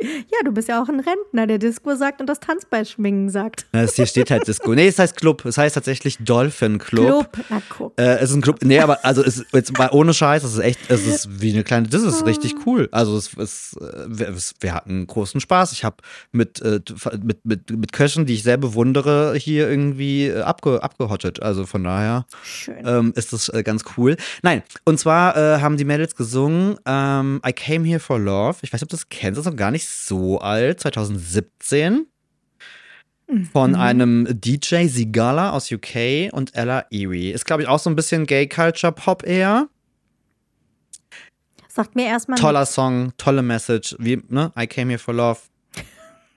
Ja, 0.00 0.38
du 0.44 0.52
bist 0.52 0.68
ja 0.68 0.82
auch 0.82 0.88
ein 0.90 1.00
Rentner, 1.00 1.46
der 1.46 1.56
Disco 1.58 1.94
sagt 1.94 2.20
und 2.20 2.26
das 2.26 2.38
Tanzbein 2.38 2.84
schwingen 2.84 3.30
sagt. 3.30 3.66
Es 3.72 3.94
hier 3.96 4.04
steht 4.06 4.30
halt 4.30 4.46
Disco. 4.46 4.74
Nee, 4.74 4.88
es 4.88 4.98
heißt 4.98 5.16
Club. 5.16 5.44
Es 5.46 5.56
heißt 5.56 5.74
tatsächlich 5.74 6.18
Dolphin 6.20 6.76
Club. 6.78 7.32
Club, 7.32 7.46
na 7.48 7.62
guck. 7.70 7.98
Äh, 7.98 8.16
es 8.18 8.28
ist 8.30 8.36
ein 8.36 8.42
Club. 8.42 8.58
Nee, 8.62 8.78
aber 8.80 9.02
also 9.06 9.24
es 9.24 9.42
jetzt 9.54 9.76
mal 9.78 9.88
ohne 9.92 10.12
Scheiß, 10.12 10.44
es 10.44 10.52
ist 10.54 10.58
echt, 10.58 10.78
es 10.90 11.06
ist 11.06 11.40
wie 11.40 11.52
eine 11.52 11.64
kleine, 11.64 11.88
das 11.88 12.02
ist 12.02 12.26
richtig 12.26 12.54
cool. 12.66 12.88
Also 12.92 13.16
es 13.16 13.32
ist, 13.34 13.76
äh, 13.80 14.04
wir, 14.08 14.28
es- 14.28 14.54
wir 14.60 14.74
hatten 14.74 15.06
großen 15.06 15.40
Spaß. 15.40 15.72
Ich 15.72 15.82
habe 15.82 15.96
mit, 16.30 16.60
äh, 16.60 16.80
mit, 17.22 17.44
mit, 17.46 17.70
mit 17.70 17.92
Köchen, 17.92 18.26
die 18.26 18.34
ich 18.34 18.42
sehr 18.42 18.58
bewundere, 18.58 19.34
hier 19.36 19.68
irgendwie 19.70 20.26
äh, 20.26 20.42
abge, 20.42 20.82
abgehottet. 20.82 21.40
Also 21.42 21.64
von 21.64 21.82
daher 21.84 22.26
ähm, 22.84 23.12
ist 23.16 23.32
das 23.32 23.48
äh, 23.48 23.62
ganz 23.62 23.84
cool. 23.96 24.16
Nein, 24.42 24.62
und 24.84 24.98
zwar 25.00 25.36
äh, 25.36 25.60
haben 25.62 25.78
die 25.78 25.84
Mädels 25.86 26.16
gesungen 26.16 26.76
ähm, 26.84 27.40
I 27.46 27.52
Came 27.54 27.86
Here 27.86 28.00
for 28.00 28.18
Love. 28.18 28.58
Ich 28.60 28.72
weiß 28.74 28.80
nicht, 28.80 28.82
ob 28.82 28.88
du 28.90 28.96
das 28.96 29.08
kennst, 29.08 29.38
das 29.38 29.46
ist 29.46 29.50
noch 29.50 29.56
gar 29.56 29.70
nicht 29.70 29.85
so 29.86 30.38
alt, 30.38 30.80
2017. 30.80 32.06
Von 33.52 33.74
einem 33.74 34.28
DJ 34.30 34.86
Sigala 34.86 35.50
aus 35.50 35.72
UK 35.72 36.32
und 36.32 36.54
Ella 36.54 36.84
Erie. 36.92 37.32
Ist, 37.32 37.44
glaube 37.44 37.62
ich, 37.62 37.68
auch 37.68 37.80
so 37.80 37.90
ein 37.90 37.96
bisschen 37.96 38.24
Gay 38.24 38.48
Culture 38.48 38.92
Pop 38.92 39.24
eher. 39.24 39.68
Sagt 41.68 41.96
mir 41.96 42.06
erstmal. 42.06 42.38
Toller 42.38 42.64
Song, 42.66 43.12
tolle 43.18 43.42
Message. 43.42 43.96
Wie, 43.98 44.22
ne? 44.28 44.52
I 44.56 44.68
Came 44.68 44.90
Here 44.90 44.98
for 45.00 45.12
Love. 45.12 45.40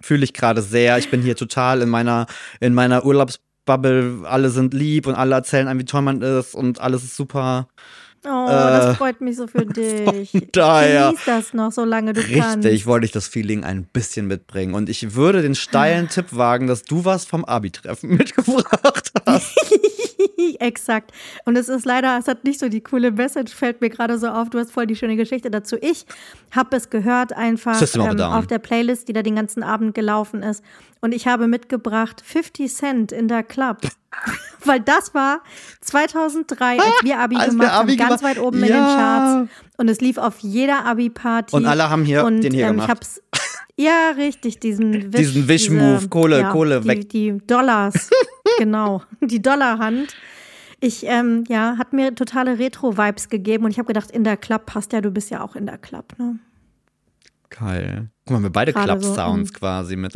Fühle 0.01 0.23
ich 0.23 0.33
gerade 0.33 0.63
sehr. 0.63 0.97
Ich 0.97 1.11
bin 1.11 1.21
hier 1.21 1.35
total 1.35 1.83
in 1.83 1.89
meiner, 1.89 2.25
in 2.59 2.73
meiner 2.73 3.05
Urlaubsbubble. 3.05 4.23
Alle 4.23 4.49
sind 4.49 4.73
lieb 4.73 5.05
und 5.05 5.13
alle 5.13 5.35
erzählen 5.35 5.67
einem, 5.67 5.79
wie 5.79 5.85
toll 5.85 6.01
man 6.01 6.21
ist 6.23 6.55
und 6.55 6.81
alles 6.81 7.03
ist 7.03 7.15
super. 7.15 7.67
Oh, 8.25 8.47
Äh, 8.47 8.51
das 8.51 8.97
freut 8.97 9.21
mich 9.21 9.37
so 9.37 9.47
für 9.47 9.65
dich. 9.65 10.31
daher. 10.51 11.07
Genieß 11.07 11.21
das 11.25 11.53
noch, 11.53 11.71
solange 11.71 12.13
du 12.13 12.21
kannst. 12.21 12.65
Richtig, 12.65 12.85
wollte 12.85 13.05
ich 13.05 13.11
das 13.11 13.27
Feeling 13.27 13.63
ein 13.63 13.83
bisschen 13.85 14.27
mitbringen. 14.27 14.73
Und 14.73 14.89
ich 14.89 15.15
würde 15.15 15.41
den 15.41 15.55
steilen 15.55 16.09
Tipp 16.09 16.27
wagen, 16.31 16.67
dass 16.67 16.83
du 16.83 17.05
was 17.05 17.25
vom 17.25 17.45
Abi-Treffen 17.45 18.09
mitgebracht 18.17 19.11
hast. 19.25 19.57
Exakt. 20.59 21.11
Und 21.45 21.57
es 21.57 21.69
ist 21.69 21.85
leider, 21.85 22.17
es 22.19 22.27
hat 22.27 22.43
nicht 22.43 22.59
so 22.59 22.69
die 22.69 22.81
coole 22.81 23.11
Message, 23.11 23.53
fällt 23.53 23.81
mir 23.81 23.89
gerade 23.89 24.17
so 24.17 24.27
auf. 24.27 24.49
Du 24.49 24.59
hast 24.59 24.71
voll 24.71 24.87
die 24.87 24.95
schöne 24.95 25.15
Geschichte 25.15 25.49
dazu. 25.49 25.77
Ich 25.81 26.05
habe 26.51 26.75
es 26.75 26.89
gehört 26.89 27.33
einfach 27.33 27.81
ähm, 27.95 28.19
auf 28.21 28.47
der 28.47 28.59
Playlist, 28.59 29.07
die 29.07 29.13
da 29.13 29.21
den 29.21 29.35
ganzen 29.35 29.63
Abend 29.63 29.95
gelaufen 29.95 30.43
ist. 30.43 30.63
Und 31.01 31.13
ich 31.13 31.27
habe 31.27 31.47
mitgebracht 31.47 32.21
50 32.25 32.73
Cent 32.73 33.11
in 33.11 33.27
der 33.29 33.43
Club. 33.43 33.77
Weil 34.65 34.79
das 34.81 35.13
war 35.13 35.41
2003, 35.81 36.79
als 36.79 36.83
wir 37.03 37.19
Abi 37.19 37.35
Als 37.37 37.45
wir 37.45 37.51
gemacht 37.51 37.71
Abi 37.71 37.95
haben, 37.95 38.09
ganz 38.09 38.21
gemacht- 38.21 38.23
weit 38.37 38.43
oben 38.43 38.57
in 38.57 38.63
den 38.67 38.71
Ja. 38.75 38.95
Charts. 38.95 39.51
Und 39.77 39.87
es 39.89 40.01
lief 40.01 40.17
auf 40.17 40.39
jeder 40.39 40.85
Abi-Party. 40.85 41.55
Und 41.55 41.65
alle 41.65 41.89
haben 41.89 42.03
hier 42.03 42.25
Und, 42.25 42.41
den 42.41 42.53
hier 42.53 42.65
ähm, 42.67 42.71
gemacht. 42.73 42.87
Ich 42.87 42.89
hab's, 42.91 43.21
ja, 43.77 44.11
richtig, 44.17 44.59
diesen 44.59 44.93
Wisch, 45.13 45.21
Diesen 45.21 45.47
Wischmove, 45.47 46.09
Kohle, 46.09 46.41
ja, 46.41 46.51
Kohle 46.51 46.81
die, 46.81 46.87
weg. 46.87 47.09
Die 47.09 47.37
Dollars, 47.47 48.09
genau, 48.57 49.03
die 49.21 49.41
Dollarhand. 49.41 50.13
Ich, 50.81 51.05
ähm, 51.05 51.43
ja, 51.47 51.77
hat 51.77 51.93
mir 51.93 52.15
totale 52.15 52.57
Retro-Vibes 52.59 53.29
gegeben 53.29 53.65
und 53.65 53.71
ich 53.71 53.77
habe 53.79 53.87
gedacht, 53.87 54.11
in 54.11 54.23
der 54.23 54.37
Club 54.37 54.65
passt 54.65 54.91
ja, 54.93 55.01
du 55.01 55.11
bist 55.11 55.29
ja 55.29 55.41
auch 55.41 55.55
in 55.55 55.65
der 55.65 55.77
Club, 55.77 56.13
ne? 56.17 56.39
Geil. 57.49 58.09
Guck 58.25 58.37
mal, 58.37 58.43
wir 58.43 58.49
beide 58.49 58.73
Gerade 58.73 59.01
so, 59.01 59.13
Club-Sounds 59.13 59.49
ähm, 59.49 59.55
quasi 59.55 59.95
mit. 59.95 60.13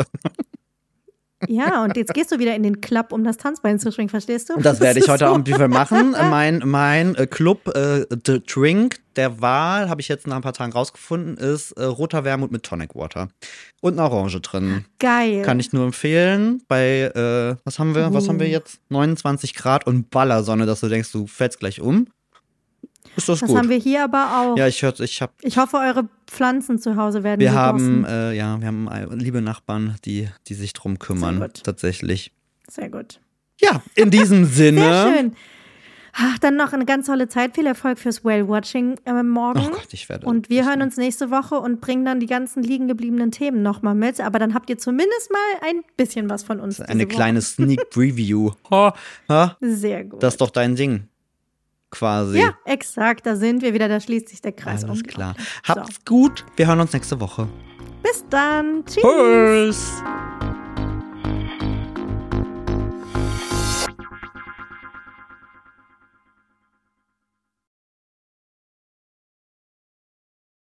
Ja, 1.48 1.84
und 1.84 1.96
jetzt 1.98 2.14
gehst 2.14 2.32
du 2.32 2.40
wieder 2.40 2.56
in 2.56 2.64
den 2.64 2.82
Club, 2.82 3.12
um 3.12 3.24
das 3.24 3.38
Tanzbein 3.38 3.80
zu 3.80 3.92
schwingen, 3.92 4.10
verstehst 4.10 4.50
du? 4.50 4.60
Das 4.60 4.80
werde 4.80 5.00
ich 5.00 5.10
heute 5.10 5.26
so. 5.26 5.32
Abend 5.34 5.48
wieder 5.48 5.68
machen. 5.68 6.12
Mein, 6.30 6.62
mein 6.66 7.16
äh, 7.16 7.28
Club 7.28 7.68
äh, 7.76 8.06
The 8.26 8.42
Drink 8.46 9.00
der 9.16 9.42
Wahl, 9.42 9.90
habe 9.90 10.02
ich 10.02 10.08
jetzt 10.08 10.26
nach 10.28 10.38
ein 10.38 10.42
paar 10.42 10.54
Tagen 10.54 10.72
rausgefunden, 10.72 11.38
ist 11.38 11.72
äh, 11.74 11.84
roter 11.84 12.24
Wermut 12.24 12.52
mit 12.52 12.64
Tonic 12.64 12.96
Water. 12.96 13.30
Und 13.82 14.00
eine 14.00 14.10
Orange 14.10 14.42
drin. 14.42 14.86
Geil. 15.00 15.44
Kann 15.44 15.60
ich 15.60 15.72
nur 15.72 15.86
empfehlen. 15.86 16.64
Bei, 16.68 17.12
äh, 17.16 17.56
was 17.64 17.80
haben 17.80 17.96
wir, 17.96 18.14
was 18.14 18.28
haben 18.28 18.40
wir 18.40 18.48
Uh. 18.48 18.52
jetzt? 18.52 18.80
29 18.90 19.54
Grad 19.54 19.86
und 19.86 20.10
Ballersonne, 20.10 20.66
dass 20.66 20.80
du 20.80 20.90
denkst, 20.90 21.12
du 21.12 21.28
fällst 21.28 21.60
gleich 21.60 21.82
um. 21.82 22.08
Ist 23.16 23.30
das, 23.30 23.40
das 23.40 23.50
gut? 23.50 23.58
haben 23.58 23.70
wir 23.70 23.78
hier 23.78 24.04
aber 24.04 24.40
auch. 24.40 24.58
ja, 24.58 24.68
ich 24.68 24.82
hör, 24.82 25.00
ich 25.00 25.22
hab, 25.22 25.34
Ich 25.42 25.58
hoffe, 25.58 25.78
eure 25.78 26.10
Pflanzen 26.28 26.80
zu 26.80 26.96
Hause 26.96 27.24
werden 27.24 27.40
wir 27.40 27.54
haben, 27.54 28.06
äh, 28.06 28.34
ja, 28.34 28.60
wir 28.60 28.68
haben 28.68 28.88
äh, 28.88 29.06
liebe 29.16 29.42
Nachbarn, 29.42 29.96
die, 30.06 30.30
die 30.48 30.54
sich 30.54 30.74
drum 30.74 31.00
kümmern. 31.00 31.38
Sehr 31.38 31.48
gut. 31.48 31.64
Tatsächlich. 31.64 32.32
Sehr 32.70 32.90
gut. 32.90 33.20
Ja, 33.62 33.82
in 33.96 34.10
diesem 34.10 34.46
Sinne. 34.46 34.82
Sehr 34.82 35.14
schön. 35.16 35.36
Ach, 36.16 36.38
dann 36.38 36.56
noch 36.58 36.74
eine 36.74 36.86
ganz 36.86 37.08
tolle 37.08 37.28
Zeit. 37.28 37.56
Viel 37.56 37.66
Erfolg 37.66 37.98
fürs 37.98 38.24
Whale-Watching 38.24 38.98
äh, 39.06 39.24
morgen. 39.24 39.62
Oh 39.66 39.70
Gott, 39.72 39.88
ich 39.94 40.10
werde. 40.10 40.28
Und 40.28 40.48
wir 40.48 40.64
hören 40.64 40.84
uns 40.84 40.96
nächste 40.96 41.32
Woche 41.32 41.56
und 41.56 41.82
bringen 41.82 42.06
dann 42.06 42.20
die 42.20 42.28
ganzen 42.28 42.62
liegen 42.62 42.88
gebliebenen 42.88 43.32
Themen 43.32 43.64
nochmal 43.64 43.96
mit. 43.96 44.22
Aber 44.22 44.38
dann 44.38 44.54
habt 44.54 44.70
ihr 44.70 44.78
zumindest 44.78 45.32
mal 45.32 45.70
ein 45.70 45.82
bisschen 45.98 46.30
was 46.30 46.44
von 46.44 46.60
uns. 46.60 46.80
Eine 46.80 47.08
kleine 47.08 47.42
Sneak 47.42 47.90
Preview. 47.90 48.52
Sehr 49.60 50.04
gut. 50.04 50.22
das 50.22 50.36
ist 50.36 50.42
doch 50.42 50.52
dein 50.52 50.76
Ding. 50.76 51.08
Quasi. 51.94 52.40
ja, 52.40 52.56
exakt. 52.66 53.26
Da 53.26 53.36
sind 53.36 53.62
wir 53.62 53.74
wieder. 53.74 53.88
Da 53.88 54.00
schließt 54.00 54.30
sich 54.30 54.42
der 54.42 54.52
Kreis. 54.52 54.84
Alles 54.84 55.04
klar. 55.04 55.36
Habt's 55.68 56.04
gut. 56.06 56.44
Wir 56.56 56.68
hören 56.68 56.80
uns 56.80 56.92
nächste 56.92 57.20
Woche. 57.20 57.44
So. 57.44 57.84
Bis 58.02 58.26
dann. 58.30 58.84
Tschüss. 58.86 59.04
Tschüss. 59.04 60.53